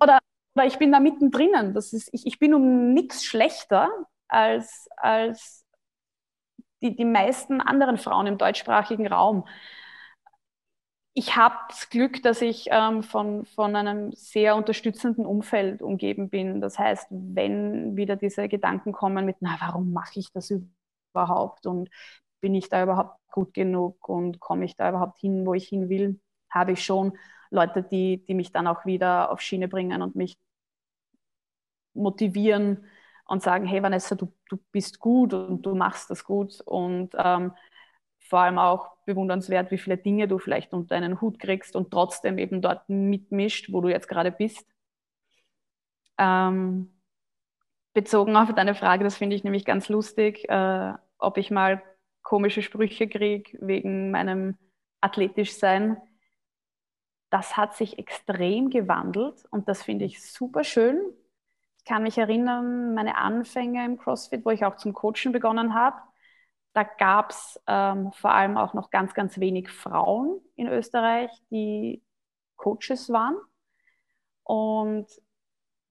oder, 0.00 0.20
oder 0.54 0.64
ich 0.64 0.78
bin 0.78 0.92
da 0.92 1.00
mittendrin. 1.00 1.74
Das 1.74 1.92
ist, 1.92 2.08
ich, 2.12 2.24
ich 2.24 2.38
bin 2.38 2.54
um 2.54 2.94
nichts 2.94 3.24
schlechter, 3.24 3.88
als, 4.28 4.86
als 4.96 5.66
die, 6.82 6.94
die 6.94 7.04
meisten 7.04 7.60
anderen 7.60 7.98
Frauen 7.98 8.28
im 8.28 8.38
deutschsprachigen 8.38 9.08
Raum. 9.08 9.44
Ich 11.16 11.36
habe 11.36 11.54
das 11.68 11.88
Glück, 11.90 12.22
dass 12.22 12.42
ich 12.42 12.66
ähm, 12.70 13.02
von, 13.04 13.46
von 13.46 13.76
einem 13.76 14.12
sehr 14.12 14.56
unterstützenden 14.56 15.26
Umfeld 15.26 15.80
umgeben 15.80 16.28
bin. 16.28 16.60
Das 16.60 16.78
heißt, 16.78 17.06
wenn 17.10 17.96
wieder 17.96 18.16
diese 18.16 18.48
Gedanken 18.48 18.92
kommen 18.92 19.24
mit, 19.24 19.36
na, 19.40 19.56
warum 19.60 19.92
mache 19.92 20.18
ich 20.18 20.32
das 20.32 20.52
überhaupt? 21.12 21.66
Und 21.66 21.88
bin 22.40 22.54
ich 22.54 22.68
da 22.68 22.82
überhaupt 22.82 23.18
gut 23.30 23.54
genug 23.54 24.08
und 24.08 24.40
komme 24.40 24.64
ich 24.64 24.76
da 24.76 24.88
überhaupt 24.88 25.18
hin, 25.20 25.46
wo 25.46 25.54
ich 25.54 25.68
hin 25.68 25.88
will, 25.88 26.20
habe 26.50 26.72
ich 26.72 26.84
schon 26.84 27.16
Leute, 27.50 27.82
die, 27.84 28.24
die 28.26 28.34
mich 28.34 28.50
dann 28.52 28.66
auch 28.66 28.84
wieder 28.84 29.30
auf 29.30 29.40
Schiene 29.40 29.68
bringen 29.68 30.02
und 30.02 30.16
mich 30.16 30.36
motivieren, 31.94 32.86
und 33.26 33.42
sagen, 33.42 33.66
hey 33.66 33.82
Vanessa, 33.82 34.14
du, 34.14 34.32
du 34.48 34.58
bist 34.70 34.98
gut 35.00 35.32
und 35.32 35.62
du 35.64 35.74
machst 35.74 36.10
das 36.10 36.24
gut. 36.24 36.60
Und 36.60 37.10
ähm, 37.16 37.52
vor 38.24 38.40
allem 38.40 38.58
auch 38.58 38.96
bewundernswert, 39.06 39.70
wie 39.70 39.78
viele 39.78 39.96
Dinge 39.96 40.28
du 40.28 40.38
vielleicht 40.38 40.72
unter 40.72 40.96
einen 40.96 41.20
Hut 41.20 41.38
kriegst 41.38 41.76
und 41.76 41.90
trotzdem 41.90 42.38
eben 42.38 42.62
dort 42.62 42.88
mitmischt, 42.88 43.72
wo 43.72 43.80
du 43.80 43.88
jetzt 43.88 44.08
gerade 44.08 44.32
bist. 44.32 44.66
Ähm, 46.18 46.90
bezogen 47.92 48.36
auf 48.36 48.52
deine 48.54 48.74
Frage, 48.74 49.04
das 49.04 49.16
finde 49.16 49.36
ich 49.36 49.44
nämlich 49.44 49.64
ganz 49.64 49.88
lustig, 49.88 50.48
äh, 50.48 50.92
ob 51.18 51.38
ich 51.38 51.50
mal 51.50 51.82
komische 52.22 52.62
Sprüche 52.62 53.08
kriege 53.08 53.58
wegen 53.60 54.10
meinem 54.10 54.56
athletisch 55.00 55.54
sein. 55.54 55.96
Das 57.30 57.56
hat 57.56 57.76
sich 57.76 57.98
extrem 57.98 58.70
gewandelt 58.70 59.44
und 59.50 59.68
das 59.68 59.82
finde 59.82 60.04
ich 60.04 60.22
super 60.22 60.64
schön, 60.64 61.00
ich 61.84 61.90
kann 61.90 62.02
mich 62.02 62.16
erinnern, 62.16 62.94
meine 62.94 63.18
Anfänge 63.18 63.84
im 63.84 63.98
CrossFit, 63.98 64.42
wo 64.46 64.50
ich 64.50 64.64
auch 64.64 64.76
zum 64.76 64.94
Coachen 64.94 65.32
begonnen 65.32 65.74
habe, 65.74 65.98
da 66.74 66.82
gab 66.82 67.30
es 67.30 67.60
ähm, 67.66 68.12
vor 68.12 68.32
allem 68.32 68.56
auch 68.56 68.74
noch 68.74 68.90
ganz, 68.90 69.14
ganz 69.14 69.38
wenig 69.38 69.70
Frauen 69.70 70.40
in 70.56 70.68
Österreich, 70.68 71.30
die 71.50 72.02
Coaches 72.56 73.10
waren. 73.10 73.36
Und 74.42 75.06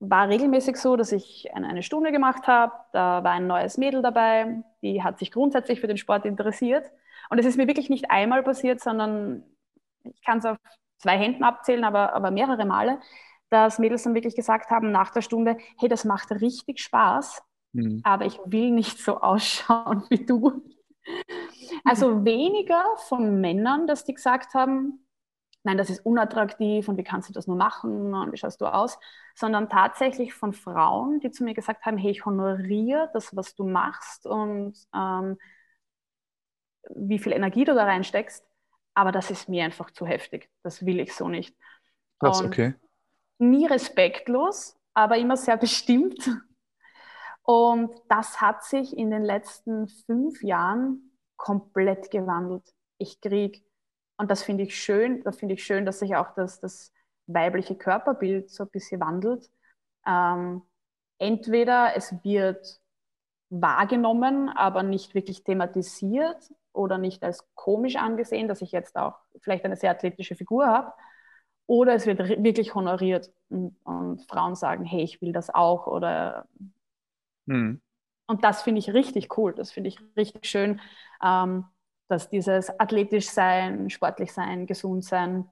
war 0.00 0.28
regelmäßig 0.28 0.76
so, 0.76 0.96
dass 0.96 1.12
ich 1.12 1.52
eine, 1.54 1.82
Stunde 1.82 2.12
gemacht 2.12 2.46
habe. 2.46 2.72
Da 2.92 3.24
war 3.24 3.32
ein 3.32 3.46
neues 3.46 3.78
Mädel 3.78 4.02
dabei, 4.02 4.62
die 4.82 5.02
hat 5.02 5.18
sich 5.18 5.30
grundsätzlich 5.30 5.80
für 5.80 5.86
den 5.86 5.96
Sport 5.96 6.24
interessiert. 6.26 6.90
Und 7.30 7.38
es 7.38 7.46
ist 7.46 7.56
mir 7.56 7.66
wirklich 7.66 7.90
nicht 7.90 8.10
einmal 8.10 8.42
passiert, 8.42 8.80
sondern 8.80 9.42
ich 10.02 10.22
kann 10.22 10.38
es 10.38 10.44
auf 10.44 10.58
zwei 10.98 11.16
Händen 11.16 11.42
abzählen, 11.42 11.84
aber, 11.84 12.12
aber 12.12 12.30
mehrere 12.30 12.66
Male, 12.66 13.00
dass 13.50 13.78
Mädels 13.78 14.02
dann 14.02 14.14
wirklich 14.14 14.36
gesagt 14.36 14.70
haben 14.70 14.90
nach 14.90 15.10
der 15.10 15.22
Stunde, 15.22 15.56
hey, 15.78 15.88
das 15.88 16.04
macht 16.04 16.30
richtig 16.30 16.80
Spaß, 16.80 17.42
mhm. 17.72 18.00
aber 18.04 18.26
ich 18.26 18.38
will 18.44 18.70
nicht 18.70 18.98
so 18.98 19.20
ausschauen 19.20 20.04
wie 20.10 20.26
du. 20.26 20.62
Also 21.84 22.24
weniger 22.24 22.82
von 23.08 23.40
Männern, 23.40 23.86
dass 23.86 24.04
die 24.04 24.14
gesagt 24.14 24.54
haben, 24.54 25.06
nein, 25.62 25.78
das 25.78 25.90
ist 25.90 26.04
unattraktiv 26.04 26.88
und 26.88 26.96
wie 26.98 27.04
kannst 27.04 27.28
du 27.28 27.32
das 27.32 27.46
nur 27.46 27.56
machen 27.56 28.14
und 28.14 28.32
wie 28.32 28.36
schaust 28.36 28.60
du 28.60 28.66
aus, 28.66 28.98
sondern 29.34 29.68
tatsächlich 29.68 30.34
von 30.34 30.52
Frauen, 30.52 31.20
die 31.20 31.30
zu 31.30 31.44
mir 31.44 31.54
gesagt 31.54 31.84
haben, 31.84 31.96
hey, 31.98 32.10
ich 32.10 32.24
honoriere 32.24 33.10
das, 33.12 33.34
was 33.36 33.54
du 33.54 33.64
machst 33.64 34.26
und 34.26 34.74
ähm, 34.94 35.38
wie 36.94 37.18
viel 37.18 37.32
Energie 37.32 37.64
du 37.64 37.74
da 37.74 37.84
reinsteckst, 37.84 38.44
aber 38.94 39.12
das 39.12 39.30
ist 39.30 39.48
mir 39.48 39.64
einfach 39.64 39.90
zu 39.90 40.06
heftig. 40.06 40.50
Das 40.62 40.84
will 40.84 41.00
ich 41.00 41.14
so 41.14 41.28
nicht. 41.28 41.56
Das, 42.20 42.42
okay 42.42 42.74
nie 43.38 43.66
respektlos, 43.66 44.76
aber 44.94 45.16
immer 45.16 45.36
sehr 45.36 45.56
bestimmt. 45.56 46.30
Und 47.44 47.90
das 48.08 48.40
hat 48.40 48.64
sich 48.64 48.96
in 48.96 49.10
den 49.10 49.22
letzten 49.22 49.88
fünf 49.88 50.42
Jahren 50.42 51.12
komplett 51.36 52.10
gewandelt. 52.10 52.74
Ich 52.98 53.20
kriege, 53.20 53.60
und 54.16 54.30
das 54.30 54.42
finde 54.42 54.64
ich 54.64 54.76
schön, 54.76 55.22
da 55.24 55.32
finde 55.32 55.54
ich 55.54 55.64
schön, 55.64 55.84
dass 55.84 55.98
sich 55.98 56.16
auch 56.16 56.34
das, 56.34 56.60
das 56.60 56.92
weibliche 57.26 57.74
Körperbild 57.74 58.50
so 58.50 58.64
ein 58.64 58.70
bisschen 58.70 59.00
wandelt. 59.00 59.50
Ähm, 60.06 60.62
entweder 61.18 61.96
es 61.96 62.14
wird 62.24 62.80
wahrgenommen, 63.50 64.48
aber 64.48 64.82
nicht 64.82 65.14
wirklich 65.14 65.44
thematisiert 65.44 66.50
oder 66.72 66.98
nicht 66.98 67.22
als 67.22 67.46
komisch 67.54 67.96
angesehen, 67.96 68.48
dass 68.48 68.62
ich 68.62 68.72
jetzt 68.72 68.96
auch 68.96 69.18
vielleicht 69.40 69.64
eine 69.64 69.76
sehr 69.76 69.90
athletische 69.90 70.34
Figur 70.34 70.66
habe, 70.66 70.92
oder 71.66 71.94
es 71.94 72.06
wird 72.06 72.18
wirklich 72.18 72.74
honoriert 72.74 73.32
und, 73.48 73.76
und 73.84 74.22
Frauen 74.28 74.54
sagen, 74.54 74.84
hey, 74.84 75.02
ich 75.02 75.22
will 75.22 75.32
das 75.32 75.48
auch. 75.48 75.86
Oder 75.86 76.46
hm. 77.46 77.80
und 78.26 78.44
das 78.44 78.62
finde 78.62 78.78
ich 78.80 78.92
richtig 78.92 79.36
cool. 79.38 79.54
Das 79.54 79.72
finde 79.72 79.88
ich 79.88 79.98
richtig 80.16 80.46
schön, 80.46 80.80
ähm, 81.22 81.64
dass 82.08 82.28
dieses 82.28 82.78
athletisch 82.78 83.28
sein, 83.28 83.90
sportlich 83.90 84.32
sein, 84.32 84.66
gesund 84.66 85.04
sein 85.04 85.48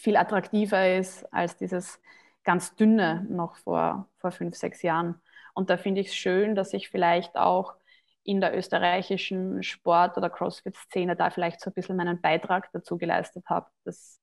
viel 0.00 0.16
attraktiver 0.16 0.96
ist 0.96 1.24
als 1.32 1.56
dieses 1.56 2.00
ganz 2.42 2.74
dünne 2.74 3.26
noch 3.28 3.56
vor, 3.56 4.08
vor 4.16 4.30
fünf, 4.32 4.56
sechs 4.56 4.82
Jahren. 4.82 5.20
Und 5.54 5.68
da 5.68 5.76
finde 5.76 6.00
ich 6.00 6.08
es 6.08 6.14
schön, 6.14 6.54
dass 6.54 6.72
ich 6.72 6.88
vielleicht 6.88 7.36
auch 7.36 7.74
in 8.22 8.40
der 8.40 8.56
österreichischen 8.56 9.62
Sport- 9.62 10.16
oder 10.16 10.30
CrossFit-Szene 10.30 11.16
da 11.16 11.30
vielleicht 11.30 11.60
so 11.60 11.70
ein 11.70 11.74
bisschen 11.74 11.96
meinen 11.96 12.20
Beitrag 12.20 12.70
dazu 12.72 12.96
geleistet 12.96 13.44
habe. 13.46 13.66
Das 13.84 14.20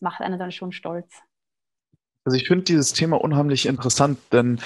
macht 0.00 0.20
einen 0.20 0.38
dann 0.38 0.52
schon 0.52 0.72
stolz. 0.72 1.22
Also 2.24 2.36
ich 2.36 2.46
finde 2.46 2.64
dieses 2.64 2.92
Thema 2.92 3.20
unheimlich 3.20 3.66
interessant, 3.66 4.18
denn 4.32 4.60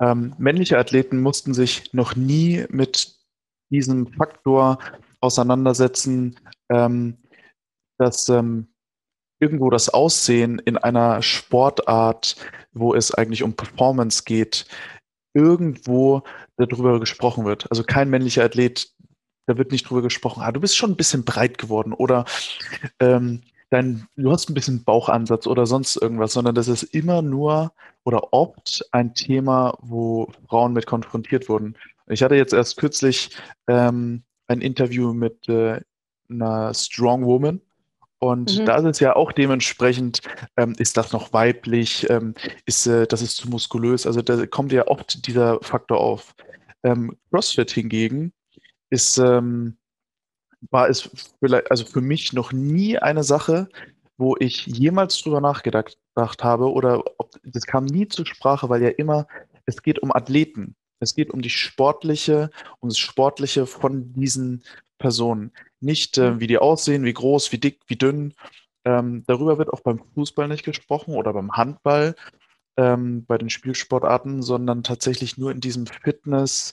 Ähm, 0.00 0.34
männliche 0.38 0.78
Athleten 0.78 1.20
mussten 1.20 1.54
sich 1.54 1.92
noch 1.92 2.14
nie 2.14 2.64
mit 2.70 3.16
diesem 3.70 4.06
Faktor 4.12 4.78
auseinandersetzen, 5.20 6.38
ähm, 6.70 7.18
dass 7.98 8.28
ähm, 8.28 8.68
irgendwo 9.40 9.70
das 9.70 9.88
Aussehen 9.88 10.58
in 10.58 10.76
einer 10.76 11.22
Sportart, 11.22 12.36
wo 12.72 12.94
es 12.94 13.12
eigentlich 13.14 13.42
um 13.42 13.54
Performance 13.54 14.22
geht, 14.24 14.66
irgendwo 15.34 16.22
darüber 16.56 16.98
gesprochen 17.00 17.44
wird. 17.44 17.70
Also 17.70 17.84
kein 17.84 18.10
männlicher 18.10 18.44
Athlet, 18.44 18.92
da 19.46 19.56
wird 19.56 19.72
nicht 19.72 19.88
drüber 19.88 20.02
gesprochen, 20.02 20.42
ah, 20.42 20.52
du 20.52 20.60
bist 20.60 20.76
schon 20.76 20.90
ein 20.90 20.96
bisschen 20.96 21.24
breit 21.24 21.58
geworden 21.58 21.92
oder 21.92 22.24
ähm, 23.00 23.42
dein, 23.70 24.06
du 24.16 24.30
hast 24.30 24.48
ein 24.48 24.54
bisschen 24.54 24.84
Bauchansatz 24.84 25.46
oder 25.46 25.66
sonst 25.66 25.96
irgendwas, 25.96 26.32
sondern 26.32 26.54
das 26.54 26.68
ist 26.68 26.82
immer 26.82 27.22
nur 27.22 27.72
oder 28.08 28.32
oft 28.32 28.84
ein 28.92 29.14
Thema, 29.14 29.76
wo 29.82 30.32
Frauen 30.48 30.72
mit 30.72 30.86
konfrontiert 30.86 31.50
wurden. 31.50 31.76
Ich 32.06 32.22
hatte 32.22 32.36
jetzt 32.36 32.54
erst 32.54 32.78
kürzlich 32.78 33.36
ähm, 33.66 34.22
ein 34.46 34.62
Interview 34.62 35.12
mit 35.12 35.46
äh, 35.48 35.82
einer 36.30 36.72
Strong 36.72 37.26
Woman, 37.26 37.60
und 38.20 38.58
mhm. 38.58 38.64
da 38.64 38.76
ist 38.78 38.84
es 38.84 39.00
ja 39.00 39.14
auch 39.14 39.30
dementsprechend, 39.30 40.22
ähm, 40.56 40.74
ist 40.78 40.96
das 40.96 41.12
noch 41.12 41.32
weiblich, 41.32 42.08
ähm, 42.10 42.34
ist 42.66 42.86
äh, 42.86 43.06
das 43.06 43.22
ist 43.22 43.36
zu 43.36 43.48
muskulös. 43.48 44.06
Also 44.06 44.22
da 44.22 44.44
kommt 44.46 44.72
ja 44.72 44.88
oft 44.88 45.26
dieser 45.26 45.60
Faktor 45.62 46.00
auf. 46.00 46.34
Ähm, 46.82 47.16
CrossFit 47.30 47.70
hingegen 47.70 48.32
ist, 48.90 49.18
ähm, 49.18 49.76
war 50.70 50.88
es 50.88 51.10
vielleicht, 51.38 51.70
also 51.70 51.84
für 51.84 52.00
mich 52.00 52.32
noch 52.32 52.52
nie 52.52 52.98
eine 52.98 53.22
Sache, 53.22 53.68
wo 54.16 54.34
ich 54.40 54.66
jemals 54.66 55.20
drüber 55.22 55.40
nachgedacht 55.40 55.96
habe 56.18 56.72
oder 56.72 57.04
ob, 57.18 57.30
das 57.44 57.66
kam 57.66 57.84
nie 57.84 58.08
zur 58.08 58.26
Sprache, 58.26 58.68
weil 58.68 58.82
ja 58.82 58.90
immer, 58.90 59.26
es 59.66 59.82
geht 59.82 60.00
um 60.00 60.12
Athleten. 60.12 60.74
Es 61.00 61.14
geht 61.14 61.30
um 61.30 61.42
die 61.42 61.50
sportliche, 61.50 62.50
um 62.80 62.88
das 62.88 62.98
Sportliche 62.98 63.66
von 63.66 64.12
diesen 64.14 64.64
Personen. 64.98 65.52
Nicht, 65.80 66.18
äh, 66.18 66.32
mhm. 66.32 66.40
wie 66.40 66.48
die 66.48 66.58
aussehen, 66.58 67.04
wie 67.04 67.12
groß, 67.12 67.52
wie 67.52 67.58
dick, 67.58 67.80
wie 67.86 67.96
dünn. 67.96 68.34
Ähm, 68.84 69.22
darüber 69.26 69.58
wird 69.58 69.72
auch 69.72 69.80
beim 69.80 70.00
Fußball 70.14 70.48
nicht 70.48 70.64
gesprochen 70.64 71.14
oder 71.14 71.32
beim 71.32 71.52
Handball, 71.52 72.16
ähm, 72.76 73.24
bei 73.26 73.38
den 73.38 73.50
Spielsportarten, 73.50 74.42
sondern 74.42 74.82
tatsächlich 74.82 75.38
nur 75.38 75.52
in 75.52 75.60
diesem 75.60 75.86
Fitness, 75.86 76.72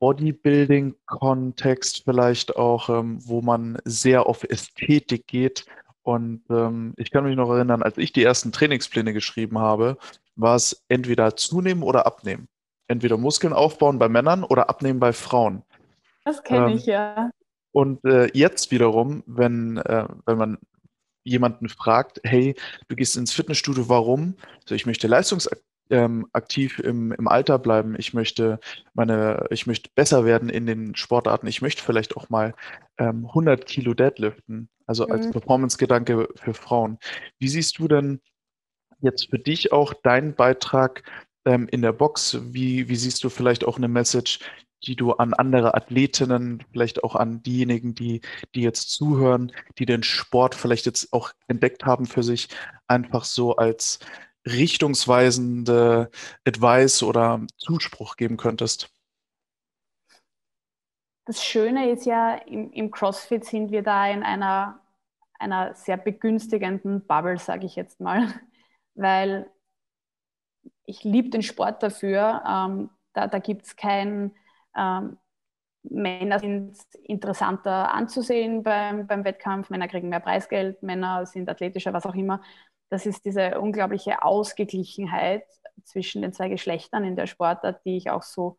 Bodybuilding-Kontext 0.00 2.04
vielleicht 2.04 2.56
auch, 2.56 2.88
ähm, 2.88 3.18
wo 3.20 3.42
man 3.42 3.78
sehr 3.84 4.26
auf 4.26 4.44
Ästhetik 4.44 5.26
geht. 5.26 5.66
Und 6.10 6.42
ähm, 6.50 6.92
ich 6.96 7.12
kann 7.12 7.22
mich 7.22 7.36
noch 7.36 7.48
erinnern, 7.50 7.84
als 7.84 7.96
ich 7.96 8.12
die 8.12 8.24
ersten 8.24 8.50
Trainingspläne 8.50 9.12
geschrieben 9.12 9.60
habe, 9.60 9.96
war 10.34 10.56
es 10.56 10.84
entweder 10.88 11.36
zunehmen 11.36 11.84
oder 11.84 12.04
abnehmen. 12.04 12.48
Entweder 12.88 13.16
Muskeln 13.16 13.52
aufbauen 13.52 14.00
bei 14.00 14.08
Männern 14.08 14.42
oder 14.42 14.68
abnehmen 14.68 14.98
bei 14.98 15.12
Frauen. 15.12 15.62
Das 16.24 16.42
kenne 16.42 16.72
ähm, 16.72 16.76
ich 16.76 16.86
ja. 16.86 17.30
Und 17.70 18.04
äh, 18.04 18.28
jetzt 18.34 18.72
wiederum, 18.72 19.22
wenn, 19.26 19.76
äh, 19.76 20.08
wenn 20.26 20.36
man 20.36 20.58
jemanden 21.22 21.68
fragt, 21.68 22.20
hey, 22.24 22.56
du 22.88 22.96
gehst 22.96 23.16
ins 23.16 23.32
Fitnessstudio, 23.32 23.88
warum? 23.88 24.34
Also 24.62 24.74
ich 24.74 24.86
möchte 24.86 25.06
leistungsaktiv 25.06 25.62
ähm, 25.90 26.26
im, 26.82 27.12
im 27.12 27.28
Alter 27.28 27.58
bleiben, 27.58 27.94
ich 27.98 28.14
möchte 28.14 28.58
meine, 28.94 29.46
ich 29.50 29.66
möchte 29.66 29.90
besser 29.94 30.24
werden 30.24 30.48
in 30.48 30.66
den 30.66 30.94
Sportarten, 30.94 31.46
ich 31.46 31.62
möchte 31.62 31.82
vielleicht 31.82 32.16
auch 32.16 32.28
mal 32.28 32.54
ähm, 32.98 33.26
100 33.26 33.66
Kilo 33.66 33.94
Deadliften, 33.94 34.68
also 34.86 35.06
mhm. 35.06 35.12
als 35.12 35.30
Performance-Gedanke 35.30 36.28
für 36.36 36.54
Frauen. 36.54 36.98
Wie 37.38 37.48
siehst 37.48 37.78
du 37.78 37.88
denn 37.88 38.20
jetzt 39.00 39.30
für 39.30 39.38
dich 39.38 39.72
auch 39.72 39.94
deinen 39.94 40.34
Beitrag 40.34 41.02
ähm, 41.44 41.68
in 41.70 41.82
der 41.82 41.92
Box? 41.92 42.38
Wie, 42.52 42.88
wie 42.88 42.96
siehst 42.96 43.22
du 43.24 43.28
vielleicht 43.28 43.64
auch 43.64 43.76
eine 43.76 43.88
Message, 43.88 44.40
die 44.84 44.96
du 44.96 45.12
an 45.12 45.34
andere 45.34 45.74
Athletinnen, 45.74 46.62
vielleicht 46.72 47.04
auch 47.04 47.14
an 47.14 47.42
diejenigen, 47.42 47.94
die, 47.94 48.20
die 48.54 48.62
jetzt 48.62 48.90
zuhören, 48.90 49.52
die 49.78 49.86
den 49.86 50.02
Sport 50.02 50.54
vielleicht 50.54 50.86
jetzt 50.86 51.12
auch 51.12 51.32
entdeckt 51.48 51.84
haben 51.84 52.06
für 52.06 52.22
sich, 52.22 52.48
einfach 52.86 53.24
so 53.24 53.56
als 53.56 53.98
richtungsweisende 54.46 56.10
Advice 56.46 57.02
oder 57.02 57.46
Zuspruch 57.58 58.16
geben 58.16 58.36
könntest? 58.36 58.90
Das 61.26 61.44
Schöne 61.44 61.90
ist 61.90 62.06
ja, 62.06 62.34
im, 62.34 62.72
im 62.72 62.90
CrossFit 62.90 63.44
sind 63.44 63.70
wir 63.70 63.82
da 63.82 64.08
in 64.08 64.22
einer, 64.22 64.80
einer 65.38 65.74
sehr 65.74 65.96
begünstigenden 65.96 67.06
Bubble, 67.06 67.38
sage 67.38 67.66
ich 67.66 67.76
jetzt 67.76 68.00
mal, 68.00 68.26
weil 68.94 69.50
ich 70.84 71.04
liebe 71.04 71.30
den 71.30 71.42
Sport 71.42 71.82
dafür. 71.82 72.42
Ähm, 72.46 72.90
da 73.12 73.26
da 73.26 73.38
gibt 73.38 73.66
es 73.66 73.76
kein 73.76 74.32
ähm, 74.76 75.18
Männer 75.82 76.38
sind 76.38 76.76
interessanter 77.04 77.92
anzusehen 77.94 78.62
beim, 78.62 79.06
beim 79.06 79.24
Wettkampf, 79.24 79.70
Männer 79.70 79.88
kriegen 79.88 80.08
mehr 80.10 80.20
Preisgeld, 80.20 80.82
Männer 80.82 81.24
sind 81.26 81.48
athletischer, 81.48 81.92
was 81.92 82.06
auch 82.06 82.14
immer. 82.14 82.42
Das 82.90 83.06
ist 83.06 83.24
diese 83.24 83.60
unglaubliche 83.60 84.22
Ausgeglichenheit 84.22 85.44
zwischen 85.84 86.22
den 86.22 86.32
zwei 86.32 86.48
Geschlechtern 86.48 87.04
in 87.04 87.16
der 87.16 87.26
Sportart, 87.26 87.84
die 87.84 87.96
ich 87.96 88.10
auch 88.10 88.22
so 88.22 88.58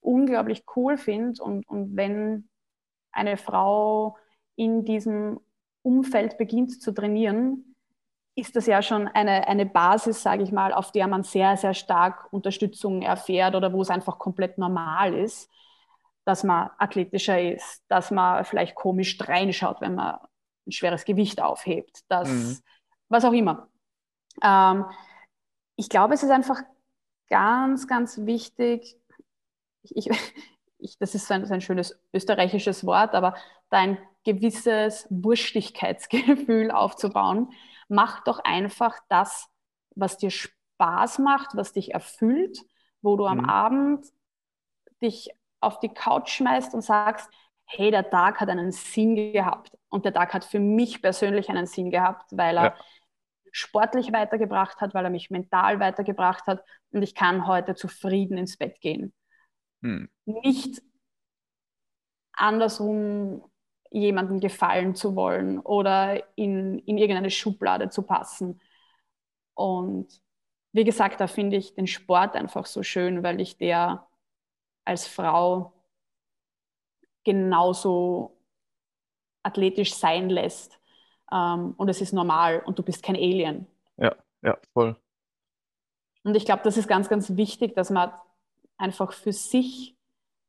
unglaublich 0.00 0.64
cool 0.76 0.96
finde. 0.96 1.42
Und, 1.42 1.68
und 1.68 1.96
wenn 1.96 2.48
eine 3.10 3.36
Frau 3.36 4.16
in 4.54 4.84
diesem 4.84 5.40
Umfeld 5.82 6.38
beginnt 6.38 6.80
zu 6.80 6.92
trainieren, 6.92 7.74
ist 8.34 8.54
das 8.54 8.66
ja 8.66 8.82
schon 8.82 9.08
eine, 9.08 9.48
eine 9.48 9.66
Basis, 9.66 10.22
sage 10.22 10.44
ich 10.44 10.52
mal, 10.52 10.72
auf 10.72 10.92
der 10.92 11.08
man 11.08 11.24
sehr, 11.24 11.56
sehr 11.56 11.74
stark 11.74 12.32
Unterstützung 12.32 13.02
erfährt 13.02 13.56
oder 13.56 13.72
wo 13.72 13.82
es 13.82 13.90
einfach 13.90 14.18
komplett 14.18 14.58
normal 14.58 15.14
ist, 15.14 15.50
dass 16.24 16.44
man 16.44 16.70
athletischer 16.78 17.40
ist, 17.40 17.82
dass 17.88 18.10
man 18.10 18.44
vielleicht 18.44 18.76
komisch 18.76 19.18
reinschaut, 19.20 19.80
wenn 19.80 19.96
man 19.96 20.18
ein 20.66 20.72
schweres 20.72 21.04
Gewicht 21.04 21.40
aufhebt, 21.40 22.02
dass, 22.08 22.28
mhm. 22.28 22.58
Was 23.08 23.24
auch 23.24 23.32
immer. 23.32 23.68
Ähm, 24.42 24.84
ich 25.76 25.88
glaube, 25.88 26.14
es 26.14 26.22
ist 26.22 26.30
einfach 26.30 26.62
ganz, 27.28 27.86
ganz 27.86 28.18
wichtig, 28.18 28.96
ich, 29.82 30.10
ich, 30.78 30.98
das 30.98 31.14
ist 31.14 31.30
ein, 31.30 31.50
ein, 31.50 31.60
schönes 31.60 31.98
österreichisches 32.12 32.84
Wort, 32.84 33.14
aber 33.14 33.34
da 33.70 33.78
ein 33.78 33.98
gewisses 34.24 35.06
Wurstigkeitsgefühl 35.10 36.70
aufzubauen, 36.72 37.52
mach 37.88 38.24
doch 38.24 38.40
einfach 38.40 38.98
das, 39.08 39.48
was 39.94 40.18
dir 40.18 40.30
Spaß 40.30 41.18
macht, 41.18 41.56
was 41.56 41.72
dich 41.72 41.94
erfüllt, 41.94 42.58
wo 43.02 43.16
du 43.16 43.26
am 43.26 43.38
mhm. 43.38 43.44
Abend 43.46 44.06
dich 45.02 45.30
auf 45.60 45.80
die 45.80 45.88
Couch 45.88 46.30
schmeißt 46.30 46.74
und 46.74 46.82
sagst, 46.82 47.28
hey, 47.64 47.90
der 47.90 48.08
Tag 48.08 48.40
hat 48.40 48.48
einen 48.48 48.72
Sinn 48.72 49.32
gehabt. 49.32 49.76
Und 49.90 50.04
der 50.04 50.14
Tag 50.14 50.32
hat 50.32 50.44
für 50.44 50.60
mich 50.60 51.02
persönlich 51.02 51.48
einen 51.50 51.66
Sinn 51.66 51.90
gehabt, 51.90 52.30
weil 52.32 52.56
er 52.56 52.64
ja. 52.64 52.74
Sportlich 53.58 54.12
weitergebracht 54.12 54.80
hat, 54.80 54.94
weil 54.94 55.04
er 55.04 55.10
mich 55.10 55.30
mental 55.30 55.80
weitergebracht 55.80 56.46
hat 56.46 56.64
und 56.92 57.02
ich 57.02 57.14
kann 57.14 57.46
heute 57.46 57.74
zufrieden 57.74 58.38
ins 58.38 58.56
Bett 58.56 58.80
gehen. 58.80 59.12
Hm. 59.82 60.08
Nicht 60.24 60.82
andersrum 62.32 63.44
jemandem 63.90 64.40
gefallen 64.40 64.94
zu 64.94 65.16
wollen 65.16 65.58
oder 65.58 66.22
in, 66.36 66.78
in 66.80 66.98
irgendeine 66.98 67.30
Schublade 67.30 67.88
zu 67.88 68.02
passen. 68.02 68.60
Und 69.54 70.08
wie 70.72 70.84
gesagt, 70.84 71.20
da 71.20 71.26
finde 71.26 71.56
ich 71.56 71.74
den 71.74 71.86
Sport 71.86 72.36
einfach 72.36 72.66
so 72.66 72.82
schön, 72.82 73.22
weil 73.22 73.40
ich 73.40 73.56
der 73.56 74.06
als 74.84 75.06
Frau 75.06 75.72
genauso 77.24 78.38
athletisch 79.42 79.94
sein 79.94 80.30
lässt. 80.30 80.77
Ähm, 81.32 81.74
und 81.76 81.88
es 81.88 82.00
ist 82.00 82.12
normal 82.12 82.62
und 82.64 82.78
du 82.78 82.82
bist 82.82 83.02
kein 83.02 83.16
Alien. 83.16 83.66
Ja, 83.96 84.14
ja, 84.42 84.58
voll. 84.72 84.96
Und 86.24 86.34
ich 86.34 86.44
glaube, 86.44 86.62
das 86.64 86.76
ist 86.76 86.88
ganz, 86.88 87.08
ganz 87.08 87.36
wichtig, 87.36 87.74
dass 87.74 87.90
man 87.90 88.12
einfach 88.76 89.12
für 89.12 89.32
sich 89.32 89.96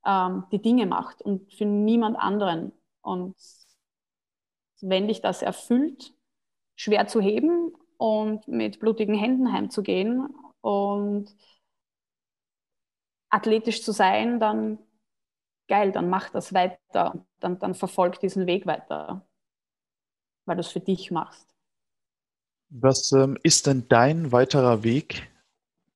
ähm, 0.06 0.46
die 0.52 0.62
Dinge 0.62 0.86
macht 0.86 1.22
und 1.22 1.54
für 1.54 1.66
niemand 1.66 2.18
anderen. 2.18 2.72
Und 3.02 3.36
wenn 4.82 5.08
dich 5.08 5.22
das 5.22 5.42
erfüllt, 5.42 6.14
schwer 6.76 7.08
zu 7.08 7.22
heben 7.22 7.74
und 7.98 8.48
mit 8.48 8.80
blutigen 8.80 9.16
Händen 9.16 9.52
heimzugehen 9.52 10.34
und 10.62 11.36
athletisch 13.30 13.84
zu 13.84 13.92
sein, 13.92 14.40
dann 14.40 14.80
geil, 15.68 15.92
dann 15.92 16.10
mach 16.10 16.30
das 16.30 16.54
weiter, 16.54 17.26
dann, 17.40 17.60
dann 17.60 17.76
verfolg 17.76 18.20
diesen 18.20 18.48
Weg 18.48 18.66
weiter, 18.66 19.26
weil 20.50 20.58
du 20.58 20.62
es 20.62 20.68
für 20.68 20.80
dich 20.80 21.12
machst. 21.12 21.47
Was 22.70 23.12
ähm, 23.14 23.38
ist 23.43 23.68
denn 23.68 23.88
dein 23.88 24.32
weiterer 24.32 24.84
Weg 24.84 25.32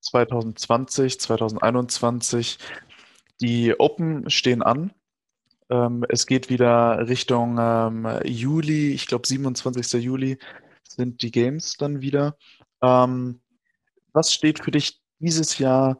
2020, 0.02 1.20
2021? 1.20 2.58
Die 3.42 3.78
Open 3.80 4.30
stehen 4.30 4.62
an. 4.62 4.94
Ähm, 5.70 6.06
es 6.10 6.26
geht 6.26 6.50
wieder 6.50 7.08
Richtung 7.08 7.58
ähm, 7.60 8.08
Juli, 8.24 8.92
ich 8.92 9.08
glaube 9.08 9.28
27. 9.28 10.04
Juli 10.04 10.38
sind 10.88 11.22
die 11.22 11.32
Games 11.32 11.78
dann 11.78 12.02
wieder. 12.02 12.38
Ähm, 12.82 13.42
was 14.14 14.34
steht 14.34 14.64
für 14.64 14.72
dich 14.72 15.02
dieses 15.20 15.58
Jahr 15.58 15.98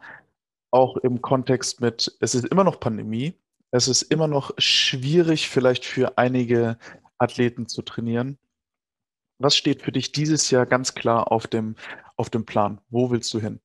auch 0.70 0.98
im 0.98 1.22
Kontext 1.22 1.82
mit, 1.82 2.16
es 2.20 2.36
ist 2.36 2.46
immer 2.46 2.64
noch 2.64 2.80
Pandemie, 2.80 3.34
es 3.72 3.88
ist 3.88 4.04
immer 4.04 4.28
noch 4.28 4.52
schwierig 4.58 5.50
vielleicht 5.50 5.86
für 5.86 6.18
einige 6.18 6.78
Athleten 7.18 7.68
zu 7.68 7.82
trainieren. 7.82 8.38
Was 9.40 9.56
steht 9.56 9.82
für 9.82 9.92
dich 9.92 10.12
dieses 10.12 10.50
Jahr 10.52 10.66
ganz 10.66 10.96
klar 10.96 11.32
auf 11.32 11.48
dem, 11.48 11.76
auf 12.16 12.30
dem 12.30 12.46
Plan? 12.46 12.80
Wo 12.90 13.12
willst 13.12 13.34
du 13.34 13.40
hin? 13.40 13.60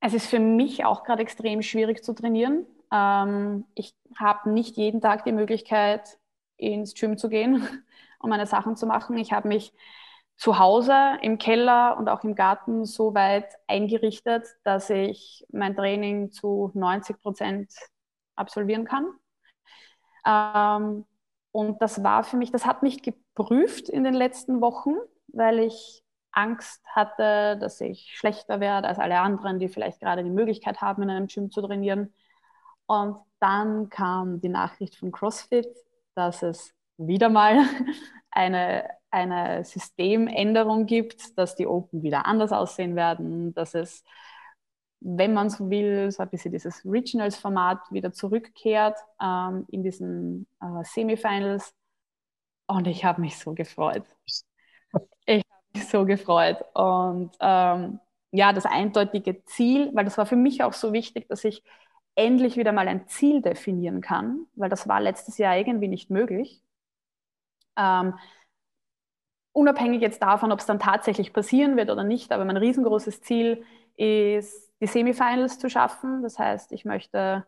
Es 0.00 0.12
ist 0.12 0.26
für 0.26 0.38
mich 0.38 0.84
auch 0.84 1.04
gerade 1.04 1.22
extrem 1.22 1.62
schwierig 1.62 2.04
zu 2.04 2.12
trainieren. 2.14 2.66
Ähm, 2.92 3.64
ich 3.74 3.94
habe 4.18 4.50
nicht 4.50 4.76
jeden 4.76 5.00
Tag 5.00 5.24
die 5.24 5.32
Möglichkeit, 5.32 6.18
ins 6.56 6.94
Gym 6.94 7.16
zu 7.16 7.28
gehen, 7.28 7.66
um 8.20 8.30
meine 8.30 8.46
Sachen 8.46 8.76
zu 8.76 8.86
machen. 8.86 9.16
Ich 9.16 9.32
habe 9.32 9.48
mich 9.48 9.72
zu 10.36 10.58
Hause 10.58 11.18
im 11.22 11.38
Keller 11.38 11.96
und 11.96 12.08
auch 12.08 12.24
im 12.24 12.34
Garten 12.34 12.84
so 12.84 13.14
weit 13.14 13.54
eingerichtet, 13.66 14.46
dass 14.64 14.90
ich 14.90 15.46
mein 15.50 15.76
Training 15.76 16.32
zu 16.32 16.70
90 16.74 17.20
Prozent 17.20 17.72
absolvieren 18.36 18.84
kann. 18.84 19.06
Ähm, 20.26 21.04
und 21.54 21.80
das 21.80 22.02
war 22.02 22.24
für 22.24 22.36
mich, 22.36 22.50
das 22.50 22.66
hat 22.66 22.82
mich 22.82 23.00
geprüft 23.00 23.88
in 23.88 24.02
den 24.02 24.14
letzten 24.14 24.60
Wochen, 24.60 24.94
weil 25.28 25.60
ich 25.60 26.02
Angst 26.32 26.84
hatte, 26.88 27.56
dass 27.60 27.80
ich 27.80 28.10
schlechter 28.16 28.58
werde 28.58 28.88
als 28.88 28.98
alle 28.98 29.20
anderen, 29.20 29.60
die 29.60 29.68
vielleicht 29.68 30.00
gerade 30.00 30.24
die 30.24 30.30
Möglichkeit 30.30 30.80
haben, 30.80 31.04
in 31.04 31.10
einem 31.10 31.28
Gym 31.28 31.52
zu 31.52 31.62
trainieren. 31.62 32.12
Und 32.86 33.18
dann 33.38 33.88
kam 33.88 34.40
die 34.40 34.48
Nachricht 34.48 34.96
von 34.96 35.12
CrossFit, 35.12 35.68
dass 36.16 36.42
es 36.42 36.74
wieder 36.96 37.28
mal 37.28 37.62
eine, 38.32 38.90
eine 39.12 39.64
Systemänderung 39.64 40.86
gibt, 40.86 41.38
dass 41.38 41.54
die 41.54 41.68
Open 41.68 42.02
wieder 42.02 42.26
anders 42.26 42.50
aussehen 42.50 42.96
werden, 42.96 43.54
dass 43.54 43.74
es, 43.76 44.02
wenn 45.06 45.34
man 45.34 45.50
so 45.50 45.68
will, 45.68 46.10
so 46.10 46.22
ein 46.22 46.30
bisschen 46.30 46.50
dieses 46.50 46.82
Regionals-Format 46.84 47.92
wieder 47.92 48.12
zurückkehrt 48.12 48.98
ähm, 49.22 49.66
in 49.68 49.82
diesen 49.82 50.46
äh, 50.62 50.82
Semifinals. 50.82 51.74
Und 52.66 52.86
ich 52.86 53.04
habe 53.04 53.20
mich 53.20 53.38
so 53.38 53.52
gefreut. 53.52 54.04
Ich 55.26 55.42
habe 55.50 55.62
mich 55.74 55.88
so 55.88 56.06
gefreut. 56.06 56.64
Und 56.74 57.32
ähm, 57.40 58.00
ja, 58.30 58.52
das 58.52 58.64
eindeutige 58.64 59.44
Ziel, 59.44 59.90
weil 59.94 60.04
das 60.06 60.16
war 60.16 60.26
für 60.26 60.36
mich 60.36 60.62
auch 60.62 60.72
so 60.72 60.92
wichtig, 60.94 61.28
dass 61.28 61.44
ich 61.44 61.62
endlich 62.14 62.56
wieder 62.56 62.72
mal 62.72 62.88
ein 62.88 63.06
Ziel 63.06 63.42
definieren 63.42 64.00
kann, 64.00 64.46
weil 64.54 64.70
das 64.70 64.88
war 64.88 65.00
letztes 65.00 65.36
Jahr 65.38 65.56
irgendwie 65.56 65.88
nicht 65.88 66.10
möglich. 66.10 66.62
Ähm, 67.76 68.14
unabhängig 69.52 70.00
jetzt 70.00 70.22
davon, 70.22 70.52
ob 70.52 70.60
es 70.60 70.66
dann 70.66 70.78
tatsächlich 70.78 71.32
passieren 71.32 71.76
wird 71.76 71.90
oder 71.90 72.04
nicht, 72.04 72.32
aber 72.32 72.44
mein 72.44 72.56
riesengroßes 72.56 73.22
Ziel 73.22 73.64
ist, 73.96 74.72
die 74.84 74.90
Semifinals 74.90 75.58
zu 75.58 75.70
schaffen. 75.70 76.22
Das 76.22 76.38
heißt, 76.38 76.70
ich 76.72 76.84
möchte 76.84 77.46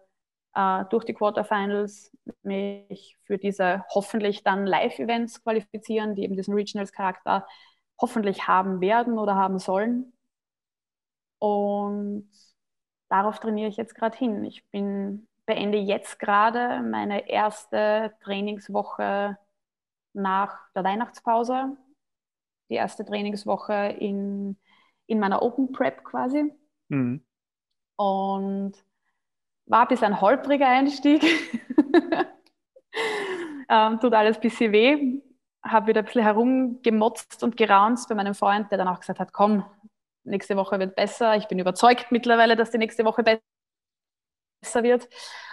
äh, 0.54 0.84
durch 0.88 1.04
die 1.04 1.12
Quarterfinals 1.12 2.16
mich 2.42 3.18
für 3.24 3.36
diese 3.36 3.84
hoffentlich 3.90 4.42
dann 4.42 4.64
Live-Events 4.64 5.42
qualifizieren, 5.42 6.14
die 6.14 6.22
eben 6.22 6.34
diesen 6.34 6.54
Regionals-Charakter 6.54 7.46
hoffentlich 8.00 8.48
haben 8.48 8.80
werden 8.80 9.18
oder 9.18 9.34
haben 9.34 9.58
sollen. 9.58 10.14
Und 11.38 12.30
darauf 13.10 13.38
trainiere 13.38 13.68
ich 13.68 13.76
jetzt 13.76 13.94
gerade 13.94 14.16
hin. 14.16 14.42
Ich 14.44 14.66
bin, 14.70 15.28
beende 15.44 15.76
jetzt 15.76 16.18
gerade 16.18 16.80
meine 16.82 17.28
erste 17.28 18.14
Trainingswoche 18.22 19.36
nach 20.14 20.72
der 20.74 20.84
Weihnachtspause. 20.84 21.76
Die 22.70 22.76
erste 22.76 23.04
Trainingswoche 23.04 23.94
in, 24.00 24.56
in 25.06 25.18
meiner 25.18 25.42
Open 25.42 25.70
Prep 25.72 26.02
quasi. 26.02 26.50
Mhm. 26.88 27.25
Und 27.96 28.74
war 29.66 29.82
ein 29.82 29.88
bisschen 29.88 30.12
ein 30.12 30.20
holpriger 30.20 30.68
Einstieg. 30.68 31.24
ähm, 33.68 34.00
tut 34.00 34.14
alles 34.14 34.36
ein 34.36 34.42
bisschen 34.42 34.72
weh. 34.72 35.20
Habe 35.62 35.88
wieder 35.88 36.00
ein 36.02 36.04
bisschen 36.04 36.22
herumgemotzt 36.22 37.42
und 37.42 37.56
geraunzt 37.56 38.08
bei 38.08 38.14
meinem 38.14 38.34
Freund, 38.34 38.70
der 38.70 38.78
dann 38.78 38.88
auch 38.88 39.00
gesagt 39.00 39.18
hat, 39.18 39.32
komm, 39.32 39.64
nächste 40.24 40.56
Woche 40.56 40.78
wird 40.78 40.94
besser. 40.94 41.36
Ich 41.36 41.48
bin 41.48 41.58
überzeugt 41.58 42.12
mittlerweile, 42.12 42.56
dass 42.56 42.70
die 42.70 42.78
nächste 42.78 43.04
Woche 43.04 43.22
besser 43.24 43.40
wird. 44.82 45.08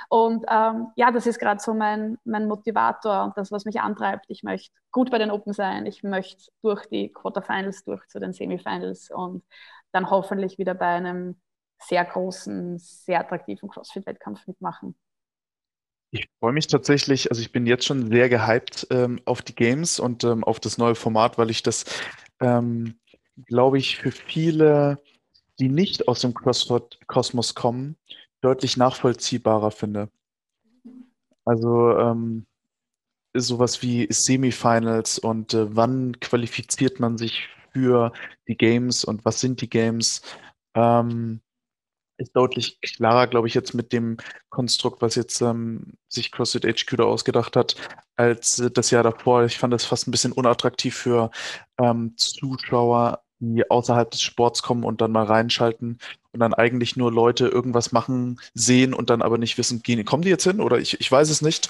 Und 0.10 0.46
ähm, 0.48 0.88
ja, 0.96 1.12
das 1.12 1.26
ist 1.26 1.40
gerade 1.40 1.60
so 1.60 1.74
mein, 1.74 2.20
mein 2.24 2.48
Motivator 2.48 3.24
und 3.24 3.36
das, 3.36 3.52
was 3.52 3.66
mich 3.66 3.82
antreibt. 3.82 4.26
Ich 4.28 4.44
möchte 4.44 4.76
gut 4.92 5.10
bei 5.10 5.18
den 5.18 5.32
Open 5.32 5.54
sein. 5.54 5.88
Ich 5.88 6.04
möchte 6.04 6.52
durch 6.62 6.86
die 6.88 7.10
Quarterfinals, 7.12 7.84
durch 7.84 8.06
zu 8.08 8.20
den 8.20 8.34
Semifinals 8.34 9.10
und 9.10 9.44
dann 9.92 10.12
hoffentlich 10.12 10.60
wieder 10.60 10.76
bei 10.76 10.88
einem 10.88 11.42
sehr 11.88 12.06
großen, 12.06 12.78
sehr 12.80 13.20
attraktiven 13.20 13.70
CrossFit-Wettkampf 13.70 14.48
mitmachen. 14.48 14.96
Ich 16.12 16.28
freue 16.40 16.54
mich 16.54 16.68
tatsächlich, 16.68 17.32
also 17.32 17.42
ich 17.42 17.52
bin 17.52 17.66
jetzt 17.66 17.86
schon 17.86 18.10
sehr 18.12 18.30
gehypt 18.30 18.88
ähm, 18.92 19.20
auf 19.26 19.42
die 19.42 19.56
Games 19.56 20.00
und 20.00 20.24
ähm, 20.24 20.44
auf 20.44 20.60
das 20.60 20.78
neue 20.78 20.94
Format, 20.94 21.40
weil 21.40 21.50
ich 21.50 21.64
das 21.64 21.86
ähm, 22.40 23.00
glaube 23.46 23.78
ich, 23.78 23.98
für 23.98 24.12
viele, 24.12 25.02
die 25.60 25.70
nicht 25.70 26.08
aus 26.08 26.22
dem 26.22 26.34
CrossFit-Kosmos 26.34 27.56
kommen, 27.56 27.98
deutlich 28.42 28.78
nachvollziehbarer 28.78 29.72
finde. 29.72 30.10
Also 31.46 31.98
ähm, 31.98 32.46
sowas 33.34 33.82
wie 33.82 34.08
Semifinals 34.10 35.20
und 35.20 35.54
äh, 35.54 35.76
wann 35.76 36.20
qualifiziert 36.20 37.00
man 37.00 37.18
sich 37.18 37.50
für 37.72 38.14
die 38.48 38.56
Games 38.56 39.04
und 39.04 39.26
was 39.26 39.40
sind 39.40 39.62
die 39.62 39.70
Games, 39.70 40.22
ähm, 40.76 41.42
ist 42.18 42.36
deutlich 42.36 42.80
klarer, 42.82 43.28
glaube 43.28 43.48
ich, 43.48 43.54
jetzt 43.54 43.74
mit 43.74 43.92
dem 43.92 44.18
Konstrukt, 44.50 45.02
was 45.02 45.16
jetzt 45.16 45.42
ähm, 45.42 45.94
sich 46.08 46.32
CrossFit 46.32 46.66
HQ 46.66 46.98
da 46.98 47.04
ausgedacht 47.04 47.56
hat, 47.56 47.76
als 48.16 48.60
äh, 48.60 48.72
das 48.72 48.92
Jahr 48.92 49.04
davor. 49.04 49.46
Ich 49.46 49.58
fand 49.58 49.74
das 49.74 49.86
fast 49.86 50.08
ein 50.08 50.12
bisschen 50.12 50.32
unattraktiv 50.32 50.96
für 50.96 51.32
ähm, 51.80 52.14
Zuschauer, 52.18 53.22
die 53.40 53.70
außerhalb 53.70 54.10
des 54.10 54.22
Sports 54.22 54.64
kommen 54.64 54.84
und 54.84 55.02
dann 55.02 55.12
mal 55.12 55.26
reinschalten 55.26 55.98
und 56.32 56.40
dann 56.40 56.54
eigentlich 56.54 56.96
nur 56.96 57.12
Leute 57.12 57.48
irgendwas 57.48 57.92
machen, 57.92 58.40
sehen 58.54 58.94
und 58.94 59.10
dann 59.10 59.22
aber 59.22 59.38
nicht 59.38 59.58
wissen, 59.58 59.82
gehen, 59.82 60.06
kommen 60.06 60.24
die 60.24 60.30
jetzt 60.30 60.46
hin 60.46 60.62
oder 60.62 60.78
ich, 60.78 61.00
ich 61.00 61.12
weiß 61.12 61.30
es 61.30 61.42
nicht. 61.42 61.70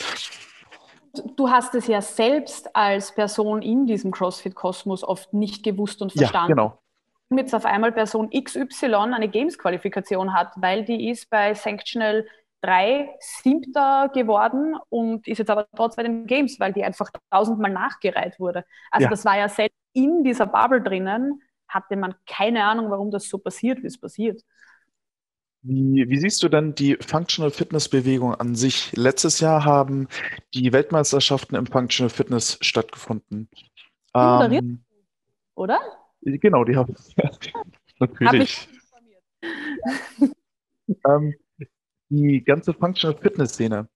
Du 1.36 1.50
hast 1.50 1.76
es 1.76 1.88
ja 1.88 2.02
selbst 2.02 2.76
als 2.76 3.14
Person 3.14 3.62
in 3.62 3.86
diesem 3.86 4.12
CrossFit-Kosmos 4.12 5.04
oft 5.04 5.32
nicht 5.34 5.64
gewusst 5.64 6.02
und 6.02 6.12
verstanden. 6.12 6.50
Ja, 6.50 6.56
genau. 6.56 6.83
Jetzt 7.30 7.56
auf 7.56 7.66
einmal 7.66 7.92
Person 7.92 8.30
XY 8.30 8.96
eine 8.96 9.28
Games-Qualifikation 9.28 10.34
hat, 10.34 10.54
weil 10.58 10.86
die 10.86 11.10
ist 11.10 11.30
bei 11.30 11.54
Sanctional 11.54 12.28
3 12.62 13.16
Siebter 13.20 14.10
geworden 14.14 14.76
und 14.90 15.28
ist 15.28 15.40
jetzt 15.40 15.50
aber 15.50 15.68
trotzdem 15.76 16.04
bei 16.04 16.10
den 16.10 16.28
Games, 16.28 16.60
weil 16.60 16.74
die 16.74 16.84
einfach 16.84 17.10
tausendmal 17.32 17.72
nachgereiht 17.72 18.40
wurde. 18.40 18.66
Also 18.92 19.06
ja. 19.06 19.10
das 19.10 19.26
war 19.26 19.38
ja 19.38 19.50
selbst 19.50 19.78
in 19.94 20.24
dieser 20.24 20.46
Bubble 20.46 20.82
drinnen 20.82 21.42
hatte 21.74 21.96
man 21.96 22.16
keine 22.26 22.64
Ahnung, 22.64 22.90
warum 22.90 23.12
das 23.12 23.28
so 23.28 23.38
passiert, 23.38 23.82
wie 23.82 23.88
es 23.88 24.00
passiert. 24.00 24.42
Wie, 25.66 26.06
wie, 26.10 26.18
siehst 26.18 26.44
du 26.44 26.50
denn 26.50 26.76
die 26.76 26.98
Functional 26.98 27.50
Fitness 27.50 27.88
Bewegung 27.88 28.36
an 28.36 28.54
sich? 28.54 28.92
Letztes 28.94 29.40
Jahr 29.40 29.64
haben 29.64 30.10
die 30.54 30.74
Weltmeisterschaften 30.74 31.56
im 31.56 31.66
Functional 31.68 32.10
Fitness 32.10 32.58
stattgefunden. 32.62 33.50
Ähm, 34.14 34.84
oder? 35.56 35.80
Genau, 36.26 36.64
die 36.64 36.76
haben 36.76 36.96
natürlich. 38.00 38.68
Hab 41.04 41.06
ähm, 41.22 41.36
die 42.10 42.44
ganze 42.44 42.74
Functional 42.74 43.18
Fitness 43.18 43.54
Szene 43.54 43.88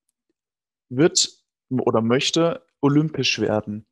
wird 0.89 1.29
oder 1.69 2.01
möchte 2.01 2.65
olympisch 2.81 3.39
werden. 3.39 3.85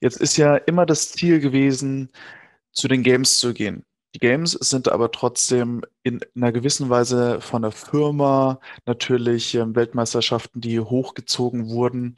Jetzt 0.00 0.20
ist 0.20 0.36
ja 0.36 0.56
immer 0.56 0.86
das 0.86 1.12
Ziel 1.12 1.40
gewesen, 1.40 2.10
zu 2.72 2.88
den 2.88 3.02
Games 3.02 3.38
zu 3.38 3.52
gehen. 3.52 3.84
Die 4.14 4.18
Games 4.18 4.52
sind 4.52 4.88
aber 4.88 5.12
trotzdem 5.12 5.82
in 6.02 6.20
einer 6.34 6.52
gewissen 6.52 6.90
Weise 6.90 7.40
von 7.40 7.62
der 7.62 7.70
Firma 7.70 8.60
natürlich 8.86 9.54
ähm, 9.54 9.76
Weltmeisterschaften, 9.76 10.60
die 10.60 10.80
hochgezogen 10.80 11.68
wurden. 11.68 12.16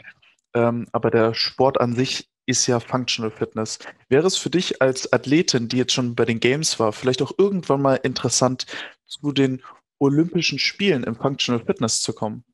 Ähm, 0.55 0.87
aber 0.93 1.11
der 1.11 1.35
Sport 1.35 1.81
an 1.81 1.95
sich 1.95 2.32
ist 2.53 2.67
ja 2.67 2.79
Functional 2.79 3.31
Fitness. 3.31 3.79
Wäre 4.09 4.27
es 4.27 4.37
für 4.37 4.51
dich 4.51 4.81
als 4.81 5.13
Athletin, 5.13 5.69
die 5.69 5.79
jetzt 5.79 5.93
schon 5.93 6.15
bei 6.15 6.25
den 6.25 6.39
Games 6.39 6.79
war, 6.79 6.93
vielleicht 6.93 7.23
auch 7.23 7.33
irgendwann 7.39 7.83
mal 7.83 7.97
interessant, 7.97 8.67
zu 9.07 9.33
den 9.33 9.63
Olympischen 9.99 10.59
Spielen 10.59 11.03
im 11.05 11.17
Functional 11.17 11.65
Fitness 11.65 12.03
zu 12.03 12.13
kommen? 12.13 12.45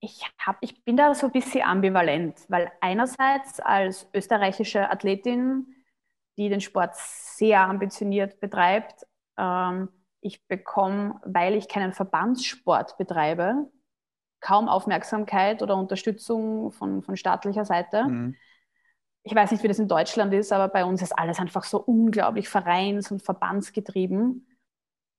Ich, 0.00 0.22
hab, 0.38 0.58
ich 0.60 0.84
bin 0.84 0.96
da 0.96 1.14
so 1.14 1.26
ein 1.26 1.32
bisschen 1.32 1.62
ambivalent, 1.62 2.38
weil 2.48 2.70
einerseits 2.80 3.58
als 3.60 4.06
österreichische 4.12 4.88
Athletin, 4.90 5.74
die 6.36 6.48
den 6.48 6.60
Sport 6.60 6.94
sehr 6.96 7.62
ambitioniert 7.62 8.38
betreibt, 8.40 9.06
ähm, 9.38 9.88
ich 10.20 10.46
bekomme, 10.46 11.20
weil 11.24 11.54
ich 11.54 11.68
keinen 11.68 11.92
Verbandssport 11.92 12.98
betreibe, 12.98 13.70
kaum 14.40 14.68
Aufmerksamkeit 14.68 15.62
oder 15.62 15.76
Unterstützung 15.76 16.70
von, 16.70 17.02
von 17.02 17.16
staatlicher 17.16 17.64
Seite. 17.64 18.04
Mhm. 18.04 18.36
Ich 19.22 19.34
weiß 19.34 19.50
nicht, 19.50 19.62
wie 19.62 19.68
das 19.68 19.78
in 19.78 19.88
Deutschland 19.88 20.32
ist, 20.32 20.52
aber 20.52 20.68
bei 20.68 20.84
uns 20.84 21.02
ist 21.02 21.12
alles 21.12 21.38
einfach 21.38 21.64
so 21.64 21.78
unglaublich 21.78 22.48
vereins- 22.48 23.10
und 23.10 23.22
verbandsgetrieben. 23.22 24.46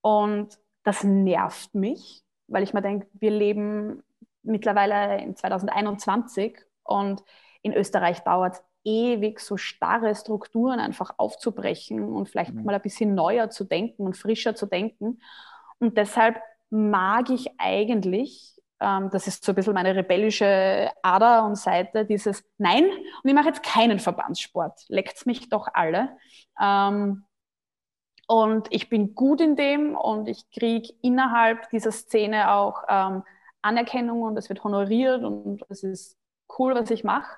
Und 0.01 0.57
das 0.83 1.03
nervt 1.03 1.75
mich, 1.75 2.23
weil 2.47 2.63
ich 2.63 2.73
mir 2.73 2.81
denke, 2.81 3.07
wir 3.13 3.31
leben 3.31 4.01
mittlerweile 4.41 5.21
in 5.21 5.35
2021 5.35 6.57
und 6.83 7.23
in 7.61 7.73
Österreich 7.73 8.21
dauert 8.21 8.55
es 8.55 8.63
ewig, 8.83 9.39
so 9.39 9.57
starre 9.57 10.15
Strukturen 10.15 10.79
einfach 10.79 11.13
aufzubrechen 11.17 12.03
und 12.03 12.29
vielleicht 12.29 12.53
mhm. 12.53 12.63
mal 12.63 12.75
ein 12.75 12.81
bisschen 12.81 13.13
neuer 13.13 13.49
zu 13.49 13.65
denken 13.65 14.03
und 14.03 14.17
frischer 14.17 14.55
zu 14.55 14.65
denken. 14.65 15.21
Und 15.79 15.97
deshalb 15.97 16.41
mag 16.69 17.29
ich 17.29 17.47
eigentlich, 17.57 18.59
ähm, 18.79 19.09
das 19.11 19.27
ist 19.27 19.43
so 19.43 19.51
ein 19.51 19.55
bisschen 19.55 19.73
meine 19.73 19.95
rebellische 19.95 20.89
Ader 21.01 21.45
und 21.45 21.55
Seite, 21.57 22.05
dieses 22.05 22.43
Nein, 22.57 22.85
und 22.85 23.29
ich 23.29 23.33
mache 23.33 23.47
jetzt 23.47 23.63
keinen 23.63 23.99
Verbandssport, 23.99 24.85
leckt's 24.87 25.25
mich 25.25 25.49
doch 25.49 25.67
alle. 25.73 26.17
Ähm, 26.61 27.25
und 28.27 28.67
ich 28.69 28.89
bin 28.89 29.15
gut 29.15 29.41
in 29.41 29.55
dem 29.55 29.95
und 29.95 30.27
ich 30.27 30.49
kriege 30.51 30.93
innerhalb 31.01 31.69
dieser 31.71 31.91
Szene 31.91 32.51
auch 32.51 32.83
ähm, 32.87 33.23
Anerkennung 33.61 34.21
und 34.21 34.37
es 34.37 34.49
wird 34.49 34.63
honoriert 34.63 35.23
und 35.23 35.63
es 35.69 35.83
ist 35.83 36.17
cool, 36.57 36.75
was 36.75 36.91
ich 36.91 37.03
mache. 37.03 37.37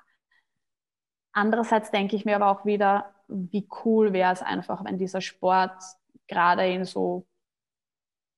Andererseits 1.32 1.90
denke 1.90 2.14
ich 2.16 2.24
mir 2.24 2.36
aber 2.36 2.50
auch 2.50 2.64
wieder, 2.66 3.14
wie 3.28 3.66
cool 3.84 4.12
wäre 4.12 4.32
es 4.32 4.42
einfach, 4.42 4.84
wenn 4.84 4.98
dieser 4.98 5.22
Sport 5.22 5.82
gerade 6.28 6.66
in 6.70 6.84
so, 6.84 7.26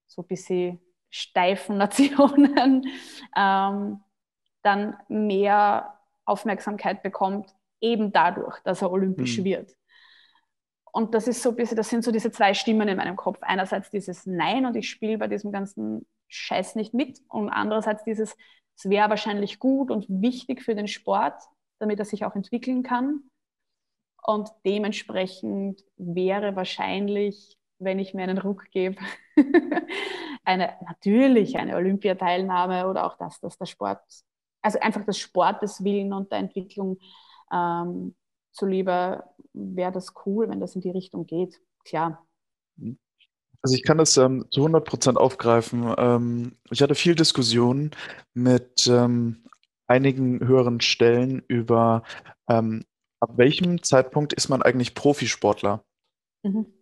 so 0.06 0.22
ein 0.22 0.28
bisschen 0.28 0.80
steifen 1.14 1.76
Nationen 1.78 2.88
ähm, 3.36 4.00
dann 4.62 4.96
mehr 5.08 6.00
Aufmerksamkeit 6.24 7.02
bekommt, 7.02 7.54
eben 7.80 8.12
dadurch, 8.12 8.58
dass 8.64 8.82
er 8.82 8.90
olympisch 8.90 9.38
mhm. 9.38 9.44
wird. 9.44 9.76
Und 10.90 11.14
das 11.14 11.28
ist 11.28 11.42
so 11.42 11.50
ein 11.50 11.56
bisschen, 11.56 11.76
das 11.76 11.88
sind 11.88 12.02
so 12.02 12.10
diese 12.10 12.32
zwei 12.32 12.54
Stimmen 12.54 12.88
in 12.88 12.96
meinem 12.96 13.16
Kopf. 13.16 13.38
Einerseits 13.42 13.90
dieses 13.90 14.26
Nein 14.26 14.66
und 14.66 14.74
ich 14.76 14.88
spiele 14.88 15.18
bei 15.18 15.28
diesem 15.28 15.52
ganzen 15.52 16.06
Scheiß 16.28 16.74
nicht 16.74 16.94
mit 16.94 17.20
und 17.28 17.48
andererseits 17.48 18.02
dieses, 18.04 18.36
es 18.76 18.88
wäre 18.88 19.10
wahrscheinlich 19.10 19.58
gut 19.60 19.90
und 19.90 20.06
wichtig 20.08 20.62
für 20.62 20.74
den 20.74 20.88
Sport, 20.88 21.40
damit 21.78 21.98
er 21.98 22.04
sich 22.04 22.24
auch 22.24 22.34
entwickeln 22.34 22.82
kann. 22.82 23.22
Und 24.22 24.50
dementsprechend 24.64 25.84
wäre 25.96 26.56
wahrscheinlich, 26.56 27.56
wenn 27.78 27.98
ich 27.98 28.14
mir 28.14 28.22
einen 28.22 28.38
Ruck 28.38 28.70
gebe, 28.70 28.96
eine 30.44 30.74
natürlich 30.86 31.56
eine 31.56 31.76
Olympiateilnahme 31.76 32.88
oder 32.88 33.04
auch 33.06 33.16
das, 33.16 33.40
dass 33.40 33.58
der 33.58 33.66
Sport, 33.66 34.00
also 34.62 34.78
einfach 34.80 35.04
des 35.04 35.18
Sportes 35.18 35.82
willen 35.84 36.12
und 36.12 36.30
der 36.30 36.38
Entwicklung 36.38 36.98
ähm, 37.52 38.14
zuliebe, 38.52 39.24
wäre 39.52 39.92
das 39.92 40.14
cool, 40.26 40.48
wenn 40.48 40.60
das 40.60 40.74
in 40.74 40.80
die 40.80 40.90
Richtung 40.90 41.26
geht. 41.26 41.60
Klar. 41.84 42.26
Also 43.62 43.76
ich 43.76 43.82
kann 43.82 43.98
das 43.98 44.16
ähm, 44.16 44.44
zu 44.50 44.60
100 44.60 44.84
Prozent 44.84 45.18
aufgreifen. 45.18 45.94
Ähm, 45.96 46.56
ich 46.70 46.82
hatte 46.82 46.94
viel 46.94 47.14
Diskussionen 47.14 47.92
mit 48.34 48.86
ähm, 48.86 49.44
einigen 49.86 50.46
höheren 50.46 50.80
Stellen 50.80 51.42
über, 51.48 52.02
ähm, 52.48 52.84
ab 53.20 53.30
welchem 53.36 53.82
Zeitpunkt 53.82 54.32
ist 54.34 54.48
man 54.48 54.62
eigentlich 54.62 54.94
Profisportler? 54.94 55.82
Mhm. 56.42 56.73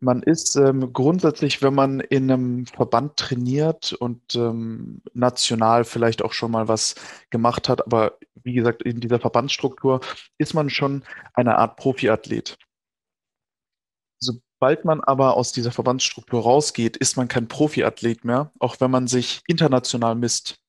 Man 0.00 0.22
ist 0.22 0.54
ähm, 0.54 0.92
grundsätzlich, 0.92 1.60
wenn 1.60 1.74
man 1.74 1.98
in 1.98 2.30
einem 2.30 2.66
Verband 2.66 3.16
trainiert 3.16 3.92
und 3.94 4.36
ähm, 4.36 5.02
national 5.12 5.84
vielleicht 5.84 6.22
auch 6.22 6.32
schon 6.32 6.52
mal 6.52 6.68
was 6.68 6.94
gemacht 7.30 7.68
hat, 7.68 7.84
aber 7.84 8.18
wie 8.44 8.54
gesagt, 8.54 8.82
in 8.82 9.00
dieser 9.00 9.18
Verbandsstruktur 9.18 10.00
ist 10.38 10.54
man 10.54 10.70
schon 10.70 11.02
eine 11.34 11.58
Art 11.58 11.76
Profiathlet. 11.76 12.56
Sobald 14.20 14.84
man 14.84 15.00
aber 15.00 15.36
aus 15.36 15.52
dieser 15.52 15.72
Verbandsstruktur 15.72 16.42
rausgeht, 16.42 16.96
ist 16.96 17.16
man 17.16 17.26
kein 17.26 17.48
Profiathlet 17.48 18.24
mehr, 18.24 18.52
auch 18.60 18.80
wenn 18.80 18.90
man 18.90 19.08
sich 19.08 19.42
international 19.46 20.14
misst. 20.14 20.60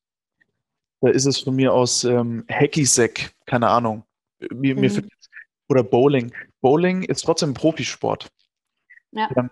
Da 1.00 1.10
ist 1.10 1.26
es 1.26 1.38
von 1.38 1.54
mir 1.54 1.72
aus 1.72 2.04
ähm, 2.04 2.44
Hacky-Sack, 2.48 3.32
keine 3.46 3.68
Ahnung. 3.68 4.04
Mir, 4.52 4.74
mhm. 4.74 4.80
mir 4.80 5.02
oder 5.68 5.82
Bowling. 5.82 6.32
Bowling 6.60 7.04
ist 7.04 7.22
trotzdem 7.22 7.54
Profisport. 7.54 8.28
Ja. 9.12 9.28
ja. 9.34 9.50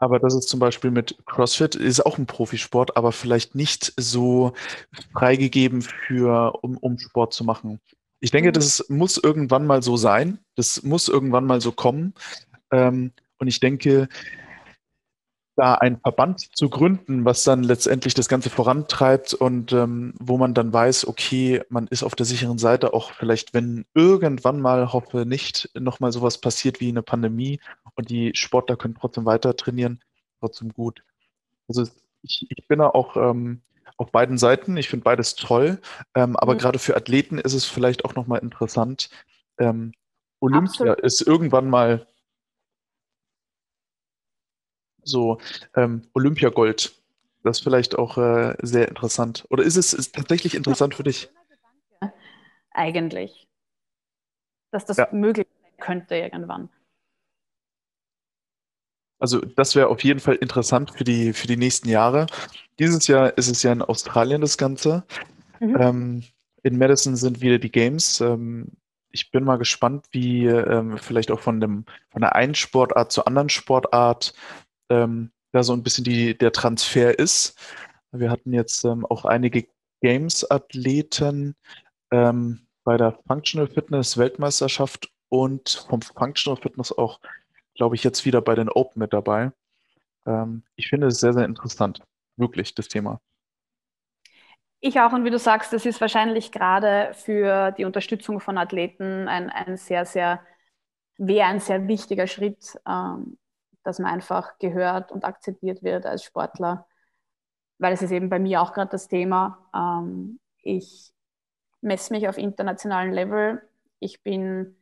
Aber 0.00 0.20
das 0.20 0.34
ist 0.34 0.48
zum 0.48 0.60
Beispiel 0.60 0.90
mit 0.90 1.16
CrossFit, 1.26 1.74
ist 1.74 2.04
auch 2.06 2.18
ein 2.18 2.26
Profisport, 2.26 2.96
aber 2.96 3.10
vielleicht 3.10 3.54
nicht 3.56 3.92
so 3.96 4.52
freigegeben 5.12 5.82
für, 5.82 6.52
um, 6.62 6.76
um 6.76 6.98
Sport 6.98 7.34
zu 7.34 7.42
machen. 7.44 7.80
Ich 8.20 8.30
denke, 8.30 8.50
mhm. 8.50 8.54
das 8.54 8.84
muss 8.88 9.18
irgendwann 9.18 9.66
mal 9.66 9.82
so 9.82 9.96
sein. 9.96 10.38
Das 10.54 10.82
muss 10.82 11.08
irgendwann 11.08 11.46
mal 11.46 11.60
so 11.60 11.72
kommen. 11.72 12.14
Ähm, 12.70 13.12
und 13.38 13.48
ich 13.48 13.60
denke, 13.60 14.08
da 15.58 15.74
einen 15.74 15.98
Verband 15.98 16.56
zu 16.56 16.70
gründen, 16.70 17.24
was 17.24 17.42
dann 17.42 17.64
letztendlich 17.64 18.14
das 18.14 18.28
Ganze 18.28 18.48
vorantreibt 18.48 19.34
und 19.34 19.72
ähm, 19.72 20.14
wo 20.18 20.38
man 20.38 20.54
dann 20.54 20.72
weiß, 20.72 21.08
okay, 21.08 21.62
man 21.68 21.88
ist 21.88 22.04
auf 22.04 22.14
der 22.14 22.26
sicheren 22.26 22.58
Seite, 22.58 22.94
auch 22.94 23.12
vielleicht, 23.12 23.54
wenn 23.54 23.84
irgendwann 23.94 24.60
mal, 24.60 24.92
hoffe 24.92 25.26
nicht, 25.26 25.70
nochmal 25.78 26.12
sowas 26.12 26.38
passiert 26.38 26.80
wie 26.80 26.88
eine 26.88 27.02
Pandemie 27.02 27.60
und 27.96 28.08
die 28.08 28.30
Sportler 28.34 28.76
können 28.76 28.94
trotzdem 28.94 29.26
weiter 29.26 29.56
trainieren, 29.56 30.00
trotzdem 30.38 30.72
gut. 30.72 31.02
Also 31.66 31.82
ich, 32.22 32.46
ich 32.48 32.68
bin 32.68 32.78
da 32.78 32.88
auch 32.88 33.16
ähm, 33.16 33.62
auf 33.96 34.12
beiden 34.12 34.38
Seiten, 34.38 34.76
ich 34.76 34.88
finde 34.88 35.04
beides 35.04 35.34
toll, 35.34 35.80
ähm, 36.14 36.36
aber 36.36 36.54
mhm. 36.54 36.58
gerade 36.58 36.78
für 36.78 36.96
Athleten 36.96 37.38
ist 37.38 37.54
es 37.54 37.64
vielleicht 37.64 38.04
auch 38.04 38.14
nochmal 38.14 38.40
interessant, 38.40 39.10
ähm, 39.58 39.92
Olympia 40.40 40.92
Absolut. 40.92 41.00
ist 41.00 41.20
irgendwann 41.20 41.68
mal 41.68 42.06
so 45.08 45.38
ähm, 45.74 46.02
Olympiagold. 46.14 46.94
Das 47.42 47.58
ist 47.58 47.64
vielleicht 47.64 47.98
auch 47.98 48.18
äh, 48.18 48.54
sehr 48.62 48.88
interessant. 48.88 49.46
Oder 49.50 49.62
ist 49.62 49.76
es 49.76 49.92
ist 49.92 50.14
tatsächlich 50.14 50.54
interessant 50.54 50.94
für 50.94 51.04
dich? 51.04 51.30
Eigentlich. 52.70 53.48
Dass 54.70 54.84
das 54.84 54.98
ja. 54.98 55.08
möglich 55.12 55.46
sein 55.62 55.72
könnte 55.78 56.16
irgendwann. 56.16 56.68
Also 59.18 59.40
das 59.40 59.74
wäre 59.74 59.88
auf 59.88 60.04
jeden 60.04 60.20
Fall 60.20 60.36
interessant 60.36 60.92
für 60.92 61.04
die, 61.04 61.32
für 61.32 61.48
die 61.48 61.56
nächsten 61.56 61.88
Jahre. 61.88 62.26
Dieses 62.78 63.06
Jahr 63.08 63.36
ist 63.36 63.48
es 63.48 63.62
ja 63.62 63.72
in 63.72 63.82
Australien 63.82 64.40
das 64.40 64.58
Ganze. 64.58 65.04
Mhm. 65.58 65.76
Ähm, 65.80 66.24
in 66.62 66.78
Madison 66.78 67.16
sind 67.16 67.40
wieder 67.40 67.58
die 67.58 67.70
Games. 67.70 68.20
Ähm, 68.20 68.68
ich 69.10 69.30
bin 69.30 69.44
mal 69.44 69.56
gespannt, 69.56 70.06
wie 70.12 70.46
ähm, 70.46 70.98
vielleicht 70.98 71.30
auch 71.30 71.40
von, 71.40 71.60
dem, 71.60 71.84
von 72.10 72.20
der 72.20 72.36
einen 72.36 72.54
Sportart 72.54 73.10
zur 73.10 73.26
anderen 73.26 73.48
Sportart 73.48 74.34
ähm, 74.90 75.30
da 75.52 75.62
so 75.62 75.72
ein 75.72 75.82
bisschen 75.82 76.04
die, 76.04 76.36
der 76.36 76.52
Transfer 76.52 77.18
ist. 77.18 77.58
Wir 78.12 78.30
hatten 78.30 78.52
jetzt 78.52 78.84
ähm, 78.84 79.04
auch 79.06 79.24
einige 79.24 79.66
Games-Athleten 80.00 81.56
ähm, 82.10 82.66
bei 82.84 82.96
der 82.96 83.18
Functional 83.26 83.68
Fitness 83.68 84.16
Weltmeisterschaft 84.16 85.10
und 85.28 85.86
vom 85.88 86.00
Functional 86.00 86.60
Fitness 86.60 86.92
auch, 86.92 87.20
glaube 87.74 87.96
ich, 87.96 88.04
jetzt 88.04 88.24
wieder 88.24 88.40
bei 88.40 88.54
den 88.54 88.68
Open 88.68 89.00
mit 89.00 89.12
dabei. 89.12 89.52
Ähm, 90.26 90.64
ich 90.76 90.88
finde 90.88 91.08
es 91.08 91.20
sehr, 91.20 91.32
sehr 91.32 91.44
interessant, 91.44 92.00
wirklich, 92.36 92.74
das 92.74 92.88
Thema. 92.88 93.20
Ich 94.80 95.00
auch, 95.00 95.12
und 95.12 95.24
wie 95.24 95.30
du 95.30 95.38
sagst, 95.38 95.72
das 95.72 95.84
ist 95.86 96.00
wahrscheinlich 96.00 96.52
gerade 96.52 97.12
für 97.14 97.72
die 97.72 97.84
Unterstützung 97.84 98.38
von 98.38 98.58
Athleten 98.58 99.26
ein, 99.26 99.50
ein 99.50 99.76
sehr, 99.76 100.06
sehr, 100.06 100.40
wäre 101.16 101.48
ein 101.48 101.58
sehr 101.58 101.88
wichtiger 101.88 102.28
Schritt, 102.28 102.78
ähm, 102.86 103.38
dass 103.88 103.98
man 103.98 104.12
einfach 104.12 104.58
gehört 104.58 105.10
und 105.10 105.24
akzeptiert 105.24 105.82
wird 105.82 106.04
als 106.04 106.22
Sportler, 106.22 106.86
weil 107.78 107.94
es 107.94 108.02
ist 108.02 108.10
eben 108.10 108.28
bei 108.28 108.38
mir 108.38 108.60
auch 108.60 108.74
gerade 108.74 108.90
das 108.90 109.08
Thema. 109.08 109.66
Ähm, 109.74 110.38
ich 110.62 111.14
messe 111.80 112.12
mich 112.12 112.28
auf 112.28 112.36
internationalem 112.36 113.12
Level. 113.12 113.62
Ich 113.98 114.22
bin 114.22 114.76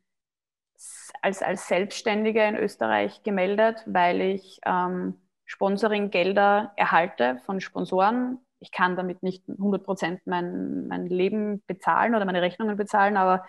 als, 1.21 1.41
als 1.41 1.69
Selbstständige 1.69 2.43
in 2.43 2.57
Österreich 2.57 3.23
gemeldet, 3.23 3.81
weil 3.85 4.19
ich 4.19 4.59
ähm, 4.65 5.15
Sponsoring-Gelder 5.45 6.73
erhalte 6.75 7.39
von 7.45 7.61
Sponsoren. 7.61 8.39
Ich 8.59 8.73
kann 8.73 8.97
damit 8.97 9.23
nicht 9.23 9.47
100 9.47 9.85
Prozent 9.85 10.21
mein, 10.25 10.87
mein 10.87 11.07
Leben 11.07 11.63
bezahlen 11.65 12.13
oder 12.13 12.25
meine 12.25 12.41
Rechnungen 12.41 12.75
bezahlen, 12.75 13.15
aber 13.15 13.45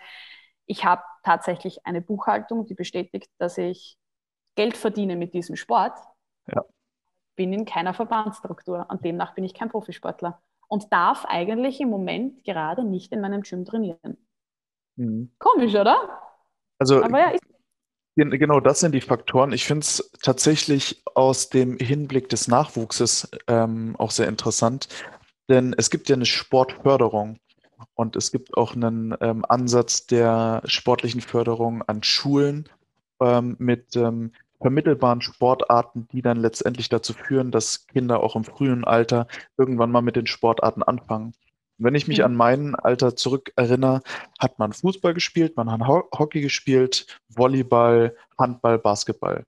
ich 0.67 0.85
habe 0.85 1.03
tatsächlich 1.23 1.85
eine 1.85 1.99
Buchhaltung, 1.99 2.65
die 2.65 2.75
bestätigt, 2.75 3.29
dass 3.39 3.57
ich 3.57 3.98
Geld 4.55 4.77
verdiene 4.77 5.15
mit 5.15 5.33
diesem 5.33 5.55
Sport, 5.55 5.97
ja. 6.51 6.63
bin 7.35 7.53
in 7.53 7.65
keiner 7.65 7.93
Verbandsstruktur 7.93 8.87
und 8.89 9.03
demnach 9.05 9.33
bin 9.33 9.43
ich 9.43 9.53
kein 9.53 9.69
Profisportler 9.69 10.41
und 10.67 10.91
darf 10.91 11.25
eigentlich 11.25 11.79
im 11.81 11.89
Moment 11.89 12.43
gerade 12.43 12.83
nicht 12.83 13.11
in 13.11 13.21
meinem 13.21 13.41
Gym 13.41 13.65
trainieren. 13.65 14.17
Mhm. 14.97 15.31
Komisch, 15.39 15.75
oder? 15.75 16.21
Also, 16.77 17.03
Aber 17.03 17.19
ja, 18.19 18.25
genau 18.25 18.59
das 18.59 18.81
sind 18.81 18.93
die 18.93 19.01
Faktoren. 19.01 19.51
Ich 19.51 19.65
finde 19.65 19.81
es 19.81 20.11
tatsächlich 20.21 21.01
aus 21.15 21.49
dem 21.49 21.77
Hinblick 21.77 22.29
des 22.29 22.47
Nachwuchses 22.47 23.29
ähm, 23.47 23.95
auch 23.97 24.11
sehr 24.11 24.27
interessant, 24.27 24.89
denn 25.49 25.73
es 25.77 25.89
gibt 25.89 26.09
ja 26.09 26.15
eine 26.15 26.25
Sportförderung. 26.25 27.39
Und 27.93 28.17
es 28.17 28.31
gibt 28.31 28.57
auch 28.57 28.75
einen 28.75 29.15
ähm, 29.21 29.45
Ansatz 29.47 30.05
der 30.05 30.61
sportlichen 30.65 31.21
Förderung 31.21 31.81
an 31.83 32.03
Schulen 32.03 32.67
ähm, 33.21 33.55
mit 33.59 33.95
ähm, 33.95 34.31
vermittelbaren 34.61 35.21
Sportarten, 35.21 36.07
die 36.11 36.21
dann 36.21 36.37
letztendlich 36.37 36.89
dazu 36.89 37.13
führen, 37.13 37.51
dass 37.51 37.87
Kinder 37.87 38.21
auch 38.21 38.35
im 38.35 38.43
frühen 38.43 38.83
Alter 38.83 39.27
irgendwann 39.57 39.91
mal 39.91 40.01
mit 40.01 40.15
den 40.15 40.27
Sportarten 40.27 40.83
anfangen. 40.83 41.33
Wenn 41.77 41.95
ich 41.95 42.07
mich 42.07 42.19
mhm. 42.19 42.25
an 42.25 42.35
mein 42.35 42.75
Alter 42.75 43.15
zurückerinnere, 43.15 44.01
hat 44.37 44.59
man 44.59 44.73
Fußball 44.73 45.13
gespielt, 45.13 45.55
man 45.55 45.71
hat 45.71 45.81
Hockey 45.87 46.41
gespielt, 46.41 47.19
Volleyball, 47.29 48.15
Handball, 48.37 48.77
Basketball. 48.77 49.45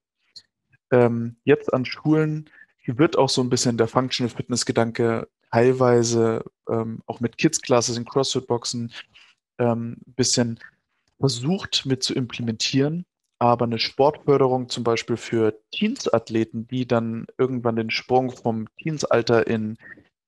Ähm, 0.91 1.35
jetzt 1.43 1.73
an 1.73 1.85
Schulen 1.85 2.49
wird 2.85 3.17
auch 3.17 3.29
so 3.29 3.41
ein 3.41 3.49
bisschen 3.49 3.77
der 3.77 3.87
Functional 3.87 4.33
Fitness 4.33 4.65
Gedanke 4.65 5.27
teilweise 5.51 6.43
ähm, 6.69 7.01
auch 7.05 7.19
mit 7.19 7.37
Kids 7.37 7.61
Classes 7.61 7.97
in 7.97 8.05
CrossFit 8.05 8.47
Boxen 8.47 8.91
ähm, 9.59 9.97
ein 10.05 10.13
bisschen 10.13 10.59
versucht 11.19 11.85
mit 11.85 12.03
zu 12.03 12.13
implementieren. 12.13 13.05
Aber 13.41 13.65
eine 13.65 13.79
Sportförderung 13.79 14.69
zum 14.69 14.83
Beispiel 14.83 15.17
für 15.17 15.59
Teensathleten, 15.71 16.67
die 16.67 16.85
dann 16.85 17.25
irgendwann 17.39 17.75
den 17.75 17.89
Sprung 17.89 18.29
vom 18.29 18.67
Teensalter 18.77 19.47
in 19.47 19.79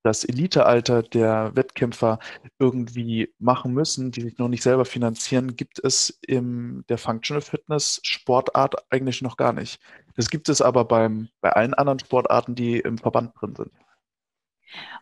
das 0.01 0.23
Elitealter 0.23 1.03
der 1.03 1.55
Wettkämpfer 1.55 2.17
irgendwie 2.57 3.31
machen 3.37 3.71
müssen, 3.71 4.09
die 4.09 4.21
sich 4.21 4.39
noch 4.39 4.47
nicht 4.47 4.63
selber 4.63 4.83
finanzieren, 4.83 5.55
gibt 5.55 5.77
es 5.83 6.19
in 6.25 6.85
der 6.89 6.97
Functional 6.97 7.41
Fitness 7.41 7.99
Sportart 8.01 8.91
eigentlich 8.91 9.21
noch 9.21 9.37
gar 9.37 9.53
nicht. 9.53 9.79
Das 10.15 10.31
gibt 10.31 10.49
es 10.49 10.63
aber 10.63 10.83
beim, 10.83 11.29
bei 11.39 11.51
allen 11.51 11.75
anderen 11.75 11.99
Sportarten, 11.99 12.55
die 12.55 12.79
im 12.79 12.97
Verband 12.97 13.33
drin 13.39 13.53
sind. 13.55 13.71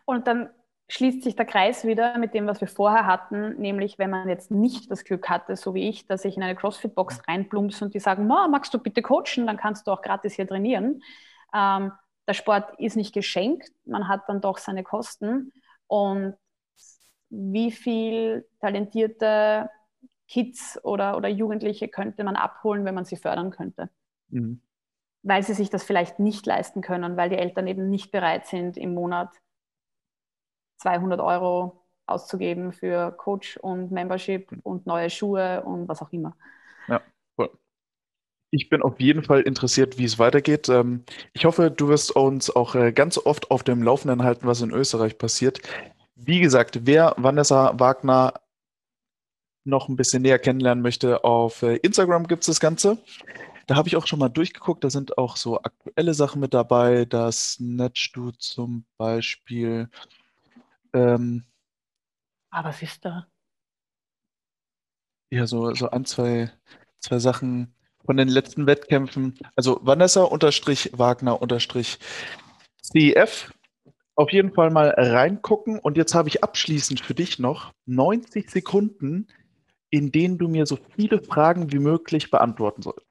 Und 0.04 0.26
dann 0.26 0.50
schließt 0.92 1.22
sich 1.22 1.36
der 1.36 1.46
Kreis 1.46 1.86
wieder 1.86 2.18
mit 2.18 2.34
dem, 2.34 2.46
was 2.46 2.60
wir 2.60 2.68
vorher 2.68 3.06
hatten, 3.06 3.56
nämlich 3.58 3.98
wenn 3.98 4.10
man 4.10 4.28
jetzt 4.28 4.50
nicht 4.50 4.90
das 4.90 5.04
Glück 5.04 5.30
hatte, 5.30 5.56
so 5.56 5.72
wie 5.72 5.88
ich, 5.88 6.06
dass 6.06 6.26
ich 6.26 6.36
in 6.36 6.42
eine 6.42 6.54
CrossFit-Box 6.54 7.22
reinplumpse 7.26 7.82
und 7.86 7.94
die 7.94 7.98
sagen, 7.98 8.26
magst 8.26 8.74
du 8.74 8.78
bitte 8.78 9.00
coachen, 9.00 9.46
dann 9.46 9.56
kannst 9.56 9.86
du 9.86 9.90
auch 9.90 10.02
gratis 10.02 10.34
hier 10.34 10.46
trainieren. 10.46 11.02
Ähm, 11.54 11.92
der 12.28 12.34
Sport 12.34 12.78
ist 12.78 12.96
nicht 12.96 13.14
geschenkt, 13.14 13.72
man 13.86 14.06
hat 14.06 14.28
dann 14.28 14.42
doch 14.42 14.58
seine 14.58 14.82
Kosten. 14.82 15.54
Und 15.86 16.34
wie 17.30 17.72
viel 17.72 18.46
talentierte 18.60 19.70
Kids 20.28 20.78
oder, 20.84 21.16
oder 21.16 21.30
Jugendliche 21.30 21.88
könnte 21.88 22.22
man 22.22 22.36
abholen, 22.36 22.84
wenn 22.84 22.94
man 22.94 23.06
sie 23.06 23.16
fördern 23.16 23.50
könnte? 23.50 23.88
Mhm. 24.28 24.60
Weil 25.22 25.42
sie 25.42 25.54
sich 25.54 25.70
das 25.70 25.84
vielleicht 25.84 26.18
nicht 26.18 26.44
leisten 26.44 26.82
können, 26.82 27.16
weil 27.16 27.30
die 27.30 27.38
Eltern 27.38 27.66
eben 27.66 27.88
nicht 27.88 28.12
bereit 28.12 28.46
sind, 28.46 28.76
im 28.76 28.92
Monat 28.92 29.30
200 30.82 31.20
Euro 31.20 31.80
auszugeben 32.06 32.72
für 32.72 33.12
Coach 33.12 33.56
und 33.56 33.90
Membership 33.90 34.50
und 34.62 34.86
neue 34.86 35.10
Schuhe 35.10 35.62
und 35.62 35.88
was 35.88 36.02
auch 36.02 36.12
immer. 36.12 36.36
Ja, 36.88 37.00
cool. 37.38 37.50
Ich 38.50 38.68
bin 38.68 38.82
auf 38.82 39.00
jeden 39.00 39.22
Fall 39.22 39.42
interessiert, 39.42 39.98
wie 39.98 40.04
es 40.04 40.18
weitergeht. 40.18 40.68
Ähm, 40.68 41.04
ich 41.32 41.44
hoffe, 41.44 41.70
du 41.70 41.88
wirst 41.88 42.14
uns 42.14 42.54
auch 42.54 42.74
äh, 42.74 42.92
ganz 42.92 43.18
oft 43.18 43.50
auf 43.50 43.62
dem 43.62 43.82
Laufenden 43.82 44.22
halten, 44.24 44.46
was 44.46 44.60
in 44.60 44.72
Österreich 44.72 45.16
passiert. 45.16 45.60
Wie 46.16 46.40
gesagt, 46.40 46.80
wer 46.84 47.14
Vanessa 47.16 47.78
Wagner 47.78 48.34
noch 49.64 49.88
ein 49.88 49.96
bisschen 49.96 50.22
näher 50.22 50.40
kennenlernen 50.40 50.82
möchte, 50.82 51.22
auf 51.24 51.62
äh, 51.62 51.76
Instagram 51.76 52.26
gibt 52.26 52.42
es 52.42 52.48
das 52.48 52.60
Ganze. 52.60 52.98
Da 53.68 53.76
habe 53.76 53.88
ich 53.88 53.96
auch 53.96 54.08
schon 54.08 54.18
mal 54.18 54.28
durchgeguckt. 54.28 54.82
Da 54.82 54.90
sind 54.90 55.18
auch 55.18 55.36
so 55.36 55.60
aktuelle 55.62 56.14
Sachen 56.14 56.40
mit 56.40 56.52
dabei. 56.52 57.04
Das 57.04 57.54
snatchst 57.54 58.16
du 58.16 58.32
zum 58.32 58.84
Beispiel. 58.98 59.88
Ähm, 60.94 61.44
ah, 62.50 62.64
was 62.64 62.82
ist 62.82 63.04
da? 63.04 63.26
Ja, 65.30 65.46
so, 65.46 65.72
so 65.74 65.90
ein, 65.90 66.04
zwei, 66.04 66.52
zwei 67.00 67.18
Sachen 67.18 67.74
von 68.04 68.16
den 68.16 68.28
letzten 68.28 68.66
Wettkämpfen. 68.66 69.38
Also 69.56 69.80
Vanessa 69.82 70.22
unterstrich 70.24 70.90
Wagner 70.92 71.40
unterstrich 71.40 71.98
CF. 72.82 73.52
Auf 74.14 74.30
jeden 74.30 74.52
Fall 74.52 74.70
mal 74.70 74.90
reingucken. 74.90 75.78
Und 75.78 75.96
jetzt 75.96 76.14
habe 76.14 76.28
ich 76.28 76.44
abschließend 76.44 77.00
für 77.00 77.14
dich 77.14 77.38
noch 77.38 77.72
90 77.86 78.50
Sekunden, 78.50 79.26
in 79.90 80.12
denen 80.12 80.36
du 80.36 80.48
mir 80.48 80.66
so 80.66 80.78
viele 80.96 81.22
Fragen 81.22 81.72
wie 81.72 81.78
möglich 81.78 82.30
beantworten 82.30 82.82
sollst. 82.82 83.06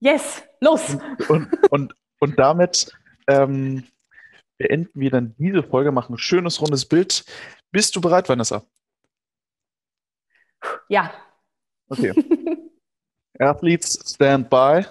Yes, 0.00 0.42
los! 0.60 0.96
Und, 1.28 1.52
und, 1.52 1.70
und, 1.70 1.94
und 2.18 2.38
damit 2.38 2.92
ähm, 3.28 3.84
beenden 4.58 5.00
wir 5.00 5.10
dann 5.10 5.34
diese 5.38 5.62
Folge, 5.62 5.92
machen 5.92 6.14
ein 6.14 6.18
schönes 6.18 6.60
rundes 6.60 6.86
Bild. 6.86 7.24
Bist 7.70 7.96
du 7.96 8.00
bereit, 8.00 8.28
Vanessa? 8.28 8.64
Ja. 10.88 11.12
Okay. 11.88 12.12
Athletes 13.38 14.14
stand 14.14 14.48
by. 14.48 14.84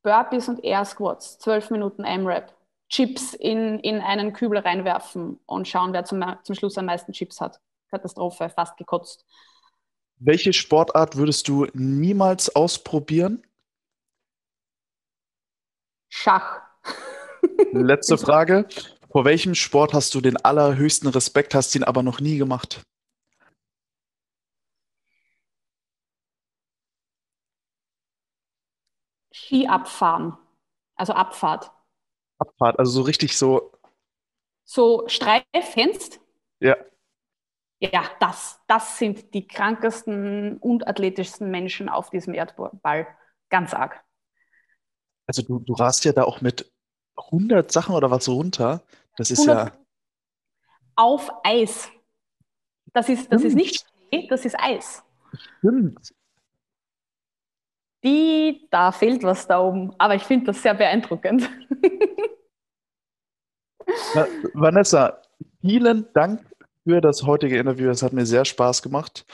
Burpees 0.03 0.49
und 0.49 0.63
Air 0.63 0.85
Squats, 0.85 1.37
12 1.39 1.71
Minuten 1.71 2.03
M-Rap. 2.03 2.55
Chips 2.89 3.33
in, 3.33 3.79
in 3.79 3.99
einen 4.01 4.33
Kübel 4.33 4.59
reinwerfen 4.59 5.39
und 5.47 5.67
schauen, 5.67 5.93
wer 5.93 6.05
zum, 6.05 6.23
zum 6.43 6.55
Schluss 6.55 6.77
am 6.77 6.85
meisten 6.85 7.11
Chips 7.11 7.41
hat. 7.41 7.59
Katastrophe, 7.89 8.49
fast 8.49 8.77
gekotzt. 8.77 9.25
Welche 10.17 10.53
Sportart 10.53 11.17
würdest 11.17 11.47
du 11.47 11.67
niemals 11.73 12.55
ausprobieren? 12.55 13.45
Schach. 16.09 16.61
Letzte 17.73 18.17
Frage. 18.17 18.67
Vor 19.11 19.25
welchem 19.25 19.55
Sport 19.55 19.93
hast 19.93 20.13
du 20.15 20.21
den 20.21 20.37
allerhöchsten 20.37 21.09
Respekt, 21.09 21.53
hast 21.53 21.75
ihn 21.75 21.83
aber 21.83 22.01
noch 22.01 22.19
nie 22.21 22.37
gemacht? 22.37 22.81
Ski 29.33 29.67
abfahren. 29.67 30.37
Also 30.95 31.11
Abfahrt. 31.13 31.71
Abfahrt, 32.39 32.79
also 32.79 32.91
so 32.91 33.01
richtig 33.01 33.37
so. 33.37 33.73
So 34.63 35.07
Streif, 35.07 35.43
kennst? 35.73 36.21
Ja 36.59 36.77
ja, 37.91 38.03
das, 38.19 38.61
das 38.67 38.97
sind 38.97 39.33
die 39.33 39.47
krankesten 39.47 40.57
und 40.57 40.87
athletischsten 40.87 41.49
Menschen 41.49 41.89
auf 41.89 42.09
diesem 42.09 42.33
Erdball. 42.33 43.07
Ganz 43.49 43.73
arg. 43.73 44.03
Also 45.27 45.41
du, 45.41 45.59
du 45.59 45.73
rast 45.73 46.05
ja 46.05 46.11
da 46.11 46.23
auch 46.23 46.41
mit 46.41 46.71
100 47.17 47.71
Sachen 47.71 47.95
oder 47.95 48.11
was 48.11 48.27
runter. 48.27 48.83
Das 49.17 49.31
ist 49.31 49.45
ja... 49.45 49.71
Auf 50.95 51.29
Eis. 51.43 51.89
Das 52.93 53.09
ist, 53.09 53.31
das 53.31 53.43
ist 53.43 53.55
nicht 53.55 53.85
das 54.29 54.45
ist 54.45 54.55
Eis. 54.59 55.03
Stimmt. 55.59 56.13
Die, 58.03 58.67
da 58.69 58.91
fehlt 58.91 59.23
was 59.23 59.47
da 59.47 59.61
oben, 59.61 59.93
aber 59.97 60.15
ich 60.15 60.23
finde 60.23 60.47
das 60.47 60.61
sehr 60.61 60.75
beeindruckend. 60.75 61.49
Vanessa, 64.53 65.21
vielen 65.61 66.11
Dank 66.13 66.45
für 66.85 67.01
das 67.01 67.23
heutige 67.23 67.57
Interview. 67.57 67.89
Es 67.89 68.03
hat 68.03 68.13
mir 68.13 68.25
sehr 68.25 68.45
Spaß 68.45 68.81
gemacht. 68.81 69.25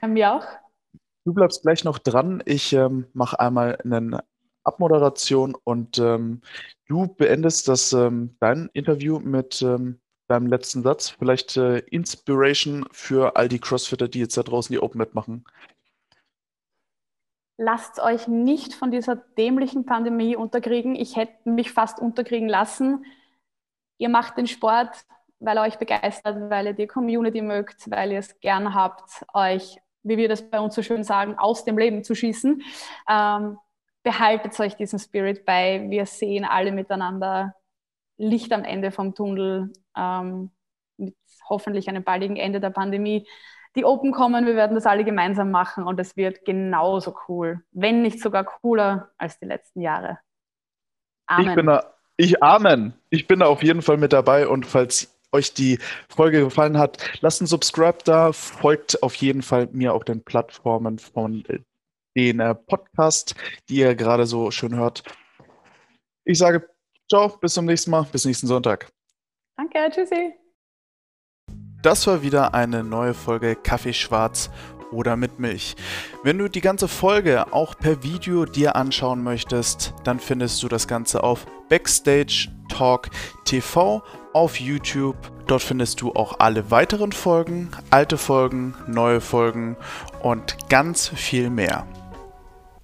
Bei 0.00 0.08
mir 0.08 0.32
auch. 0.32 0.46
Du 1.24 1.32
bleibst 1.32 1.62
gleich 1.62 1.84
noch 1.84 1.98
dran. 1.98 2.42
Ich 2.44 2.72
ähm, 2.72 3.06
mache 3.12 3.40
einmal 3.40 3.78
eine 3.82 4.24
Abmoderation 4.64 5.56
und 5.64 5.98
ähm, 5.98 6.42
du 6.88 7.06
beendest 7.06 7.68
das 7.68 7.92
ähm, 7.92 8.36
dein 8.40 8.68
Interview 8.72 9.20
mit 9.20 9.62
ähm, 9.62 10.00
deinem 10.28 10.46
letzten 10.48 10.82
Satz. 10.82 11.10
Vielleicht 11.10 11.56
äh, 11.56 11.78
Inspiration 11.78 12.86
für 12.90 13.36
all 13.36 13.48
die 13.48 13.60
Crossfitter, 13.60 14.08
die 14.08 14.20
jetzt 14.20 14.36
da 14.36 14.42
draußen 14.42 14.72
die 14.72 14.80
Open 14.80 14.98
mitmachen. 14.98 15.44
Lasst 17.58 18.00
euch 18.00 18.28
nicht 18.28 18.74
von 18.74 18.90
dieser 18.90 19.16
dämlichen 19.16 19.86
Pandemie 19.86 20.36
unterkriegen. 20.36 20.94
Ich 20.94 21.16
hätte 21.16 21.48
mich 21.48 21.72
fast 21.72 22.00
unterkriegen 22.00 22.48
lassen. 22.48 23.06
Ihr 23.98 24.10
macht 24.10 24.36
den 24.36 24.46
Sport, 24.46 25.06
weil 25.38 25.56
er 25.58 25.64
euch 25.64 25.78
begeistert, 25.78 26.50
weil 26.50 26.66
ihr 26.66 26.72
die 26.72 26.86
Community 26.86 27.42
mögt, 27.42 27.90
weil 27.90 28.12
ihr 28.12 28.18
es 28.18 28.38
gern 28.40 28.74
habt, 28.74 29.24
euch, 29.34 29.78
wie 30.02 30.16
wir 30.16 30.28
das 30.28 30.48
bei 30.48 30.60
uns 30.60 30.74
so 30.74 30.82
schön 30.82 31.04
sagen, 31.04 31.38
aus 31.38 31.64
dem 31.64 31.78
Leben 31.78 32.04
zu 32.04 32.14
schießen. 32.14 32.62
Ähm, 33.08 33.58
behaltet 34.02 34.58
euch 34.60 34.76
diesen 34.76 34.98
Spirit 34.98 35.44
bei. 35.44 35.84
Wir 35.88 36.06
sehen 36.06 36.44
alle 36.44 36.72
miteinander 36.72 37.54
Licht 38.18 38.52
am 38.52 38.64
Ende 38.64 38.92
vom 38.92 39.14
Tunnel 39.14 39.72
ähm, 39.96 40.50
mit 40.96 41.16
hoffentlich 41.48 41.88
einem 41.88 42.04
baldigen 42.04 42.36
Ende 42.36 42.60
der 42.60 42.70
Pandemie. 42.70 43.26
Die 43.74 43.84
Open 43.84 44.12
kommen, 44.12 44.46
wir 44.46 44.56
werden 44.56 44.74
das 44.74 44.86
alle 44.86 45.04
gemeinsam 45.04 45.50
machen 45.50 45.84
und 45.84 46.00
es 46.00 46.16
wird 46.16 46.46
genauso 46.46 47.14
cool, 47.28 47.62
wenn 47.72 48.00
nicht 48.00 48.20
sogar 48.20 48.44
cooler 48.44 49.10
als 49.18 49.38
die 49.38 49.44
letzten 49.44 49.82
Jahre. 49.82 50.18
Amen. 51.26 51.48
Ich 51.48 51.54
bin 51.54 51.66
da, 51.66 51.94
ich 52.16 52.42
Amen. 52.42 52.94
Ich 53.10 53.26
bin 53.26 53.40
da 53.40 53.46
auf 53.46 53.62
jeden 53.62 53.82
Fall 53.82 53.98
mit 53.98 54.14
dabei 54.14 54.48
und 54.48 54.64
falls 54.64 55.15
euch 55.36 55.54
die 55.54 55.78
Folge 56.08 56.40
gefallen 56.40 56.78
hat, 56.78 56.98
lasst 57.20 57.40
einen 57.40 57.46
Subscribe 57.46 57.98
da, 58.04 58.32
folgt 58.32 59.02
auf 59.02 59.14
jeden 59.16 59.42
Fall 59.42 59.68
mir 59.72 59.94
auf 59.94 60.04
den 60.04 60.22
Plattformen 60.22 60.98
von 60.98 61.44
den 62.16 62.40
äh, 62.40 62.54
Podcast, 62.54 63.34
die 63.68 63.76
ihr 63.76 63.94
gerade 63.94 64.26
so 64.26 64.50
schön 64.50 64.74
hört. 64.74 65.02
Ich 66.24 66.38
sage 66.38 66.68
ciao, 67.08 67.28
bis 67.28 67.54
zum 67.54 67.66
nächsten 67.66 67.90
Mal, 67.90 68.06
bis 68.10 68.24
nächsten 68.24 68.46
Sonntag. 68.46 68.88
Danke, 69.56 69.78
tschüssi. 69.90 70.34
Das 71.82 72.06
war 72.06 72.22
wieder 72.22 72.52
eine 72.54 72.82
neue 72.82 73.14
Folge 73.14 73.54
Kaffee 73.54 73.92
schwarz 73.92 74.50
oder 74.90 75.16
mit 75.16 75.38
Milch. 75.38 75.76
Wenn 76.22 76.38
du 76.38 76.48
die 76.48 76.60
ganze 76.60 76.88
Folge 76.88 77.52
auch 77.52 77.78
per 77.78 78.02
Video 78.02 78.44
dir 78.44 78.76
anschauen 78.76 79.22
möchtest, 79.22 79.94
dann 80.04 80.18
findest 80.18 80.62
du 80.62 80.68
das 80.68 80.88
Ganze 80.88 81.22
auf 81.22 81.46
Backstage 81.68 82.48
Talk 82.68 83.08
TV 83.44 84.02
auf 84.36 84.60
YouTube. 84.60 85.16
Dort 85.46 85.62
findest 85.62 86.02
du 86.02 86.12
auch 86.12 86.40
alle 86.40 86.70
weiteren 86.70 87.12
Folgen, 87.12 87.70
alte 87.88 88.18
Folgen, 88.18 88.74
neue 88.86 89.22
Folgen 89.22 89.78
und 90.20 90.68
ganz 90.68 91.08
viel 91.08 91.48
mehr. 91.48 91.86